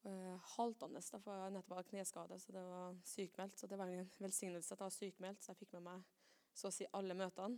eh, 0.06 0.36
haltende, 0.54 1.02
da, 1.02 1.18
for 1.24 1.50
nettopp 1.50 1.80
hadde 1.80 1.90
kneskade, 1.90 2.38
så 2.40 2.54
det 2.54 2.62
var 2.68 3.00
sykmeldt. 3.10 3.58
Så 3.60 3.68
det 3.68 3.80
var 3.82 3.90
en 3.90 4.12
velsignelse 4.20 4.74
at 4.74 4.78
jeg 4.78 4.86
var 4.86 4.94
sykmeldt, 4.98 5.42
så 5.44 5.52
jeg 5.52 5.64
fikk 5.64 5.74
med 5.78 5.88
meg 5.88 6.06
så 6.54 6.70
å 6.70 6.76
si 6.76 6.86
alle 6.94 7.18
møtene 7.18 7.58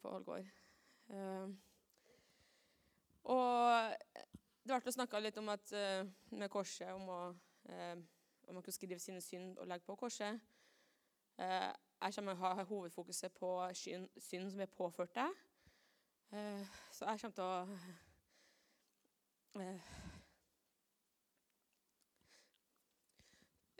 på 0.00 0.08
Ålgård. 0.08 0.46
Og 3.28 3.96
det 4.64 4.78
ble 4.86 4.94
snakka 4.94 5.20
litt 5.20 5.36
om 5.36 5.50
at 5.52 5.72
med 6.30 6.48
korset, 6.48 6.94
om, 6.94 7.10
å, 7.10 7.18
om 8.46 8.56
man 8.56 8.62
kunne 8.62 8.76
skrive 8.78 9.02
sine 9.02 9.20
synd 9.20 9.58
og 9.58 9.68
legge 9.68 9.84
på 9.84 9.98
korset. 10.00 10.38
Jeg 11.36 12.16
kommer 12.16 12.38
til 12.38 12.46
å 12.46 12.54
ha 12.54 12.64
hovedfokuset 12.70 13.36
på 13.36 13.50
synd, 13.76 14.08
synd 14.16 14.54
som 14.54 14.64
er 14.64 14.72
påført 14.72 15.12
deg. 15.18 15.44
Eh, 16.34 16.66
så 16.90 17.04
jeg 17.04 17.20
kommer 17.20 17.34
til 17.34 17.44
å 17.44 17.56
eh, 19.62 19.90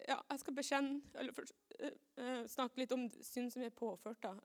Ja, 0.04 0.18
jeg 0.30 0.42
skal 0.42 0.54
bekjenne 0.54 1.00
Eller 1.18 1.34
for, 1.34 1.50
eh, 1.80 2.44
snakke 2.52 2.78
litt 2.78 2.92
om 2.94 3.08
synd 3.22 3.50
som 3.50 3.64
er 3.64 3.74
påført. 3.74 4.22
da. 4.22 4.36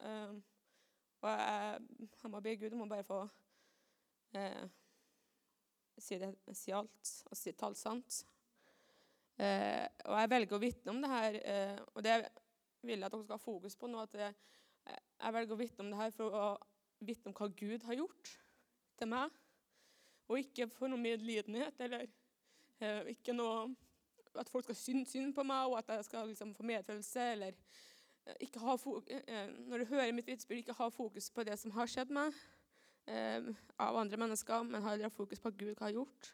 Og 1.22 1.30
jeg, 1.30 1.82
jeg 2.24 2.32
må 2.32 2.40
be 2.40 2.56
Gud 2.56 2.74
om 2.74 2.82
å 2.88 2.90
bare 2.90 3.04
få 3.04 3.20
si, 6.00 6.18
det, 6.18 6.32
si 6.56 6.72
alt 6.72 7.12
og 7.30 7.38
si 7.38 7.54
alt 7.62 7.78
sant. 7.78 8.22
Og 9.40 10.16
jeg 10.16 10.32
velger 10.32 10.56
å 10.56 10.62
vitne 10.64 10.94
om 10.94 11.02
det 11.04 11.10
her, 11.12 11.38
og 11.94 12.04
det 12.04 12.16
vil 12.82 12.96
jeg 12.96 13.06
at 13.06 13.12
dere 13.12 13.24
skal 13.26 13.36
ha 13.36 13.44
fokus 13.44 13.76
på 13.76 13.92
nå. 13.92 14.00
at 14.08 14.16
jeg, 14.16 14.34
Jeg 15.20 15.34
velger 15.34 15.54
å 15.54 15.60
vitne 15.60 15.84
om 15.84 15.92
det 15.92 16.00
her 16.00 16.16
for 16.16 16.40
å 16.40 16.46
vitne 17.00 17.32
om 17.32 17.36
hva 17.38 17.50
Gud 17.56 17.86
har 17.88 18.00
gjort 18.00 18.32
til 19.00 19.12
meg. 19.12 19.36
Og 20.30 20.42
ikke 20.44 20.70
for 20.72 20.92
noe 20.92 21.02
medlidenhet 21.02 21.80
eller 21.82 22.06
eh, 22.06 23.14
ikke 23.16 23.36
noe 23.36 23.70
at 24.38 24.50
folk 24.50 24.68
skal 24.68 24.78
synes 24.78 25.14
synd 25.14 25.34
på 25.34 25.44
meg, 25.44 25.72
og 25.72 25.80
at 25.80 25.90
jeg 25.96 26.06
skal 26.06 26.28
liksom, 26.30 26.54
få 26.56 26.64
medfølelse. 26.64 27.32
eller 27.32 27.54
eh, 28.26 28.36
ikke 28.46 28.62
ha 28.64 28.76
eh, 29.08 29.48
Når 29.68 29.78
du 29.78 29.86
hører 29.86 30.12
mitt 30.12 30.28
vitnesbyrd, 30.28 30.58
ikke 30.64 30.78
ha 30.78 30.90
fokus 30.90 31.30
på 31.32 31.44
det 31.44 31.60
som 31.60 31.72
har 31.72 31.90
skjedd 31.90 32.14
meg 32.14 32.36
eh, 33.08 33.50
av 33.80 33.98
andre 33.98 34.18
mennesker, 34.18 34.64
men 34.64 34.86
ha 34.86 35.10
fokus 35.10 35.40
på 35.40 35.50
hva 35.50 35.58
Gud 35.58 35.82
har 35.82 35.96
gjort. 35.96 36.34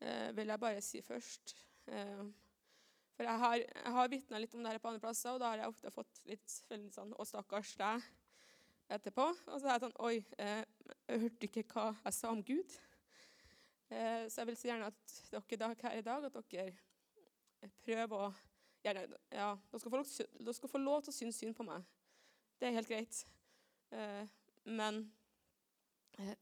Eh, 0.00 0.36
vil 0.36 0.52
jeg 0.52 0.60
bare 0.60 0.84
si 0.84 1.02
først. 1.02 1.56
Eh, 1.88 2.28
for 3.16 3.26
jeg 3.26 3.38
har, 3.38 3.56
jeg 3.56 3.92
har 3.96 4.10
vitna 4.12 4.38
litt 4.38 4.54
om 4.54 4.62
det 4.62 4.72
her 4.72 4.78
på 4.78 4.92
andre 4.92 5.02
plasser, 5.02 5.32
og 5.32 5.40
da 5.42 5.50
har 5.50 5.62
jeg 5.62 5.72
ofte 5.72 5.90
fått 5.90 6.20
litt 6.28 6.52
sånn 6.94 7.16
Å, 7.16 7.24
stakkars 7.26 7.72
deg 7.80 8.04
etterpå. 8.90 9.26
Og 9.46 9.60
så 9.60 9.68
er 9.68 9.74
jeg 9.74 9.84
sånn 9.86 9.96
Oi, 10.08 10.14
eh, 10.40 10.62
jeg 11.08 11.22
hørte 11.24 11.48
ikke 11.48 11.64
hva 11.72 11.88
jeg 12.04 12.16
sa 12.18 12.32
om 12.32 12.42
Gud. 12.44 12.78
Eh, 13.88 14.24
så 14.28 14.42
jeg 14.42 14.50
vil 14.50 14.58
så 14.60 14.70
gjerne 14.70 14.92
at 14.92 15.18
dere 15.32 15.74
her 15.82 15.98
i 15.98 16.06
dag 16.06 16.28
at 16.28 16.40
dere 16.52 17.70
prøver 17.84 18.26
å 18.28 18.32
gjerne, 18.84 19.06
ja, 19.32 19.52
dere, 19.56 19.80
skal 19.80 19.94
få 19.94 20.02
dere 20.04 20.56
skal 20.56 20.72
få 20.72 20.82
lov 20.82 21.02
til 21.02 21.14
å 21.14 21.18
synes 21.18 21.40
synd 21.40 21.56
på 21.58 21.66
meg. 21.66 21.86
Det 22.58 22.68
er 22.68 22.76
helt 22.80 22.90
greit. 22.90 23.22
Eh, 23.94 24.26
men 24.68 25.06
Eh, 26.18 26.34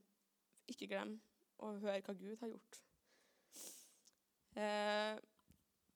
ikke 0.73 0.89
glem 0.89 1.17
å 1.61 1.75
høre 1.83 2.01
hva 2.07 2.15
Gud 2.17 2.41
har 2.41 2.53
gjort. 2.53 2.83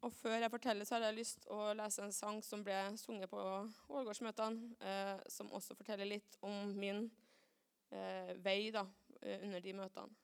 Og 0.01 0.13
Før 0.13 0.39
jeg 0.41 0.51
forteller, 0.51 0.85
så 0.85 0.97
har 0.97 1.11
jeg 1.11 1.19
lyst 1.19 1.43
å 1.53 1.75
lese 1.77 2.01
en 2.01 2.15
sang 2.17 2.39
som 2.45 2.63
ble 2.65 2.77
sunget 2.97 3.29
på 3.29 3.41
Ålgårdsmøtene, 3.93 4.77
eh, 4.81 5.19
som 5.29 5.51
også 5.53 5.77
forteller 5.77 6.09
litt 6.09 6.39
om 6.41 6.73
min 6.73 7.03
eh, 7.93 8.31
vei 8.41 8.71
da, 8.73 8.87
eh, 9.21 9.45
under 9.45 9.61
de 9.61 9.75
møtene. 9.77 10.17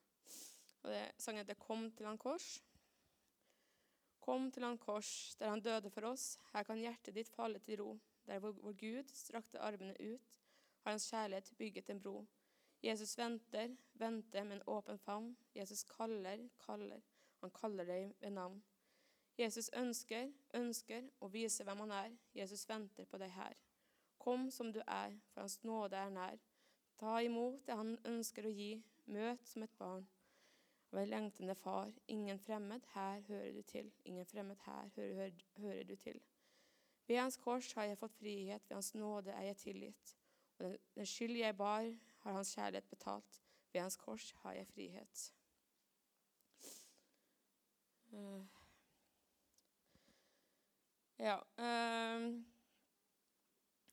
Og 0.82 0.88
det, 0.92 1.02
Sangen 1.18 1.44
heter 1.44 1.58
'Kom 1.60 1.90
til 1.92 2.06
han 2.06 2.18
kors'. 2.18 2.62
Kom 4.20 4.50
til 4.50 4.64
han 4.64 4.78
kors, 4.78 5.36
der 5.38 5.48
han 5.48 5.60
døde 5.60 5.90
for 5.90 6.04
oss. 6.04 6.38
Her 6.52 6.62
kan 6.62 6.78
hjertet 6.78 7.14
ditt 7.14 7.28
falle 7.28 7.58
til 7.58 7.78
ro. 7.80 7.98
Der 8.26 8.38
hvor, 8.38 8.52
hvor 8.52 8.72
Gud 8.72 9.12
strakte 9.14 9.60
armene 9.60 9.94
ut, 10.00 10.20
har 10.84 10.90
hans 10.90 11.10
kjærlighet 11.10 11.52
bygget 11.58 11.90
en 11.90 12.00
bro. 12.00 12.26
Jesus 12.82 13.18
venter, 13.18 13.76
venter 13.94 14.44
med 14.44 14.56
en 14.56 14.62
åpen 14.66 14.98
favn. 14.98 15.36
Jesus 15.54 15.84
kaller, 15.84 16.48
kaller. 16.66 17.00
Han 17.40 17.50
kaller 17.50 17.84
deg 17.84 18.14
ved 18.20 18.30
navn. 18.30 18.62
Jesus 19.38 19.68
ønsker, 19.76 20.30
ønsker 20.54 21.08
å 21.20 21.28
vise 21.28 21.64
hvem 21.64 21.84
han 21.84 21.92
er. 21.92 22.12
Jesus 22.34 22.64
venter 22.68 23.04
på 23.04 23.18
deg 23.20 23.30
her. 23.36 23.56
Kom 24.18 24.50
som 24.50 24.72
du 24.72 24.80
er, 24.80 25.12
for 25.32 25.44
hans 25.44 25.58
nåde 25.64 25.96
er 25.96 26.10
nær. 26.10 26.38
Ta 26.96 27.18
imot 27.20 27.66
det 27.66 27.76
han 27.76 27.98
ønsker 28.08 28.48
å 28.48 28.52
gi. 28.52 28.70
Møt 29.06 29.44
som 29.46 29.62
et 29.62 29.74
barn. 29.78 30.06
En 30.96 31.10
lengtende 31.10 31.54
far. 31.54 31.92
Ingen 32.08 32.38
fremmed, 32.40 32.86
her 32.94 33.20
hører 33.28 33.52
du 33.52 33.62
til. 33.62 33.92
Ingen 34.04 34.26
fremmed, 34.26 34.56
her 34.64 34.88
hører, 34.96 35.14
hører, 35.14 35.44
hører 35.60 35.84
du 35.84 35.96
til. 36.00 36.20
Ved 37.06 37.20
hans 37.20 37.36
kors 37.36 37.72
har 37.72 37.84
jeg 37.84 37.98
fått 37.98 38.16
frihet, 38.18 38.62
ved 38.68 38.76
hans 38.76 38.94
nåde 38.94 39.30
er 39.30 39.50
jeg 39.50 39.56
tilgitt. 39.56 40.16
Og 40.58 40.64
den, 40.64 40.78
den 40.94 41.06
skyld 41.06 41.36
jeg 41.36 41.56
bar, 41.56 41.92
har 42.24 42.32
hans 42.32 42.54
kjærlighet 42.54 42.88
betalt. 42.90 43.42
Ved 43.72 43.80
hans 43.80 43.96
kors 43.96 44.30
har 44.42 44.52
jeg 44.52 44.66
frihet. 44.66 45.32
Uh, 48.12 48.55
ja 51.22 51.36
uh, 51.40 52.26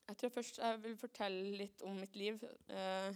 Jeg 0.07 0.17
tror 0.19 0.33
først 0.35 0.59
jeg 0.59 0.81
vil 0.83 0.97
fortelle 0.99 1.55
litt 1.57 1.81
om 1.87 1.95
mitt 1.97 2.15
liv. 2.19 2.41
Uh, 2.67 3.15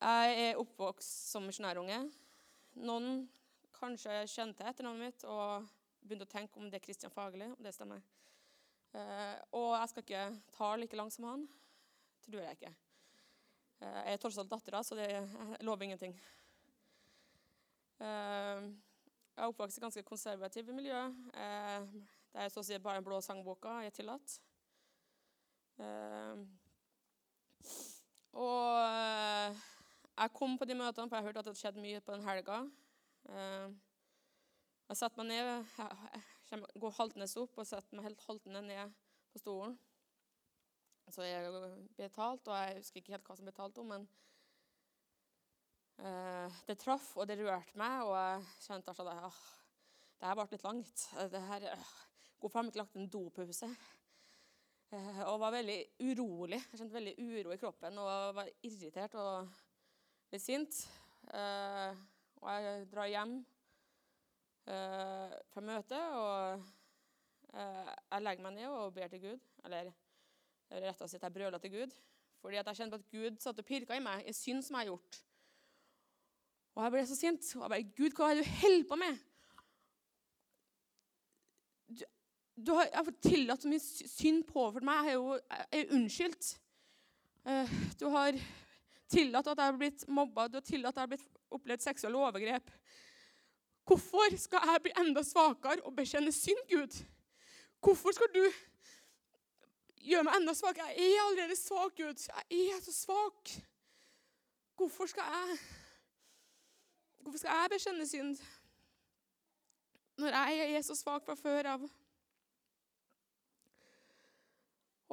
jeg 0.00 0.34
er 0.48 0.60
oppvokst 0.60 1.30
som 1.30 1.46
misjonærunge. 1.46 2.00
Noen 2.84 3.28
kanskje 3.78 4.24
kjente 4.28 4.66
etternavnet 4.66 5.06
mitt 5.06 5.26
og 5.30 5.68
begynte 6.04 6.26
å 6.26 6.32
tenke 6.34 6.60
om 6.60 6.66
det 6.68 6.80
er 6.80 6.84
Kristian 6.84 7.14
Fagerli, 7.14 7.46
og 7.54 7.62
det 7.64 7.72
stemmer. 7.72 8.02
og 9.56 9.70
jeg 9.74 9.88
skal 9.90 10.02
ikke 10.04 10.24
ta 10.54 10.74
like 10.76 10.96
langt 10.98 11.14
som 11.14 11.24
han. 11.30 11.46
Tror 12.26 12.42
jeg 12.42 12.58
ikke. 12.58 12.74
Jeg 13.80 14.12
er 14.12 14.20
tross 14.20 14.38
alt 14.38 14.50
dattera, 14.50 14.82
så 14.82 14.98
det 14.98 15.08
lover 15.64 15.86
ingenting. 15.86 16.14
Jeg 17.98 19.42
er 19.42 19.48
oppvokst 19.48 19.78
i 19.78 19.82
ganske 19.82 20.04
konservative 20.06 20.72
miljø. 20.76 21.00
Det 22.34 22.42
er 22.42 22.50
så 22.50 22.64
å 22.64 22.66
si 22.66 22.78
bare 22.82 22.98
den 22.98 23.06
blå 23.06 23.20
sangboka 23.22 23.76
jeg 23.84 23.94
tillatt. 23.94 24.34
Og 28.34 29.60
jeg 30.18 30.34
kom 30.34 30.58
på 30.58 30.66
de 30.66 30.76
møtene, 30.78 31.06
for 31.06 31.16
jeg 31.16 31.28
hørte 31.28 31.44
at 31.44 31.50
det 31.52 31.56
skjedde 31.60 31.84
mye 31.84 32.02
på 32.02 32.16
den 32.16 32.26
helga. 32.26 32.58
Jeg 34.90 34.98
setter 34.98 35.22
meg 35.22 35.30
ned, 35.30 35.78
jeg 36.50 36.66
går 36.82 36.98
haltende 36.98 37.30
opp 37.40 37.62
og 37.62 37.66
setter 37.70 37.96
meg 37.96 38.10
helt 38.10 38.26
haltende 38.26 38.62
ned 38.66 38.98
på 39.32 39.42
stolen. 39.42 39.78
Så 41.12 41.24
jeg 41.26 41.50
ble 41.96 42.08
talt, 42.12 42.48
og 42.48 42.54
jeg 42.56 42.78
husker 42.78 43.02
ikke 43.02 43.14
helt 43.14 43.26
hva 43.28 43.36
som 43.36 43.48
ble 43.48 43.54
talt 43.56 43.80
om, 43.82 43.90
men 43.92 44.06
uh, 46.00 46.62
det 46.68 46.78
traff, 46.80 47.10
og 47.18 47.28
det 47.28 47.36
rørte 47.40 47.78
meg, 47.78 48.02
og 48.06 48.14
jeg 48.16 48.46
kjente 48.64 48.94
at 48.94 49.12
ah, 49.12 49.42
det 50.20 50.30
her 50.30 50.38
ble 50.38 50.46
litt 50.54 50.66
langt. 50.66 51.04
Det 51.34 51.42
her, 51.50 51.68
uh, 51.74 51.92
Hvorfor 52.44 52.58
har 52.58 52.66
vi 52.66 52.74
ikke 52.74 52.80
lagt 52.82 52.96
en 53.00 53.08
do 53.08 53.22
på 53.32 53.46
huset? 53.48 53.72
og 55.30 55.40
var 55.40 55.54
veldig 55.56 55.78
urolig. 56.04 56.60
Jeg 56.60 56.78
kjente 56.78 56.94
veldig 56.94 57.14
uro 57.18 57.54
i 57.54 57.58
kroppen 57.58 57.96
og 57.98 58.36
var 58.36 58.50
irritert 58.68 59.16
og 59.18 59.48
litt 60.30 60.44
sint. 60.44 60.76
Uh, 61.32 61.96
og 62.44 62.50
jeg 62.52 62.84
drar 62.92 63.10
hjem 63.10 63.34
fra 64.64 65.60
møtet, 65.60 66.14
og 66.16 66.62
jeg 67.52 68.22
legger 68.24 68.44
meg 68.46 68.54
ned 68.54 68.68
og 68.68 68.94
ber 68.96 69.10
til 69.12 69.20
Gud. 69.20 69.42
Eller 69.64 69.90
eller 70.70 70.90
rett 70.90 71.04
og 71.04 71.10
slett 71.10 71.24
jeg 71.26 71.34
brøler 71.34 71.62
til 71.62 71.72
Gud. 71.74 71.94
Fordi 72.42 72.58
jeg 72.58 72.76
kjente 72.76 72.98
at 72.98 73.06
Gud 73.12 73.38
satt 73.40 73.60
og 73.60 73.68
pirka 73.68 73.96
i 73.96 74.02
meg 74.02 74.26
i 74.28 74.34
synd 74.36 74.64
som 74.64 74.76
jeg 74.76 74.84
har 74.84 74.92
gjort. 74.92 75.20
Og 76.74 76.82
jeg 76.82 76.94
ble 76.94 77.04
så 77.06 77.18
sint. 77.18 77.52
Og 77.56 77.62
jeg 77.62 77.72
bare, 77.72 77.92
Gud, 77.96 78.16
hva 78.18 78.30
er 78.30 78.40
det 78.40 78.44
du 78.44 78.56
holder 78.60 78.88
på 78.90 78.98
med? 79.00 79.20
Du, 81.94 82.04
du 82.56 82.72
har, 82.72 82.86
jeg 82.86 83.02
har 83.04 83.14
tillatt 83.22 83.62
så 83.62 83.70
mye 83.70 83.82
synd 83.82 84.44
påført 84.46 84.86
meg. 84.86 85.08
Jeg 85.08 85.14
er 85.14 85.18
jo 85.18 85.32
jeg 85.34 85.80
er 85.80 85.94
unnskyldt. 85.96 86.50
Uh, 87.44 87.72
du 88.00 88.06
har 88.14 88.38
tillatt 89.10 89.48
at 89.50 89.58
jeg 89.58 89.72
har 89.72 89.78
blitt 89.78 90.04
mobba, 90.08 90.46
du 90.48 90.58
har 90.60 90.64
tillatt 90.64 90.94
at 90.94 91.02
jeg 91.02 91.08
har 91.08 91.12
blitt 91.12 91.40
opplevd 91.54 91.84
seksuelle 91.84 92.18
overgrep. 92.18 92.70
Hvorfor 93.84 94.36
skal 94.40 94.64
jeg 94.70 94.82
bli 94.86 94.94
enda 95.02 95.22
svakere 95.26 95.82
og 95.84 95.96
bekjenne 95.96 96.32
synd, 96.32 96.62
Gud? 96.70 97.02
Hvorfor 97.84 98.14
skal 98.16 98.30
du 98.32 98.44
gjøre 100.00 100.24
meg 100.24 100.38
enda 100.40 100.54
svakere? 100.56 100.94
Jeg 100.96 101.10
er 101.12 101.24
allerede 101.26 101.56
svak, 101.58 101.98
Gud. 101.98 102.22
Jeg 102.50 102.70
er 102.72 102.80
så 102.84 102.94
svak. 102.96 103.56
Hvorfor 104.76 105.06
skal 105.06 105.22
jeg 105.34 105.58
Hvorfor 107.24 107.38
skal 107.38 107.50
jeg 107.56 107.70
bekjenne 107.72 108.06
synd 108.08 108.40
når 110.18 110.34
jeg 110.36 110.74
er 110.76 110.82
så 110.82 110.94
svak 110.94 111.24
fra 111.26 111.34
før 111.34 111.68
av? 111.74 111.86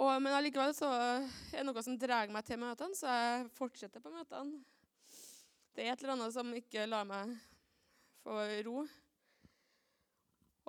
Og, 0.02 0.16
men 0.18 0.34
allikevel 0.34 0.74
så 0.74 0.89
er 0.89 1.60
det 1.60 1.66
noe 1.68 1.84
som 1.86 1.99
drar 1.99 2.32
meg 2.34 2.45
til 2.47 2.58
møtene, 2.62 2.97
så 2.97 3.12
jeg 3.12 3.45
fortsetter 3.58 4.02
på 4.02 4.14
møtene. 4.14 4.64
Det 5.72 5.86
er 5.86 5.93
et 5.93 6.02
eller 6.02 6.16
annet 6.18 6.34
som 6.34 6.49
ikke 6.58 6.88
lar 6.89 7.06
meg 7.08 7.36
få 8.26 8.41
ro. 8.66 8.82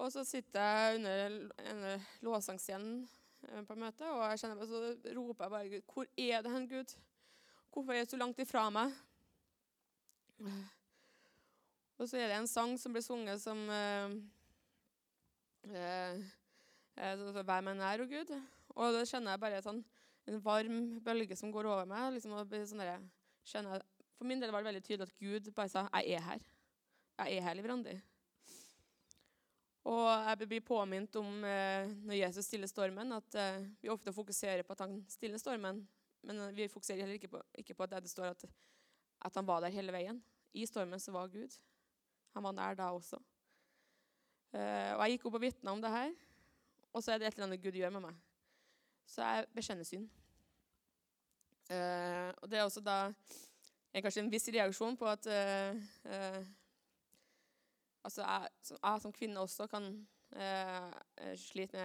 Og 0.03 0.13
så 0.13 0.25
sitter 0.29 0.69
jeg 0.69 1.01
under, 1.01 2.07
låsangstjenen 2.25 3.03
Eh, 3.51 3.63
på 3.67 3.75
møtet, 3.75 4.07
og 4.07 4.23
jeg 4.31 4.39
kjenner 4.43 4.59
meg 4.61 4.69
så 4.71 5.15
roper 5.17 5.45
jeg 5.45 5.53
bare 5.53 5.71
Gud, 5.73 5.87
hvor 5.91 6.07
er 6.15 6.45
det 6.45 6.53
hen, 6.53 6.69
Gud? 6.71 6.93
Hvorfor 7.73 7.97
er 7.97 8.05
du 8.05 8.13
så 8.13 8.21
langt 8.21 8.39
ifra 8.39 8.69
meg? 8.71 8.93
Og 11.99 12.09
så 12.09 12.21
er 12.21 12.31
det 12.31 12.37
en 12.39 12.51
sang 12.51 12.77
som 12.79 12.95
blir 12.95 13.03
sunget 13.03 13.43
som 13.43 13.59
eh, 13.71 14.15
eh, 15.71 16.23
eh 16.97 17.43
'Vær 17.43 17.61
meg 17.67 17.77
nær, 17.77 18.03
å 18.03 18.07
Gud'. 18.07 18.33
Og 18.77 18.95
da 18.95 19.03
kjenner 19.09 19.35
jeg 19.35 19.43
bare 19.43 19.65
sånn, 19.65 19.83
en 20.31 20.39
varm 20.43 20.79
bølge 21.05 21.37
som 21.39 21.53
går 21.53 21.69
over 21.69 21.89
meg. 21.89 22.13
Liksom, 22.17 22.35
sånn 22.69 22.83
der, 22.83 23.03
jeg, 23.53 23.83
for 24.17 24.29
min 24.29 24.43
del 24.43 24.53
var 24.55 24.63
det 24.63 24.71
veldig 24.71 24.85
tydelig 24.87 25.09
at 25.09 25.19
Gud 25.19 25.53
bare 25.55 25.69
sa 25.69 25.89
'Jeg 25.89 26.17
er 26.17 26.27
her'. 26.29 26.49
Jeg 27.19 27.37
er 27.37 27.43
her, 27.43 27.55
Livrandi. 27.55 28.01
Og 29.85 30.07
jeg 30.29 30.49
blir 30.49 30.61
påminnet 30.63 31.17
om 31.19 31.45
eh, 31.45 31.91
når 32.07 32.15
Jesus 32.15 32.47
stiller 32.47 32.71
stormen, 32.71 33.13
at 33.13 33.35
eh, 33.35 33.65
vi 33.83 33.91
ofte 33.91 34.13
fokuserer 34.15 34.63
på 34.63 34.77
at 34.77 34.85
han 34.85 35.01
stiller 35.11 35.39
stormen. 35.39 35.89
Men 36.23 36.55
vi 36.55 36.69
fokuserer 36.71 37.03
heller 37.03 37.19
ikke 37.19 37.33
på, 37.33 37.41
ikke 37.59 37.75
på 37.75 37.83
at 37.83 37.97
det 38.03 38.11
står 38.11 38.31
at, 38.31 38.45
at, 39.27 39.35
han 39.35 39.47
var 39.47 39.61
der 39.61 39.75
hele 39.75 39.93
veien. 39.93 40.23
I 40.55 40.67
stormen 40.67 41.01
så 41.01 41.11
var 41.11 41.33
Gud. 41.33 41.59
Han 42.35 42.47
var 42.47 42.53
der 42.53 42.79
da 42.79 42.91
også. 42.95 43.19
Eh, 44.55 44.93
og 44.95 45.03
Jeg 45.03 45.17
gikk 45.17 45.27
opp 45.27 45.41
og 45.41 45.43
vitna 45.43 45.73
om 45.75 45.83
det 45.83 45.91
her, 45.91 46.13
og 46.93 47.03
så 47.03 47.13
er 47.13 47.19
det 47.19 47.27
et 47.27 47.35
eller 47.35 47.51
annet 47.51 47.63
Gud 47.63 47.75
gjør 47.75 47.91
med 47.91 48.07
meg. 48.07 48.21
Så 49.07 49.23
jeg 49.23 49.47
bekjenner 49.55 49.87
synd. 49.87 50.09
Eh, 51.71 52.31
og 52.43 52.51
det 52.51 52.59
er 52.59 52.67
også 52.67 52.83
da 52.85 52.97
en, 53.09 54.03
kanskje 54.03 54.25
en 54.25 54.33
viss 54.33 54.49
reaksjon 54.53 54.97
på 54.99 55.09
at 55.09 55.29
eh, 55.31 56.43
Altså 58.03 58.25
jeg, 58.25 58.49
jeg, 58.71 59.01
som 59.03 59.13
kvinne 59.15 59.41
også 59.41 59.69
kan 59.71 59.85
eh, 60.35 60.89
eh, 61.23 61.37
slite 61.39 61.85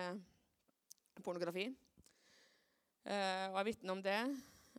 med 1.13 1.22
pornografi. 1.24 1.68
Eh, 3.05 3.45
og 3.51 3.59
jeg 3.59 3.65
vitner 3.65 3.93
om 3.93 4.01
det. 4.03 4.22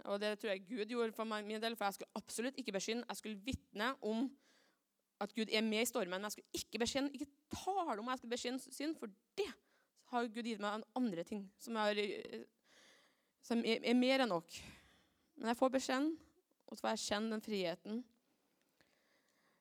Og 0.04 0.20
det 0.20 0.32
tror 0.38 0.50
jeg 0.50 0.64
Gud 0.66 0.90
gjorde 0.90 1.14
for 1.14 1.30
meg, 1.30 1.46
min 1.46 1.62
del, 1.62 1.76
for 1.76 1.86
jeg 1.86 1.94
skulle 1.94 2.18
absolutt 2.18 2.58
ikke 2.58 2.74
bekynne. 2.74 3.04
Jeg 3.08 3.16
skulle 3.16 3.40
vitne 3.44 3.92
om 4.02 4.26
at 5.20 5.34
Gud 5.34 5.46
er 5.52 5.62
med 5.62 5.82
i 5.82 5.84
stormen. 5.84 6.10
Men 6.10 6.26
jeg 6.26 6.32
skulle 6.32 6.62
ikke 6.62 6.78
bekjenne, 6.78 7.10
ikke 7.14 7.30
tale 7.54 7.98
om 7.98 8.10
jeg 8.10 8.18
skulle 8.18 8.34
bekjenne 8.34 8.60
synd, 8.60 8.96
for 8.98 9.14
det 9.38 9.50
har 10.12 10.28
Gud 10.32 10.46
gitt 10.46 10.62
meg 10.62 10.84
andre 10.96 11.24
ting 11.26 11.46
som, 11.60 11.76
er, 11.82 12.00
som 13.44 13.60
er, 13.64 13.82
er 13.82 13.98
mer 13.98 14.24
enn 14.24 14.32
nok. 14.32 14.60
Men 15.38 15.52
jeg 15.52 15.60
får 15.60 15.74
beskjeden, 15.74 16.12
og 16.66 16.76
så 16.76 16.84
får 16.84 16.94
jeg 16.94 17.04
kjenne 17.06 17.36
den 17.36 17.44
friheten 17.44 18.00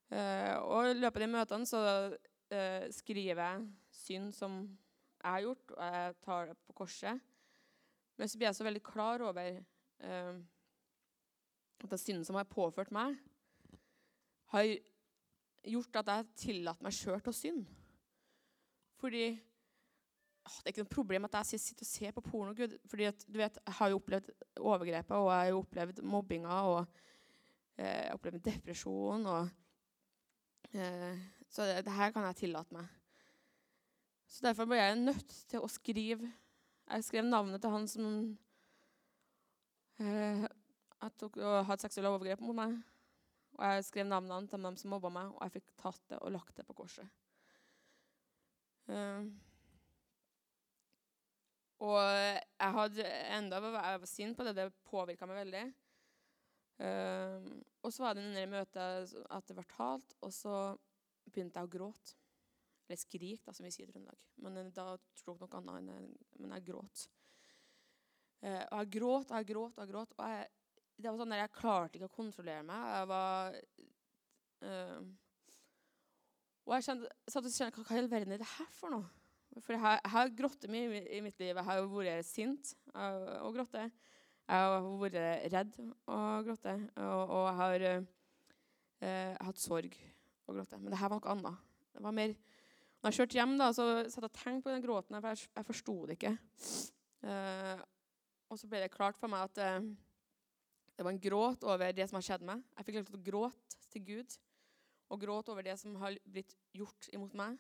Uh, 0.07 0.55
og 0.63 0.87
I 0.87 0.99
løpet 1.01 1.19
av 1.19 1.23
de 1.25 1.33
møtene 1.33 1.67
så 1.67 1.79
uh, 1.83 2.83
skriver 2.95 3.41
jeg 3.41 3.63
synd 3.91 4.29
som 4.35 4.61
jeg 5.17 5.27
har 5.33 5.41
gjort, 5.43 5.73
og 5.73 5.81
jeg 5.83 6.13
tar 6.23 6.45
det 6.47 6.55
på 6.63 6.75
korset. 6.77 7.25
Men 8.15 8.29
så 8.29 8.39
blir 8.39 8.47
jeg 8.47 8.57
så 8.57 8.67
veldig 8.67 8.83
klar 8.85 9.23
over 9.27 9.57
at 9.97 11.89
den 11.89 11.99
synden 11.99 12.25
som 12.25 12.37
har 12.37 12.47
påført 12.49 12.91
meg, 12.93 13.17
har 14.53 14.67
gjort 15.67 15.99
at 15.99 16.11
jeg 16.13 16.27
tillater 16.43 16.85
meg 16.85 16.95
sjøl 16.95 17.19
til 17.19 17.33
å 17.33 17.35
synde. 17.35 17.77
Fordi 19.01 19.25
Det 20.47 20.69
er 20.69 20.73
ikke 20.73 20.85
noe 20.85 20.95
problem 20.95 21.27
at 21.27 21.37
jeg 21.51 21.61
sitter 21.61 21.85
og 21.85 21.89
ser 21.89 22.15
på 22.15 22.23
porno. 22.25 22.53
Gud, 22.57 22.75
fordi 22.89 23.07
at, 23.09 23.25
du 23.27 23.39
vet, 23.39 23.59
Jeg 23.65 23.77
har 23.79 23.89
jo 23.91 23.99
opplevd 23.99 24.29
overgrepet, 24.59 25.15
og 25.15 25.29
jeg 25.31 25.39
har 25.39 25.49
jo 25.51 25.61
opplevd 25.63 26.01
mobbinga 26.03 26.59
og 26.71 26.79
eh, 27.77 27.85
jeg 27.85 28.09
har 28.09 28.19
opplevd 28.19 28.43
depresjon. 28.45 29.25
og 29.25 29.49
eh, 30.73 31.17
Så 31.49 31.67
det, 31.67 31.85
det 31.85 31.93
her 31.93 32.11
kan 32.11 32.27
jeg 32.29 32.41
tillate 32.43 32.73
meg. 32.73 32.87
Så 34.27 34.43
Derfor 34.47 34.67
ble 34.67 34.79
jeg 34.79 34.99
nødt 34.99 35.37
til 35.47 35.63
å 35.63 35.71
skrive 35.71 36.27
Jeg 36.87 37.03
skrev 37.03 37.25
navnet 37.27 37.61
til 37.63 37.71
han 37.71 37.87
som 37.87 38.11
eh, 39.99 40.45
tok, 41.19 41.39
hadde 41.39 41.81
seksuelle 41.83 42.11
overgrep 42.11 42.43
mot 42.43 42.55
meg. 42.55 42.77
Og 43.57 43.63
jeg 43.65 43.87
skrev 43.87 44.05
navnene 44.07 44.47
til 44.47 44.63
dem 44.63 44.75
som 44.77 44.91
mobba 44.93 45.09
meg, 45.11 45.31
og 45.33 45.41
jeg 45.43 45.57
fikk 45.57 45.71
tatt 45.81 46.03
det 46.11 46.19
og 46.21 46.33
lagt 46.35 46.55
det 46.59 46.65
på 46.67 46.75
korset. 46.77 47.07
Eh, 48.87 49.25
og 51.83 51.97
jeg 52.01 52.73
hadde 52.79 53.09
enda 53.37 53.59
jeg 53.61 53.99
var 54.01 54.09
sint 54.09 54.37
på 54.37 54.45
det. 54.47 54.55
Det 54.57 54.71
påvirka 54.87 55.27
meg 55.29 55.43
veldig. 55.43 55.65
Eh, 56.77 57.49
og 57.81 57.93
så 57.93 58.03
var 58.03 58.15
det 58.17 58.25
under 58.25 58.49
møtet 58.49 59.13
at 59.33 59.49
det 59.49 59.57
ble 59.57 59.65
talt, 59.71 60.15
og 60.21 60.33
så 60.33 60.55
begynte 61.27 61.59
jeg 61.61 61.69
å 61.69 61.73
gråte. 61.77 62.17
Eller 62.87 62.99
skrik, 63.01 63.43
da, 63.43 63.53
som 63.53 63.65
vi 63.67 63.73
sier 63.75 63.89
i 63.89 63.93
Trøndelag. 63.93 64.19
Men 64.45 64.61
eh, 64.61 64.71
da 64.73 64.93
jeg 64.95 65.23
noe 65.27 65.59
annet 65.59 65.97
enn 65.97 66.11
Men 66.39 66.55
jeg 66.55 66.67
gråt. 66.69 67.07
Uh, 68.37 68.61
og 68.69 68.75
jeg 68.83 68.89
gråt 68.93 69.31
og 69.31 69.39
jeg 69.39 69.47
gråt 69.49 69.77
og 69.77 69.81
jeg 69.81 69.91
gråt. 69.91 70.11
Og 70.17 70.27
jeg, 70.29 70.49
det 70.97 71.09
var 71.09 71.21
sånn 71.21 71.33
at 71.33 71.41
jeg 71.41 71.55
klarte 71.57 71.97
ikke 71.97 72.09
å 72.09 72.17
kontrollere 72.17 72.65
meg. 72.65 72.83
Jeg 72.93 73.09
var 73.11 73.57
uh, 74.67 75.07
Og 76.67 76.75
jeg 76.77 76.85
kjente, 76.85 77.09
satt 77.25 77.49
og 77.49 77.55
kjente 77.55 77.81
Hva 77.81 77.97
i 77.97 78.03
all 78.03 78.11
verden 78.11 78.35
er 78.35 78.43
det 78.43 78.51
her 78.53 78.69
for 78.77 78.93
noe? 78.93 79.16
For 79.63 79.75
jeg 79.75 79.81
har, 79.83 79.97
jeg 80.01 80.13
har 80.13 80.35
grått 80.37 80.67
mye 80.71 81.01
i, 81.01 81.21
mitt 81.25 81.39
liv. 81.41 81.53
Jeg 81.55 81.67
har 81.69 81.87
vært 81.91 82.27
sint 82.27 82.73
og, 82.93 83.23
og 83.47 83.55
grått. 83.57 83.79
Jeg 83.79 84.65
har 84.65 84.89
vært 85.01 85.17
redd 85.53 85.79
og 85.81 86.47
grått. 86.47 86.69
Og, 86.69 87.23
og 87.23 87.47
jeg 87.47 87.57
har 87.61 87.87
eh, 87.87 89.33
hatt 89.47 89.61
sorg 89.61 89.97
og 90.47 90.59
grått. 90.59 90.77
Men 90.77 90.93
det 90.93 91.01
her 91.01 91.11
var 91.13 91.23
noe 91.23 91.35
annet. 91.35 91.65
Det 91.97 92.05
var 92.05 92.15
mer 92.15 92.37
når 92.97 93.13
jeg 93.13 93.17
kjørte 93.19 93.37
hjem, 93.37 93.51
da, 93.59 93.67
så 93.71 93.83
satt 94.09 94.23
jeg 94.25 94.27
og 94.27 94.37
tenkte 94.39 94.65
på 94.65 94.71
den 94.73 94.81
gråten, 94.83 95.17
for 95.21 95.29
jeg, 95.29 95.49
jeg 95.53 95.65
forsto 95.67 95.93
det 96.09 96.15
ikke. 96.17 96.31
Eh, 97.29 97.83
og 98.49 98.59
så 98.59 98.69
ble 98.71 98.81
det 98.81 98.93
klart 98.93 99.19
for 99.19 99.31
meg 99.31 99.45
at 99.45 99.61
eh, 99.61 99.89
det 100.97 101.05
var 101.05 101.13
en 101.13 101.21
gråt 101.21 101.65
over 101.69 101.93
det 101.93 102.07
som 102.09 102.17
har 102.17 102.25
skjedd 102.25 102.45
meg. 102.47 102.63
Jeg 102.73 102.87
fikk 102.87 102.97
lov 102.97 103.07
til 103.07 103.19
å 103.19 103.25
gråte 103.27 103.81
til 103.93 104.05
Gud 104.07 104.37
og 105.13 105.21
gråte 105.21 105.53
over 105.53 105.67
det 105.67 105.77
som 105.79 105.93
har 106.01 106.17
blitt 106.25 106.55
gjort 106.75 107.09
imot 107.13 107.37
meg. 107.37 107.59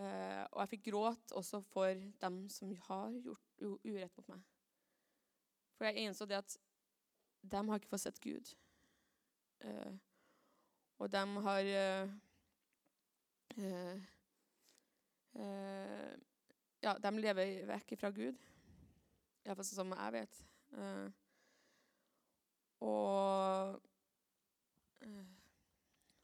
Eh, 0.00 0.44
og 0.52 0.62
jeg 0.62 0.70
fikk 0.74 0.86
gråte 0.88 1.36
også 1.36 1.60
for 1.68 1.98
dem 2.22 2.36
som 2.52 2.72
har 2.86 3.12
gjort 3.20 3.64
urett 3.84 4.16
mot 4.16 4.28
meg. 4.32 4.44
For 5.76 5.88
jeg 5.88 6.06
innså 6.06 6.26
det 6.28 6.38
at 6.40 6.56
de 7.40 7.60
har 7.68 7.80
ikke 7.80 7.90
fått 7.92 8.04
sett 8.06 8.20
Gud. 8.20 8.52
Uh, 9.60 9.92
og 11.00 11.12
de 11.12 11.22
har 11.44 11.66
uh, 13.60 13.98
ja, 16.80 16.94
de 16.96 17.12
lever 17.16 17.66
vekk 17.68 17.96
fra 18.00 18.12
Gud. 18.12 18.40
Iallfall 19.44 19.68
sånn 19.68 19.82
som 19.82 19.92
jeg 19.96 20.16
vet. 20.16 20.40
Og 22.84 23.80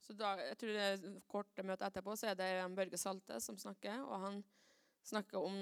så 0.07 0.14
da, 0.14 0.36
jeg 0.38 0.59
tror 0.61 0.76
det 0.76 1.12
korte 1.30 1.64
møtet 1.66 1.88
etterpå 1.88 2.14
så 2.14 2.30
er 2.30 2.38
det 2.38 2.50
Børge 2.78 2.98
Salte 3.00 3.40
som 3.42 3.59
snakker. 3.59 4.04
Og 4.07 4.22
han 4.22 4.38
snakker 5.07 5.42
om 5.42 5.57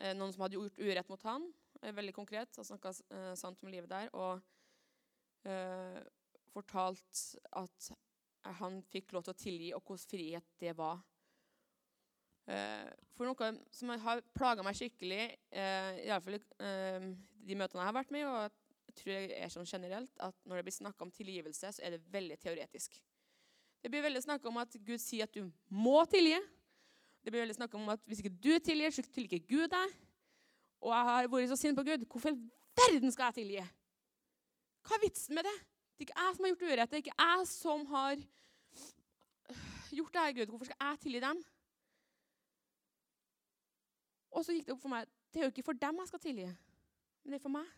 eh, 0.00 0.16
noen 0.16 0.34
som 0.34 0.42
hadde 0.42 0.58
gjort 0.58 0.82
urett 0.82 1.12
mot 1.12 1.22
han. 1.30 1.46
veldig 1.84 2.14
konkret. 2.16 2.56
Han 2.58 2.66
snakka 2.66 2.90
eh, 3.14 3.32
sant 3.38 3.62
om 3.62 3.70
livet 3.70 3.90
der. 3.92 4.10
Og 4.18 4.42
eh, 5.46 6.00
fortalt 6.54 7.22
at 7.54 7.90
han 8.60 8.82
fikk 8.92 9.14
lov 9.14 9.24
til 9.24 9.34
å 9.34 9.40
tilgi, 9.40 9.70
og 9.76 9.82
hvordan 9.86 10.10
frihet 10.10 10.56
det 10.60 10.74
var. 10.78 11.00
Uh, 12.44 12.90
for 13.16 13.24
noe 13.24 13.54
som 13.72 13.92
har 14.04 14.20
plaga 14.36 14.64
meg 14.66 14.76
skikkelig, 14.76 15.30
eh, 15.54 16.00
iallfall 16.04 16.34
eh, 16.36 17.06
de 17.46 17.56
møtene 17.56 17.80
jeg 17.80 17.88
har 17.88 17.96
vært 17.96 18.12
med, 18.12 18.24
og 18.26 18.88
jeg 18.90 18.96
tror 18.98 19.12
jeg 19.14 19.28
er 19.38 19.52
sånn 19.54 19.68
generelt, 19.70 20.12
at 20.20 20.36
når 20.44 20.60
det 20.60 20.64
blir 20.66 20.76
snakka 20.76 21.06
om 21.06 21.12
tilgivelse, 21.14 21.70
så 21.76 21.84
er 21.86 21.94
det 21.94 22.08
veldig 22.12 22.36
teoretisk. 22.42 22.98
Det 23.84 23.90
blir 23.92 24.04
veldig 24.06 24.22
snakk 24.24 24.46
om 24.48 24.56
at 24.62 24.76
Gud 24.80 25.00
sier 25.02 25.28
at 25.28 25.34
du 25.36 25.50
må 25.68 25.98
tilgi. 26.08 26.38
Det 27.20 27.32
blir 27.32 27.44
veldig 27.44 27.56
snakk 27.58 27.74
om 27.76 27.90
at 27.92 28.00
hvis 28.08 28.22
ikke 28.22 28.32
du 28.40 28.54
tilgir, 28.64 28.92
så 28.92 29.04
tilgir 29.04 29.36
ikke 29.36 29.52
Gud 29.52 29.68
deg. 29.74 29.96
Og 30.84 30.92
jeg 30.92 31.08
har 31.10 31.28
vært 31.32 31.52
så 31.52 31.58
sint 31.60 31.76
på 31.76 31.84
Gud. 31.84 32.06
Hvorfor 32.08 32.32
i 32.32 32.38
verden 32.80 33.12
skal 33.12 33.28
jeg 33.28 33.42
tilgi? 33.42 33.64
Hva 34.84 34.96
er 34.96 35.04
vitsen 35.04 35.36
med 35.36 35.44
det? 35.48 35.54
Det 35.94 36.04
er 36.04 36.08
ikke 36.08 36.22
jeg 36.24 36.36
som 36.36 36.44
har 36.44 36.54
gjort 36.54 36.64
urett. 36.70 36.90
Det 36.90 36.96
er 36.96 37.04
ikke 37.04 37.18
jeg 37.20 37.50
som 37.52 37.84
har 37.92 38.24
gjort 39.98 40.16
det 40.16 40.24
her, 40.24 40.32
Gud. 40.40 40.54
Hvorfor 40.54 40.70
skal 40.70 40.88
jeg 40.88 41.02
tilgi 41.04 41.20
dem? 41.24 41.44
Og 44.34 44.44
så 44.44 44.56
gikk 44.56 44.66
det 44.66 44.74
opp 44.74 44.82
for 44.82 44.92
meg 44.96 45.12
det 45.34 45.40
er 45.40 45.48
jo 45.48 45.50
ikke 45.50 45.66
for 45.66 45.74
dem 45.74 45.96
jeg 45.98 46.06
skal 46.06 46.20
tilgi, 46.22 46.46
men 46.46 47.32
det 47.32 47.38
er 47.40 47.42
for 47.42 47.50
meg. 47.50 47.70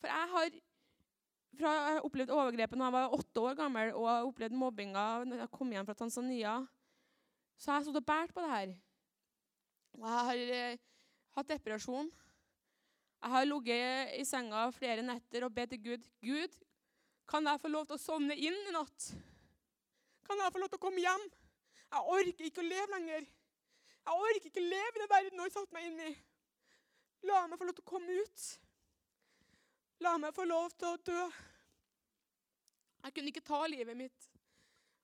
For 0.00 0.10
jeg 0.12 0.28
har 0.34 0.56
fra 1.58 1.72
jeg 1.76 1.96
har 1.96 2.06
opplevd 2.06 2.32
overgrepet 2.32 2.80
da 2.80 2.88
jeg 2.88 2.96
var 2.96 3.16
åtte 3.18 3.42
år 3.42 3.58
gammel, 3.58 3.92
og 3.96 4.06
jeg 4.06 4.14
har 4.14 4.30
opplevd 4.30 4.56
mobbinga 4.56 5.04
når 5.28 5.44
jeg 5.44 5.52
kom 5.52 5.74
hjem 5.74 5.88
fra 5.88 5.98
Tanzania, 5.98 6.54
så 7.58 7.70
jeg 7.70 7.76
har 7.76 7.86
stått 7.86 8.00
og 8.00 8.08
båret 8.08 8.34
på 8.34 8.42
det 8.42 8.52
her. 8.52 8.74
Og 9.98 10.06
jeg 10.08 10.26
har 10.28 10.56
eh, 10.56 10.82
hatt 11.36 11.50
depresjon. 11.52 12.08
Jeg 13.22 13.30
har 13.36 13.46
ligget 13.46 14.16
i 14.18 14.24
senga 14.26 14.64
flere 14.74 15.04
netter 15.06 15.44
og 15.46 15.54
bedt 15.54 15.76
til 15.76 15.82
Gud 15.84 16.08
Gud, 16.24 16.56
kan 17.28 17.46
jeg 17.46 17.60
få 17.62 17.70
lov 17.70 17.86
til 17.86 17.96
å 17.96 18.02
sovne 18.02 18.34
inn 18.34 18.56
i 18.68 18.74
natt? 18.74 19.12
Kan 20.26 20.40
jeg 20.42 20.52
få 20.52 20.60
lov 20.60 20.72
til 20.72 20.80
å 20.80 20.82
komme 20.82 21.04
hjem? 21.04 21.22
Jeg 21.92 22.16
orker 22.16 22.48
ikke 22.48 22.62
å 22.64 22.66
leve 22.66 22.90
lenger. 22.96 23.24
Jeg 24.02 24.26
orker 24.26 24.48
ikke 24.50 24.62
å 24.62 24.70
leve 24.72 24.92
i 24.92 25.02
den 25.02 25.10
verden 25.12 25.38
jeg 25.38 25.46
har 25.46 25.54
satt 25.54 25.74
meg 25.76 25.86
inn 25.88 26.02
i. 26.08 26.12
La 27.28 27.44
meg 27.46 27.60
få 27.60 27.68
lov 27.68 27.76
til 27.78 27.84
å 27.86 27.92
komme 27.92 28.18
ut. 28.18 28.46
La 30.02 30.16
meg 30.18 30.34
få 30.34 30.42
lov 30.48 30.72
til 30.74 30.88
å 30.88 30.98
dø. 31.06 31.24
Jeg 33.04 33.14
kunne 33.14 33.30
ikke 33.30 33.44
ta 33.46 33.60
livet 33.70 33.98
mitt 33.98 34.28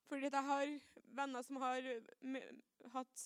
fordi 0.09 0.25
jeg 0.25 0.41
har 0.47 0.71
venner 1.13 1.43
som 1.45 1.59
har 1.61 1.85
hatt 2.95 3.25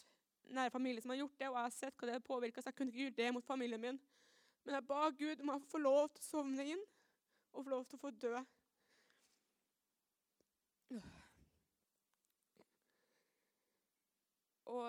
nære 0.51 0.73
familie 0.73 1.01
som 1.01 1.13
har 1.13 1.21
gjort 1.21 1.37
det, 1.39 1.47
og 1.47 1.55
jeg 1.55 1.63
har 1.63 1.71
sett 1.71 1.95
hva 1.95 2.09
det 2.09 2.17
har 2.17 2.25
påvirka, 2.27 2.61
så 2.61 2.69
jeg 2.69 2.75
kunne 2.75 2.91
ikke 2.91 3.05
gjøre 3.05 3.15
det 3.21 3.29
mot 3.33 3.45
familien 3.47 3.81
min. 3.81 3.99
Men 4.65 4.75
jeg 4.75 4.87
ba 4.89 5.07
Gud 5.15 5.41
om 5.45 5.53
å 5.53 5.61
få 5.71 5.79
lov 5.79 6.09
til 6.11 6.21
å 6.25 6.27
sovne 6.27 6.65
inn 6.73 6.83
og 7.53 7.63
få 7.63 7.71
lov 7.71 7.87
til 7.87 7.97
å 7.97 8.03
få 8.03 8.11
dø. 8.19 8.43
Og 14.75 14.87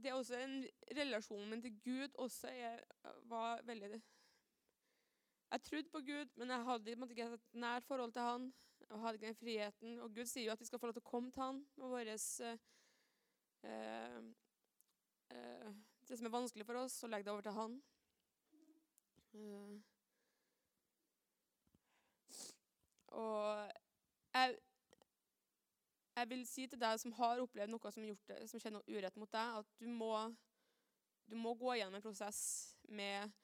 det 0.00 0.10
er 0.10 0.16
også 0.16 0.40
en 0.40 0.58
relasjon 0.96 1.48
min 1.50 1.62
til 1.62 1.78
Gud 1.84 2.20
også 2.22 2.48
er, 2.52 2.80
var 3.28 3.60
veldig 3.68 4.00
Jeg 5.50 5.62
trodde 5.62 5.88
på 5.92 6.00
Gud, 6.00 6.26
men 6.36 6.50
jeg 6.50 6.64
hadde 6.64 6.90
ikke 6.90 7.22
et 7.34 7.54
nært 7.54 7.84
forhold 7.84 8.12
til 8.12 8.22
han. 8.22 8.54
Jeg 8.90 8.98
hadde 8.98 9.14
ikke 9.14 9.26
den 9.26 9.34
friheten. 9.34 9.98
Og 10.00 10.14
Gud 10.14 10.24
sier 10.24 10.44
jo 10.44 10.52
at 10.52 10.60
vi 10.60 10.66
skal 10.66 10.78
få 10.78 10.86
lov 10.86 10.96
til 10.96 11.04
å 11.04 11.10
komme 11.10 11.32
til 11.32 11.42
han 11.42 11.60
med 11.76 11.88
våres, 11.88 12.40
eh, 12.40 12.58
eh, 15.30 15.74
Det 16.08 16.18
som 16.18 16.26
er 16.26 16.30
vanskelig 16.30 16.66
for 16.66 16.78
oss, 16.78 16.92
så 16.92 17.06
legge 17.06 17.24
det 17.24 17.32
over 17.32 17.42
til 17.42 17.52
han. 17.52 17.82
Eh, 19.34 19.80
og 23.06 23.72
jeg 24.34 24.58
jeg 26.16 26.28
vil 26.30 26.46
si 26.48 26.66
til 26.66 26.80
deg 26.80 27.00
som 27.00 27.12
har 27.18 27.40
opplevd 27.42 27.70
noe 27.70 27.90
som, 27.92 28.04
gjort 28.04 28.30
det, 28.30 28.38
som 28.48 28.60
skjer 28.60 28.72
noe 28.72 28.88
urett 28.88 29.18
mot 29.20 29.32
deg, 29.32 29.58
at 29.60 29.72
du 29.76 29.88
må, 29.92 30.12
du 31.28 31.36
må 31.36 31.52
gå 31.60 31.74
gjennom 31.76 31.98
en 31.98 32.04
prosess 32.04 32.38
med 32.88 33.34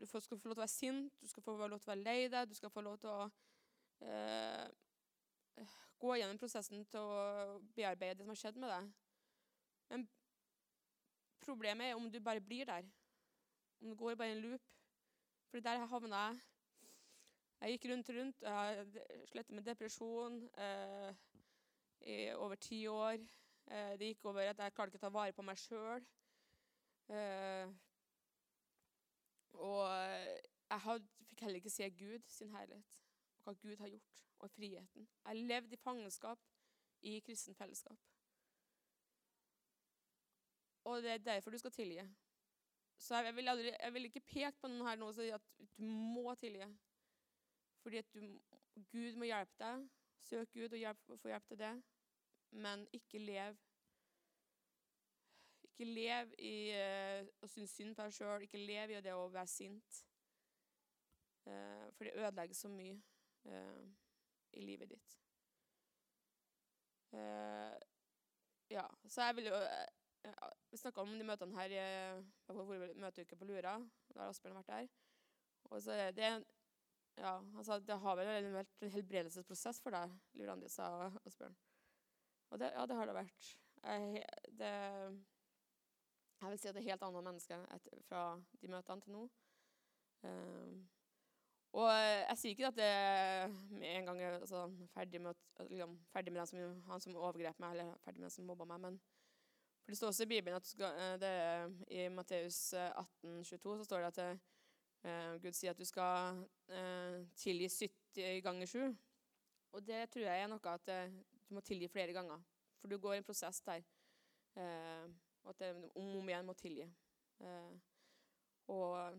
Du 0.00 0.06
skal 0.06 0.20
få 0.20 0.34
lov 0.34 0.40
til 0.42 0.50
å 0.50 0.58
være 0.58 0.72
sint, 0.72 1.12
du 1.22 1.28
skal 1.30 1.42
få 1.42 1.56
lov 1.56 1.78
til 1.78 1.90
å 1.90 1.92
være 1.92 2.02
lei 2.02 2.28
deg, 2.32 2.48
du 2.50 2.54
skal 2.58 2.72
få 2.74 2.82
lov 2.82 2.96
til 2.98 3.12
å 3.12 3.28
eh, 4.02 4.64
gå 6.02 6.16
gjennom 6.18 6.38
prosessen 6.40 6.84
til 6.90 7.00
å 7.02 7.58
bearbeide 7.76 8.18
det 8.18 8.26
som 8.26 8.32
har 8.34 8.40
skjedd 8.40 8.58
med 8.58 8.72
deg. 8.72 8.90
Men 9.92 10.06
problemet 11.44 11.90
er 11.92 11.98
om 11.98 12.10
du 12.10 12.18
bare 12.20 12.42
blir 12.42 12.66
der. 12.66 12.86
Om 13.80 13.92
du 13.92 13.96
går 13.98 14.18
bare 14.18 14.34
en 14.34 14.42
loop. 14.42 14.66
For 15.48 15.64
der 15.64 15.86
havna 15.86 16.26
jeg. 16.26 16.40
Jeg 17.58 17.74
gikk 17.74 17.88
rundt 17.90 18.10
og 18.10 18.18
rundt. 18.18 18.42
Jeg 18.42 19.28
slet 19.30 19.50
med 19.50 19.66
depresjon. 19.66 20.42
Eh, 20.58 21.14
i 22.00 22.32
over 22.34 22.54
ti 22.54 22.86
år. 22.86 23.18
Eh, 23.70 23.98
det 23.98 24.12
gikk 24.12 24.24
over 24.24 24.40
at 24.40 24.58
jeg 24.58 24.74
klarte 24.74 24.94
ikke 24.94 25.02
å 25.02 25.06
ta 25.06 25.14
vare 25.14 25.34
på 25.36 25.44
meg 25.46 25.58
sjøl. 25.60 26.04
Eh, 27.08 27.72
og 29.58 29.82
jeg 29.90 30.40
jeg 30.70 31.00
fikk 31.28 31.40
heller 31.40 31.62
ikke 31.62 31.70
se 31.72 31.90
Gud 31.90 32.24
sin 32.28 32.50
herlighet, 32.52 32.84
og 33.36 33.44
hva 33.44 33.52
Gud 33.62 33.76
har 33.76 33.88
gjort, 33.88 34.22
og 34.38 34.50
friheten. 34.50 35.08
Jeg 35.24 35.36
levde 35.36 35.74
i 35.74 35.80
fangenskap 35.80 36.38
i 37.02 37.18
kristen 37.26 37.54
fellesskap. 37.54 37.98
Og 40.84 41.02
det 41.02 41.10
er 41.10 41.18
derfor 41.18 41.50
du 41.50 41.58
skal 41.58 41.70
tilgi. 41.70 42.04
Så 42.98 43.16
jeg 43.22 43.36
vil, 43.36 43.48
aldri, 43.48 43.72
jeg 43.80 43.94
vil 43.94 44.04
ikke 44.04 44.20
peke 44.20 44.52
på 44.60 44.68
noen 44.68 44.86
her 44.88 44.96
nå 44.98 45.08
og 45.10 45.14
si 45.14 45.28
at 45.30 45.44
du 45.78 45.84
må 45.86 46.34
tilgi. 46.34 46.66
Fordi 47.82 48.00
at 48.00 48.14
du, 48.14 48.24
Gud 48.92 49.18
må 49.20 49.28
hjelpe 49.28 49.54
deg. 49.60 49.84
Søk 50.28 50.52
Gud 50.52 50.72
og 50.72 50.78
hjelp, 50.78 51.04
få 51.22 51.30
hjelp 51.30 51.46
til 51.48 51.60
det. 51.60 51.74
Men 52.50 52.86
ikke 52.92 53.20
lev 53.22 53.56
Ikke 55.78 55.92
lev 55.94 56.32
i 56.42 56.72
uh, 56.74 57.26
å 57.38 57.46
synes 57.46 57.70
synd 57.70 57.94
på 57.94 58.02
deg 58.02 58.14
sjøl. 58.16 58.42
Ikke 58.42 58.58
lev 58.58 58.90
i 58.90 59.02
det 59.04 59.12
å 59.14 59.28
være 59.30 59.46
sint. 59.46 60.00
Uh, 61.46 61.86
for 61.94 62.08
det 62.08 62.16
ødelegger 62.18 62.58
så 62.58 62.70
mye 62.72 62.96
uh, 63.46 63.84
i 64.58 64.64
livet 64.66 64.90
ditt. 64.90 65.18
ja, 68.68 68.82
så 69.08 69.24
jeg 69.24 69.36
vil 69.38 69.46
jo 69.48 69.58
Vi 70.68 70.76
snakka 70.76 71.00
om 71.00 71.14
de 71.16 71.24
møtene 71.24 71.56
her 71.56 71.72
i 71.72 71.84
møteuke 73.00 73.38
på 73.38 73.46
Lura. 73.48 73.78
Da 74.10 74.26
har 74.26 74.34
Asbjørn 74.34 74.58
vært 74.58 74.74
der. 74.74 74.90
Og 75.70 75.80
så 75.82 75.94
er 75.94 76.12
det 76.12 76.32
ja, 77.16 77.38
han 77.54 77.64
sa 77.64 77.78
at 77.78 77.86
det 77.86 77.96
har 78.02 78.18
vel 78.18 78.50
vært 78.52 78.84
en 78.84 78.92
helbredelsesprosess 78.92 79.80
for 79.82 79.94
deg, 79.94 80.12
Lurandi, 80.36 80.68
sa 80.68 81.08
Asbjørn. 81.24 81.56
Og 82.50 82.60
det, 82.60 82.74
ja, 82.74 82.84
det 82.90 82.98
har 82.98 83.08
det 83.08 83.16
vært. 83.16 83.48
Jeg, 83.78 84.22
det, 84.60 84.74
jeg 86.40 86.50
vil 86.50 86.60
si 86.60 86.68
at 86.70 86.76
det 86.76 86.82
er 86.84 86.90
helt 86.92 87.02
andre 87.02 87.22
mennesker 87.22 87.66
etter, 87.74 87.98
fra 88.06 88.22
de 88.62 88.70
møtene 88.70 89.04
til 89.04 89.14
nå. 89.16 89.24
Um, 90.22 90.88
og 91.78 91.90
jeg 91.92 92.38
sier 92.40 92.54
ikke 92.54 92.70
at 92.70 92.78
det 92.78 92.92
med 93.70 93.88
en 93.90 94.06
gang 94.08 94.20
er 94.22 94.38
altså, 94.38 94.64
ferdig, 94.94 95.20
med, 95.20 95.34
liksom, 95.68 95.98
ferdig 96.12 96.32
med 96.32 96.46
som, 96.46 96.82
han 96.88 97.00
som 97.00 97.16
overgrep 97.16 97.58
meg, 97.60 97.76
eller 97.76 97.98
ferdig 98.04 98.22
med 98.22 98.28
den 98.28 98.34
som 98.34 98.48
mobba 98.48 98.64
meg. 98.64 98.80
men 98.80 99.00
for 99.84 99.92
Det 99.92 99.96
står 99.96 100.06
også 100.06 100.22
i 100.22 100.26
Bibelen 100.26 100.56
at 100.56 100.66
skal, 100.66 100.86
eh, 101.00 101.20
det, 101.20 101.34
i 101.90 102.08
Matteus 102.08 102.72
18, 102.74 103.44
22, 103.44 103.78
så 103.78 103.84
står 103.84 103.98
det 103.98 104.06
at 104.06 104.16
det, 104.16 104.40
uh, 105.04 105.42
Gud 105.42 105.52
sier 105.52 105.70
at 105.70 105.78
du 105.78 105.84
skal 105.84 106.42
uh, 106.68 107.26
tilgi 107.36 107.68
70 107.68 108.42
ganger 108.44 108.66
7. 108.66 108.96
Og 109.72 109.86
det 109.86 110.10
tror 110.10 110.26
jeg 110.26 110.42
er 110.42 110.50
noe 110.50 110.74
at 110.74 110.92
uh, 110.92 111.14
du 111.48 111.54
må 111.54 111.60
tilgi 111.60 111.88
flere 111.88 112.12
ganger. 112.12 112.42
For 112.80 112.88
du 112.88 112.98
går 112.98 113.14
i 113.14 113.22
en 113.22 113.24
prosess 113.24 113.60
der. 113.60 113.82
Og 115.48 115.54
at 115.54 115.58
det 115.58 115.90
om 115.96 116.08
og 116.14 116.18
om 116.20 116.28
igjen 116.28 116.46
må 116.46 116.52
tilgi. 116.52 116.84
og 118.68 119.12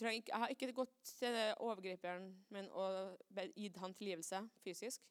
ikke, 0.00 0.32
jeg 0.32 0.38
har 0.38 0.48
ikke 0.48 0.72
gått 0.72 0.94
til 1.04 1.36
overgriperen 1.56 2.46
men 2.48 2.70
og 2.70 3.18
gitt 3.54 3.76
han 3.76 3.94
tilgivelse 3.94 4.40
fysisk. 4.64 5.02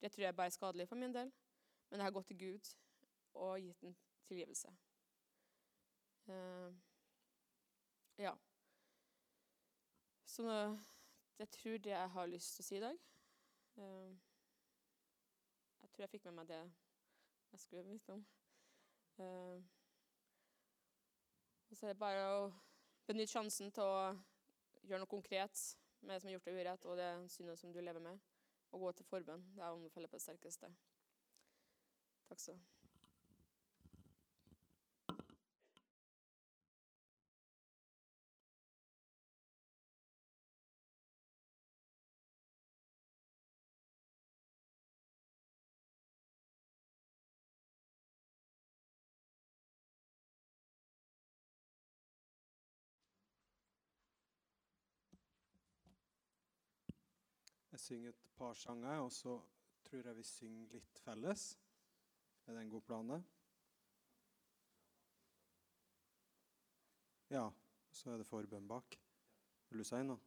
Det 0.00 0.12
tror 0.12 0.24
jeg 0.24 0.36
bare 0.36 0.46
er 0.46 0.50
skadelig 0.54 0.88
for 0.88 0.96
min 0.96 1.14
del. 1.14 1.32
Men 1.90 1.98
jeg 1.98 2.04
har 2.04 2.10
gått 2.10 2.26
til 2.26 2.38
Gud 2.38 2.74
og 3.34 3.60
gitt 3.60 3.80
ham 3.82 3.96
tilgivelse. 4.26 4.68
ja. 8.18 8.34
Så 10.26 10.78
jeg 11.38 11.50
tror 11.50 11.78
det 11.78 11.90
jeg 11.90 12.10
har 12.10 12.26
lyst 12.26 12.54
til 12.54 12.62
å 12.62 12.66
si 12.66 12.76
i 12.76 12.80
dag 12.80 12.98
uh, 13.76 14.12
Jeg 15.82 15.90
tror 15.90 16.02
jeg 16.02 16.10
fikk 16.14 16.24
med 16.30 16.38
meg 16.38 16.48
det 16.48 16.62
jeg 17.52 17.60
skulle 17.60 17.84
vite 17.88 18.12
om. 18.12 18.26
Uh, 19.22 19.62
og 21.70 21.78
så 21.78 21.86
er 21.86 21.94
det 21.94 22.02
bare 22.02 22.26
å 22.34 22.42
benytte 23.06 23.32
sjansen 23.32 23.70
til 23.72 23.86
å 23.86 24.10
gjøre 24.82 25.04
noe 25.04 25.10
konkret 25.10 25.62
med 26.02 26.16
det 26.16 26.20
som 26.20 26.28
er 26.28 26.36
gjort 26.36 26.50
deg 26.50 26.58
urett, 26.58 26.90
og 26.90 26.98
det 26.98 27.10
synet 27.30 27.60
som 27.60 27.72
du 27.72 27.80
lever 27.80 28.02
med, 28.02 28.18
og 28.74 28.88
gå 28.88 28.92
til 28.98 29.08
forbønn. 29.08 29.46
Det 29.54 29.62
er 29.62 29.70
anbefaler 29.70 30.10
på 30.10 30.18
det 30.18 30.26
sterkeste. 30.26 30.74
Takk 32.28 32.42
skal 32.42 32.58
du 32.58 32.60
ha. 32.60 32.71
Jeg 57.82 57.96
synger 57.96 58.12
et 58.12 58.26
par 58.38 58.52
sanger, 58.54 59.00
og 59.02 59.08
så 59.10 59.32
tror 59.82 60.06
jeg 60.06 60.14
vi 60.14 60.22
synger 60.22 60.66
litt 60.70 60.98
felles. 61.02 61.46
Er 62.46 62.54
det 62.54 62.60
en 62.62 62.68
god 62.70 62.84
plan, 62.86 63.08
det? 63.10 63.16
Ja, 67.34 67.48
så 67.90 68.12
er 68.12 68.20
det 68.22 68.26
forbønn 68.28 68.68
bak. 68.70 68.94
Vil 69.66 69.82
du 69.82 69.86
si 69.88 69.98
noe? 70.06 70.22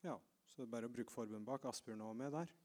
Ja, 0.00 0.14
så 0.48 0.62
det 0.62 0.70
er 0.70 0.72
bare 0.72 0.88
å 0.88 0.94
bruke 0.94 1.12
forbønn 1.12 1.44
bak. 1.44 1.68
Asbjørn 1.68 2.06
er 2.06 2.16
med 2.22 2.32
der. 2.32 2.56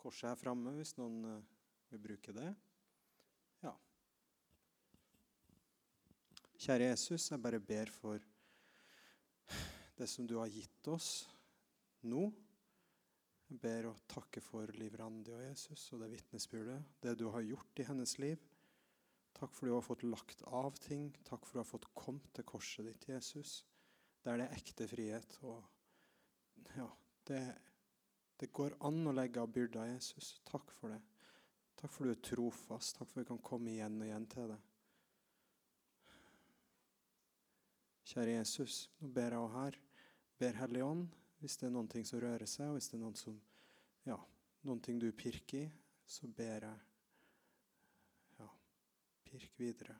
Korset 0.00 0.30
er 0.30 0.40
framme 0.40 0.72
hvis 0.78 0.94
noen 0.96 1.20
uh, 1.28 1.52
vil 1.92 2.04
bruke 2.08 2.32
det. 2.40 2.54
Ja. 3.66 3.74
Kjære 6.56 6.88
Jesus, 6.88 7.28
jeg 7.34 7.44
bare 7.50 7.60
ber 7.60 7.92
for 8.00 8.24
det 10.00 10.08
som 10.08 10.24
du 10.24 10.38
har 10.40 10.48
gitt 10.48 10.92
oss 10.96 11.26
nå. 12.00 12.30
Jeg 13.46 13.60
ber 13.62 13.86
og 13.92 13.98
takker 14.10 14.42
for 14.42 14.70
Liv 14.74 14.96
Randi 14.98 15.30
og 15.30 15.44
Jesus 15.44 15.84
og 15.94 16.02
det 16.02 16.10
vitnesbyrdet, 16.16 16.80
det 17.02 17.12
du 17.20 17.28
har 17.30 17.44
gjort 17.46 17.78
i 17.78 17.86
hennes 17.86 18.16
liv. 18.18 18.42
Takk 19.36 19.52
for 19.54 19.68
du 19.68 19.74
har 19.76 19.84
fått 19.84 20.02
lagt 20.02 20.42
av 20.48 20.74
ting. 20.82 21.10
Takk 21.28 21.44
for 21.46 21.58
du 21.58 21.62
har 21.62 21.68
fått 21.68 21.86
kommet 21.94 22.32
til 22.34 22.46
korset 22.48 22.88
ditt, 22.88 23.06
Jesus. 23.12 23.60
Der 24.24 24.40
det 24.40 24.48
er 24.48 24.56
ekte 24.58 24.88
frihet. 24.90 25.36
Og 25.46 25.60
ja, 26.74 26.88
det, 27.28 27.42
det 28.40 28.48
går 28.56 28.78
an 28.88 29.04
å 29.06 29.14
legge 29.14 29.44
av 29.44 29.52
byrda, 29.52 29.84
Jesus. 29.92 30.38
Takk 30.48 30.72
for 30.80 30.96
det. 30.96 31.02
Takk 31.76 31.92
for 31.92 32.08
du 32.08 32.14
er 32.16 32.24
trofast. 32.24 32.96
Takk 32.96 33.12
for 33.12 33.20
vi 33.20 33.28
kan 33.28 33.44
komme 33.44 33.76
igjen 33.76 34.00
og 34.00 34.08
igjen 34.08 34.26
til 34.32 34.50
det. 34.54 34.58
Kjære 38.06 38.38
Jesus, 38.38 38.80
nå 38.98 39.12
ber 39.12 39.36
jeg 39.36 39.44
også 39.44 39.60
her. 39.60 39.78
Ber 40.40 40.60
Hellige 40.64 40.90
Ånd 40.90 41.06
hvis 41.46 41.60
det 41.60 41.68
er 41.68 41.74
noen 41.76 41.86
ting 41.86 42.02
som 42.02 42.18
rører 42.18 42.42
seg, 42.50 42.66
og 42.66 42.74
hvis 42.74 42.88
det 42.90 42.96
er 42.96 43.02
noen, 43.04 43.14
som, 43.14 43.36
ja, 44.02 44.16
noen 44.66 44.80
ting 44.82 44.98
du 44.98 45.06
pirker 45.14 45.60
i, 45.60 45.68
så 46.02 46.26
ber 46.26 46.66
jeg 46.66 46.80
ja, 48.40 48.48
pirk 49.28 49.54
videre. 49.62 49.94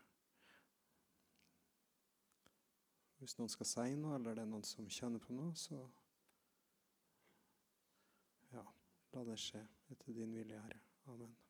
Hvis 3.21 3.39
noen 3.39 3.55
skal 3.55 3.71
si 3.71 3.87
noe, 3.95 4.19
eller 4.19 4.35
det 4.35 4.43
er 4.43 4.53
noen 4.57 4.67
som 4.67 4.91
kjenner 4.91 5.23
på 5.23 5.39
noe, 5.39 5.55
så 5.55 5.79
ja, 8.51 8.67
la 9.15 9.27
det 9.31 9.39
skje 9.47 9.63
etter 9.95 10.19
din 10.19 10.35
vilje, 10.35 10.67
Herre. 10.67 10.83
Amen. 11.15 11.46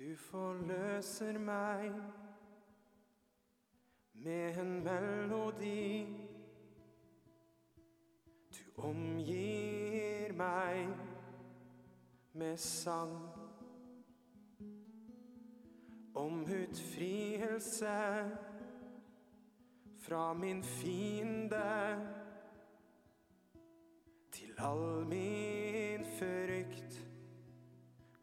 Du 0.00 0.16
forløser 0.16 1.36
meg 1.38 1.90
med 4.12 4.56
en 4.62 4.70
melodi. 4.84 6.06
Du 8.48 8.80
omgir 8.88 10.32
meg 10.40 10.88
med 12.32 12.56
sang. 12.56 13.12
Om 16.14 16.46
utfrielse 16.48 18.00
fra 20.00 20.32
min 20.32 20.64
fiende. 20.64 21.64
Til 24.32 24.54
all 24.58 25.06
min 25.12 26.12
frykt 26.16 27.02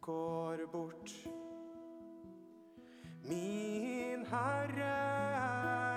går 0.02 0.72
bort. 0.72 1.47
Min 3.28 4.26
Herre 4.26 4.84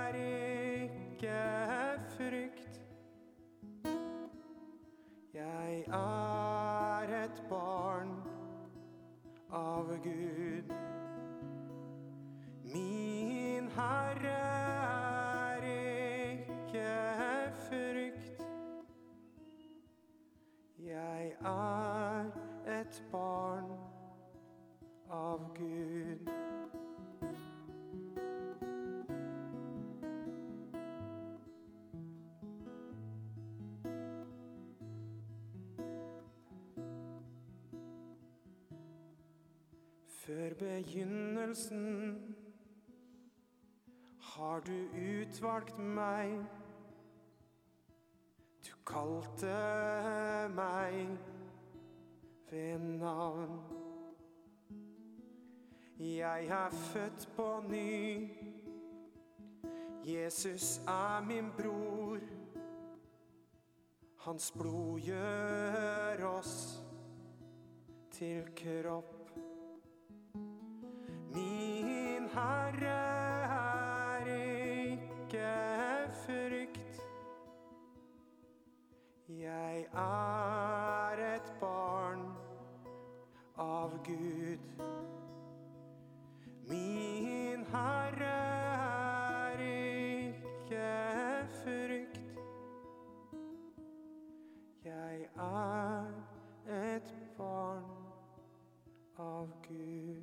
er 0.09 0.15
ikke 0.15 1.39
frykt. 2.17 2.81
Jeg 5.35 5.85
er 5.87 7.25
et 7.25 7.43
barn 7.49 8.11
av 9.53 9.93
Gud. 10.03 10.75
Min 12.65 13.71
Herre 13.79 14.35
er 14.91 15.71
ikke 15.71 16.91
frykt. 17.69 18.43
Jeg 20.79 21.33
er 21.41 22.31
et 22.81 23.03
barn 23.13 23.71
av 25.11 25.51
Gud. 25.55 26.50
Før 40.31 40.55
begynnelsen 40.55 42.19
har 44.23 44.61
du 44.61 44.77
utvalgt 44.95 45.79
meg. 45.79 46.37
Du 48.63 48.71
kalte 48.87 49.57
meg 50.55 51.19
ved 52.51 52.79
navn. 52.79 53.59
Jeg 55.99 56.47
er 56.47 56.71
født 56.71 57.29
på 57.37 57.51
ny. 57.69 58.31
Jesus 60.07 60.79
er 60.87 61.27
min 61.27 61.51
bror. 61.59 62.19
Hans 64.17 64.53
blod 64.53 65.01
gjør 65.01 66.29
oss 66.39 66.85
til 68.13 68.47
kropp. 68.55 69.20
Herre 72.35 72.99
er 73.51 74.27
ikke 74.27 75.49
frykt. 76.25 77.03
Jeg 79.29 79.87
er 79.93 81.35
et 81.35 81.53
barn 81.61 82.23
av 83.59 83.97
Gud. 84.07 84.59
Min 86.69 87.67
Herre 87.73 88.33
er 89.51 89.65
ikke 89.67 90.87
frykt. 91.65 92.21
Jeg 94.85 95.29
er 95.37 96.13
et 96.95 97.15
barn 97.39 97.85
av 99.19 99.49
Gud. 99.67 100.20